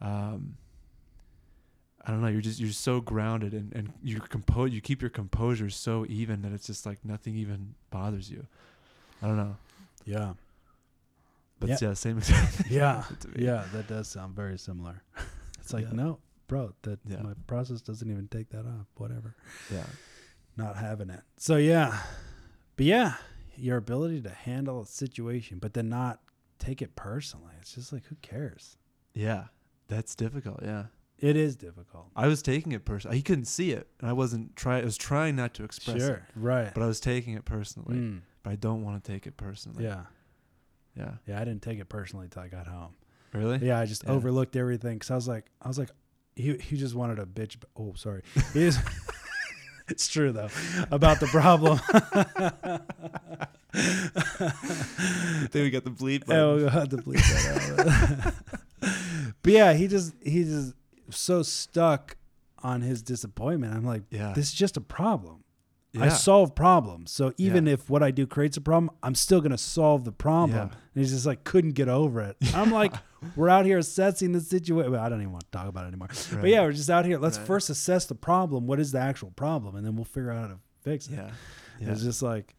um, 0.00 0.56
I 2.08 2.10
don't 2.10 2.22
know, 2.22 2.28
you're 2.28 2.40
just 2.40 2.58
you're 2.58 2.70
so 2.72 3.00
grounded, 3.02 3.52
and 3.52 3.70
and 3.74 3.92
you 4.02 4.18
compose, 4.18 4.72
you 4.72 4.80
keep 4.80 5.02
your 5.02 5.10
composure 5.10 5.68
so 5.68 6.06
even 6.08 6.40
that 6.42 6.52
it's 6.52 6.66
just 6.66 6.86
like 6.86 7.04
nothing 7.04 7.36
even 7.36 7.74
bothers 7.90 8.30
you. 8.30 8.46
I 9.22 9.26
don't 9.26 9.36
know, 9.36 9.56
Yeah. 10.06 10.32
but 11.60 11.68
Yeah. 11.68 11.76
yeah, 11.82 11.92
same 11.94 12.18
exact. 12.18 12.62
Yeah. 12.70 13.04
Yeah. 13.36 13.64
That 13.72 13.88
does 13.88 14.08
sound 14.08 14.34
very 14.34 14.58
similar. 14.58 15.02
It's 15.60 15.74
like, 15.74 15.84
Yeah. 15.84 15.92
no, 15.96 16.18
bro, 16.46 16.72
that 16.82 16.98
Yeah. 17.06 17.20
my 17.20 17.34
process 17.46 17.82
doesn't 17.82 18.10
even 18.10 18.26
take 18.28 18.48
that 18.50 18.64
off. 18.64 18.86
Whatever. 18.96 19.34
yeah. 19.70 19.84
Not 20.56 20.76
having 20.76 21.10
it. 21.10 21.20
So 21.36 21.56
yeah. 21.56 22.02
But 22.76 22.86
yeah, 22.86 23.16
your 23.56 23.76
ability 23.76 24.22
to 24.22 24.30
handle 24.30 24.80
a 24.80 24.86
situation, 24.86 25.58
but 25.58 25.74
then 25.74 25.88
not 25.90 26.20
take 26.58 26.80
it 26.80 26.96
personally. 26.96 27.52
It's 27.60 27.74
just 27.74 27.92
like, 27.92 28.04
who 28.06 28.14
cares? 28.22 28.78
Yeah, 29.14 29.48
that's 29.88 30.14
difficult. 30.14 30.60
Yeah, 30.62 30.86
It 31.20 31.36
is 31.36 31.56
difficult. 31.56 32.06
I 32.14 32.28
was 32.28 32.42
taking 32.42 32.72
it 32.72 32.84
personally. 32.84 33.16
He 33.16 33.22
couldn't 33.22 33.46
see 33.46 33.72
it, 33.72 33.88
and 34.00 34.08
I 34.08 34.12
wasn't 34.12 34.54
try. 34.56 34.78
I 34.80 34.84
was 34.84 34.96
trying 34.96 35.34
not 35.36 35.52
to 35.54 35.64
express 35.64 36.02
it, 36.02 36.22
Right. 36.36 36.72
but 36.72 36.82
I 36.82 36.86
was 36.86 37.00
taking 37.00 37.34
it 37.34 37.44
personally. 37.44 37.96
Mm, 37.96 38.20
But 38.44 38.50
I 38.52 38.56
don't 38.56 38.82
want 38.84 39.02
to 39.02 39.12
take 39.12 39.26
it 39.26 39.36
personally. 39.36 39.82
yeah. 39.84 40.04
yeah. 40.96 41.14
Yeah. 41.26 41.40
I 41.40 41.44
didn't 41.44 41.62
take 41.62 41.80
it 41.80 41.88
personally 41.88 42.26
until 42.26 42.42
I 42.42 42.48
got 42.48 42.66
home. 42.68 42.94
Really? 43.32 43.58
Yeah, 43.66 43.78
I 43.80 43.84
just 43.86 44.04
Yeah. 44.04 44.12
overlooked 44.12 44.54
everything 44.56 44.94
because 44.94 45.10
I 45.10 45.14
was 45.16 45.26
like, 45.28 45.46
I 45.60 45.66
was 45.68 45.78
like, 45.78 45.90
he 46.36 46.56
he 46.58 46.76
just 46.76 46.94
wanted 46.94 47.18
a 47.18 47.26
bitch. 47.26 47.58
b- 47.60 47.66
Oh, 47.76 47.94
sorry. 47.96 48.22
He 48.54 48.70
it's 49.88 50.06
true 50.06 50.30
though 50.32 50.50
about 50.92 51.18
the 51.18 51.26
problem. 51.26 51.80
I 53.74 55.46
think 55.50 55.54
we 55.54 55.70
got 55.70 55.84
the 55.84 55.90
bleep. 55.90 56.24
oh, 56.28 56.56
we'll 56.56 56.68
have 56.68 56.88
to 56.90 56.96
bleep 56.98 58.34
but 59.42 59.52
yeah, 59.52 59.72
he 59.74 59.88
just 59.88 60.14
he 60.22 60.44
just 60.44 60.74
so 61.10 61.42
stuck 61.42 62.16
on 62.62 62.80
his 62.82 63.02
disappointment. 63.02 63.74
I'm 63.74 63.84
like, 63.84 64.02
Yeah. 64.10 64.32
this 64.34 64.46
is 64.48 64.52
just 64.54 64.76
a 64.76 64.80
problem. 64.80 65.44
yeah. 65.92 66.04
I 66.04 66.08
solve 66.08 66.54
problems. 66.54 67.10
So 67.10 67.32
even 67.38 67.66
Yeah. 67.66 67.72
if 67.74 67.88
what 67.88 68.02
I 68.02 68.10
do 68.10 68.26
creates 68.26 68.56
a 68.56 68.60
problem, 68.60 68.90
I'm 69.02 69.14
still 69.14 69.40
gonna 69.40 69.56
solve 69.58 70.04
the 70.04 70.12
problem. 70.12 70.68
Yeah. 70.70 70.74
And 70.94 71.02
he's 71.02 71.12
just 71.12 71.24
like 71.26 71.44
couldn't 71.44 71.72
get 71.72 71.88
over 71.88 72.20
it. 72.20 72.36
I'm 72.54 72.70
like, 72.70 72.92
we're 73.36 73.48
out 73.48 73.64
here 73.64 73.78
assessing 73.78 74.32
the 74.32 74.40
situation. 74.40 74.92
Well, 74.92 75.00
I 75.02 75.08
don't 75.08 75.20
even 75.20 75.32
want 75.32 75.44
to 75.44 75.50
talk 75.50 75.66
about 75.68 75.84
it 75.84 75.88
anymore. 75.88 76.08
But 76.32 76.48
yeah, 76.50 76.60
we're 76.62 76.72
just 76.72 76.90
out 76.90 77.04
here. 77.06 77.18
Let's 77.18 77.38
Right. 77.38 77.46
first 77.46 77.70
assess 77.70 78.04
the 78.06 78.14
problem. 78.14 78.66
What 78.66 78.80
is 78.80 78.92
the 78.92 78.98
actual 79.00 79.30
problem, 79.30 79.76
and 79.76 79.86
then 79.86 79.96
we'll 79.96 80.04
figure 80.04 80.30
out 80.30 80.42
how 80.42 80.46
to 80.48 80.58
fix 80.82 81.08
it. 81.08 81.14
Yeah. 81.14 81.30
It's 81.80 82.02
just 82.02 82.22
like, 82.22 82.54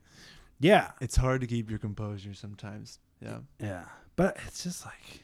yeah, 0.60 0.92
it's 1.00 1.16
hard 1.18 1.42
to 1.42 1.48
keep 1.48 1.70
your 1.70 1.80
composure 1.80 2.34
sometimes. 2.34 3.00
Yeah. 3.22 3.40
yeah. 3.60 3.84
But 4.16 4.38
it's 4.48 4.64
just 4.64 4.86
like, 4.86 5.24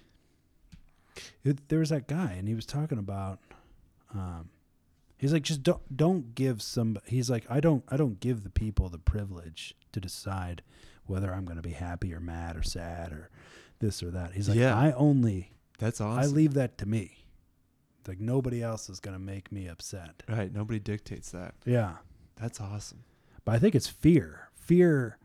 it, 1.44 1.70
there 1.70 1.80
was 1.80 1.90
that 1.90 2.08
guy, 2.08 2.34
and 2.38 2.48
he 2.48 2.56
was 2.56 2.66
talking 2.66 2.98
about, 2.98 3.40
um, 4.14 4.50
he's 5.18 5.34
like, 5.34 5.44
just 5.44 5.64
don't 5.64 5.96
don't 5.96 6.36
give 6.36 6.62
some. 6.62 6.98
He's 7.06 7.30
like, 7.30 7.46
I 7.50 7.60
don't 7.60 7.84
I 7.90 7.98
don't 7.98 8.20
give 8.20 8.44
the 8.44 8.50
people 8.50 8.90
the 8.90 9.00
privilege 9.00 9.76
to 9.92 10.00
decide 10.00 10.62
whether 11.06 11.34
I'm 11.34 11.46
going 11.46 11.58
to 11.58 11.62
be 11.62 11.72
happy 11.72 12.14
or 12.14 12.20
mad 12.20 12.58
or 12.58 12.64
sad 12.64 13.12
or 13.12 13.30
this 13.80 14.02
or 14.02 14.12
that. 14.12 14.34
He's 14.34 14.50
like, 14.50 14.58
Yeah. 14.58 14.76
I 14.78 14.92
only 14.94 15.52
That's 15.80 16.02
awesome. 16.02 16.22
I 16.24 16.26
leave 16.26 16.54
that 16.56 16.78
to 16.80 16.86
me. 16.88 17.26
It's 18.00 18.08
Like 18.08 18.20
nobody 18.20 18.62
else 18.64 18.90
is 18.90 19.00
going 19.00 19.16
to 19.16 19.22
make 19.24 19.52
me 19.52 19.68
upset. 19.68 20.24
right. 20.28 20.52
Nobody 20.52 20.80
dictates 20.80 21.32
that. 21.32 21.54
Yeah. 21.66 21.98
That's 22.36 22.60
awesome. 22.60 23.04
But 23.46 23.54
I 23.56 23.60
think 23.60 23.76
it's 23.76 23.88
fear. 23.88 24.50
Fear 24.56 25.18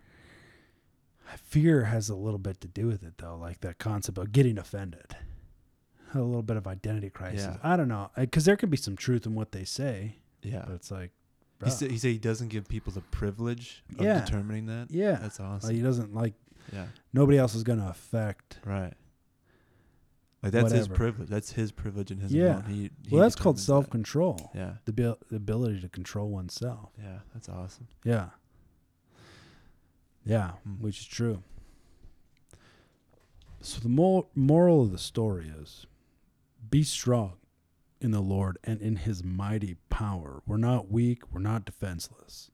fear 1.36 1.84
has 1.84 2.08
a 2.08 2.14
little 2.16 2.38
bit 2.38 2.60
to 2.60 2.68
do 2.68 2.86
with 2.86 3.02
it 3.02 3.14
though, 3.18 3.36
like 3.36 3.60
that 3.60 3.78
concept 3.78 4.18
of 4.18 4.32
getting 4.32 4.58
offended. 4.58 5.16
A 6.14 6.18
little 6.18 6.42
bit 6.42 6.56
of 6.56 6.66
identity 6.66 7.08
crisis. 7.10 7.42
Yeah. 7.44 7.56
I 7.62 7.76
don't 7.76 7.88
know, 7.88 8.10
because 8.16 8.44
there 8.44 8.56
could 8.56 8.70
be 8.70 8.76
some 8.76 8.96
truth 8.96 9.26
in 9.26 9.34
what 9.34 9.52
they 9.52 9.64
say, 9.64 10.16
Yeah. 10.42 10.64
but 10.66 10.74
it's 10.74 10.90
like, 10.90 11.12
He 11.64 11.70
said, 11.70 11.90
he 11.90 11.98
said 11.98 12.08
he 12.12 12.18
doesn't 12.18 12.48
give 12.48 12.66
people 12.68 12.92
the 12.92 13.00
privilege 13.02 13.84
of 13.98 14.04
Yeah. 14.04 14.20
determining 14.24 14.66
that. 14.66 14.90
yeah, 14.90 15.16
That's 15.16 15.38
like 15.38 15.48
awesome. 15.48 15.74
he 15.74 15.82
doesn't 15.82 16.14
like 16.14 16.34
yeah. 16.72 16.86
nobody 17.12 17.38
else 17.38 17.54
is 17.54 17.62
going 17.62 17.78
to 17.80 17.88
affect. 17.88 18.58
Right. 18.64 18.94
Like 20.42 20.52
that's 20.52 20.72
his 20.72 20.88
privilege. 20.88 21.28
That's 21.28 21.52
his 21.52 21.70
privilege 21.70 22.10
and 22.10 22.22
his 22.22 22.32
Yeah. 22.32 22.66
He, 22.66 22.90
he 23.06 23.14
Well, 23.14 23.20
that's 23.22 23.36
called 23.36 23.58
self 23.60 23.90
control. 23.90 24.50
Yeah. 24.54 24.76
The, 24.86 24.92
bil- 24.92 25.18
the 25.28 25.36
ability 25.36 25.80
to 25.82 25.88
control 25.90 26.30
oneself. 26.30 26.90
Yeah. 26.98 27.18
That's 27.34 27.48
awesome. 27.50 27.88
Yeah. 28.04 28.30
Yeah, 30.24 30.52
Hmm. 30.64 30.74
which 30.82 31.00
is 31.00 31.06
true. 31.06 31.42
So 33.60 33.80
the 33.80 33.88
mor- 33.90 34.26
moral 34.34 34.82
of 34.82 34.92
the 34.92 34.98
story 34.98 35.52
is 35.60 35.86
be 36.68 36.82
strong 36.82 37.36
in 38.00 38.10
the 38.10 38.20
Lord 38.20 38.58
and 38.64 38.80
in 38.80 38.96
his 38.96 39.22
mighty 39.22 39.76
power. 39.88 40.42
We're 40.46 40.56
not 40.56 40.90
weak, 40.90 41.32
we're 41.32 41.40
not 41.40 41.64
defenseless, 41.64 42.50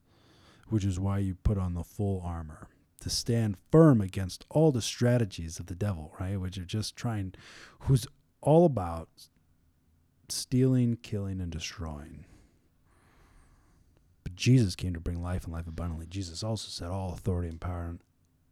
which 0.68 0.84
is 0.84 0.98
why 0.98 1.18
you 1.18 1.34
put 1.34 1.58
on 1.58 1.74
the 1.74 1.84
full 1.84 2.22
armor 2.24 2.68
to 3.00 3.10
stand 3.10 3.56
firm 3.70 4.00
against 4.00 4.44
all 4.50 4.72
the 4.72 4.82
strategies 4.82 5.58
of 5.58 5.66
the 5.66 5.74
devil, 5.74 6.14
right? 6.18 6.40
Which 6.40 6.58
are 6.58 6.64
just 6.64 6.96
trying, 6.96 7.34
who's 7.80 8.06
all 8.40 8.64
about 8.64 9.08
stealing, 10.28 10.96
killing, 11.02 11.40
and 11.40 11.50
destroying. 11.50 12.24
But 14.22 14.34
Jesus 14.34 14.74
came 14.74 14.94
to 14.94 15.00
bring 15.00 15.22
life 15.22 15.44
and 15.44 15.52
life 15.52 15.68
abundantly. 15.68 16.06
Jesus 16.06 16.42
also 16.42 16.68
said, 16.68 16.88
All 16.88 17.12
authority 17.12 17.48
and 17.48 17.60
power 17.60 17.96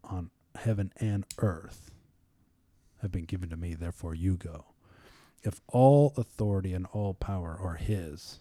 on, 0.04 0.30
heaven 0.56 0.92
and 0.98 1.26
earth 1.38 1.90
have 3.02 3.10
been 3.10 3.24
given 3.24 3.50
to 3.50 3.56
me, 3.56 3.74
therefore 3.74 4.14
you 4.14 4.36
go. 4.36 4.66
If 5.44 5.60
all 5.68 6.14
authority 6.16 6.72
and 6.72 6.86
all 6.86 7.12
power 7.12 7.56
are 7.60 7.74
his, 7.74 8.40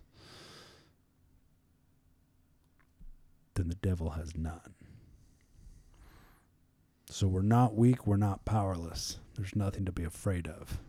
then 3.56 3.68
the 3.68 3.76
devil 3.76 4.12
has 4.12 4.36
none. 4.36 4.74
So 7.10 7.28
we're 7.28 7.42
not 7.42 7.76
weak, 7.76 8.08
we're 8.08 8.18
not 8.18 8.46
powerless. 8.46 9.20
There's 9.36 9.56
nothing 9.56 9.86
to 9.86 9.92
be 9.92 10.06
afraid 10.06 10.48
of. 10.48 10.80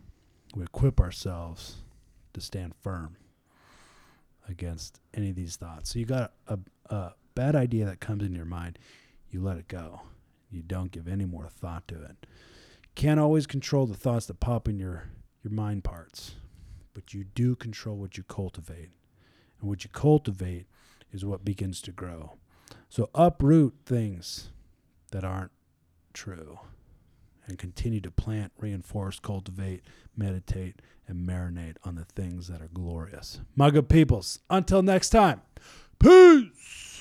We 0.55 0.63
equip 0.63 1.01
ourselves 1.01 1.75
to 2.33 2.39
stand 2.39 2.73
firm 2.81 3.17
against 4.47 5.01
any 5.13 5.31
of 5.31 5.35
these 5.35 5.57
thoughts. 5.57 5.91
So 5.91 5.99
you 5.99 6.05
got 6.05 6.31
a, 6.47 6.57
a 6.89 7.13
bad 7.35 7.55
idea 7.55 7.85
that 7.85 7.99
comes 7.99 8.23
into 8.23 8.37
your 8.37 8.45
mind, 8.45 8.79
you 9.29 9.41
let 9.41 9.57
it 9.57 9.67
go. 9.67 10.01
You 10.49 10.61
don't 10.61 10.91
give 10.91 11.07
any 11.09 11.25
more 11.25 11.49
thought 11.49 11.87
to 11.89 11.95
it. 11.95 12.25
Can't 12.95 13.19
always 13.19 13.45
control 13.45 13.85
the 13.85 13.97
thoughts 13.97 14.27
that 14.27 14.39
pop 14.39 14.69
in 14.69 14.79
your 14.79 15.09
your 15.45 15.53
mind 15.53 15.83
parts, 15.83 16.35
but 16.93 17.13
you 17.13 17.23
do 17.23 17.55
control 17.55 17.95
what 17.95 18.17
you 18.17 18.23
cultivate. 18.23 18.89
And 19.59 19.69
what 19.69 19.83
you 19.83 19.89
cultivate 19.91 20.65
is 21.13 21.23
what 21.23 21.45
begins 21.45 21.81
to 21.83 21.91
grow. 21.91 22.33
So 22.89 23.09
uproot 23.15 23.75
things 23.85 24.49
that 25.11 25.23
aren't 25.23 25.51
true 26.13 26.59
and 27.47 27.59
continue 27.59 28.01
to 28.01 28.11
plant, 28.11 28.51
reinforce, 28.57 29.19
cultivate, 29.19 29.83
meditate, 30.17 30.81
and 31.07 31.27
marinate 31.27 31.77
on 31.83 31.95
the 31.95 32.05
things 32.05 32.47
that 32.47 32.61
are 32.61 32.69
glorious. 32.73 33.39
My 33.55 33.69
good 33.69 33.87
peoples, 33.87 34.39
until 34.49 34.81
next 34.81 35.09
time, 35.09 35.41
peace. 35.99 36.94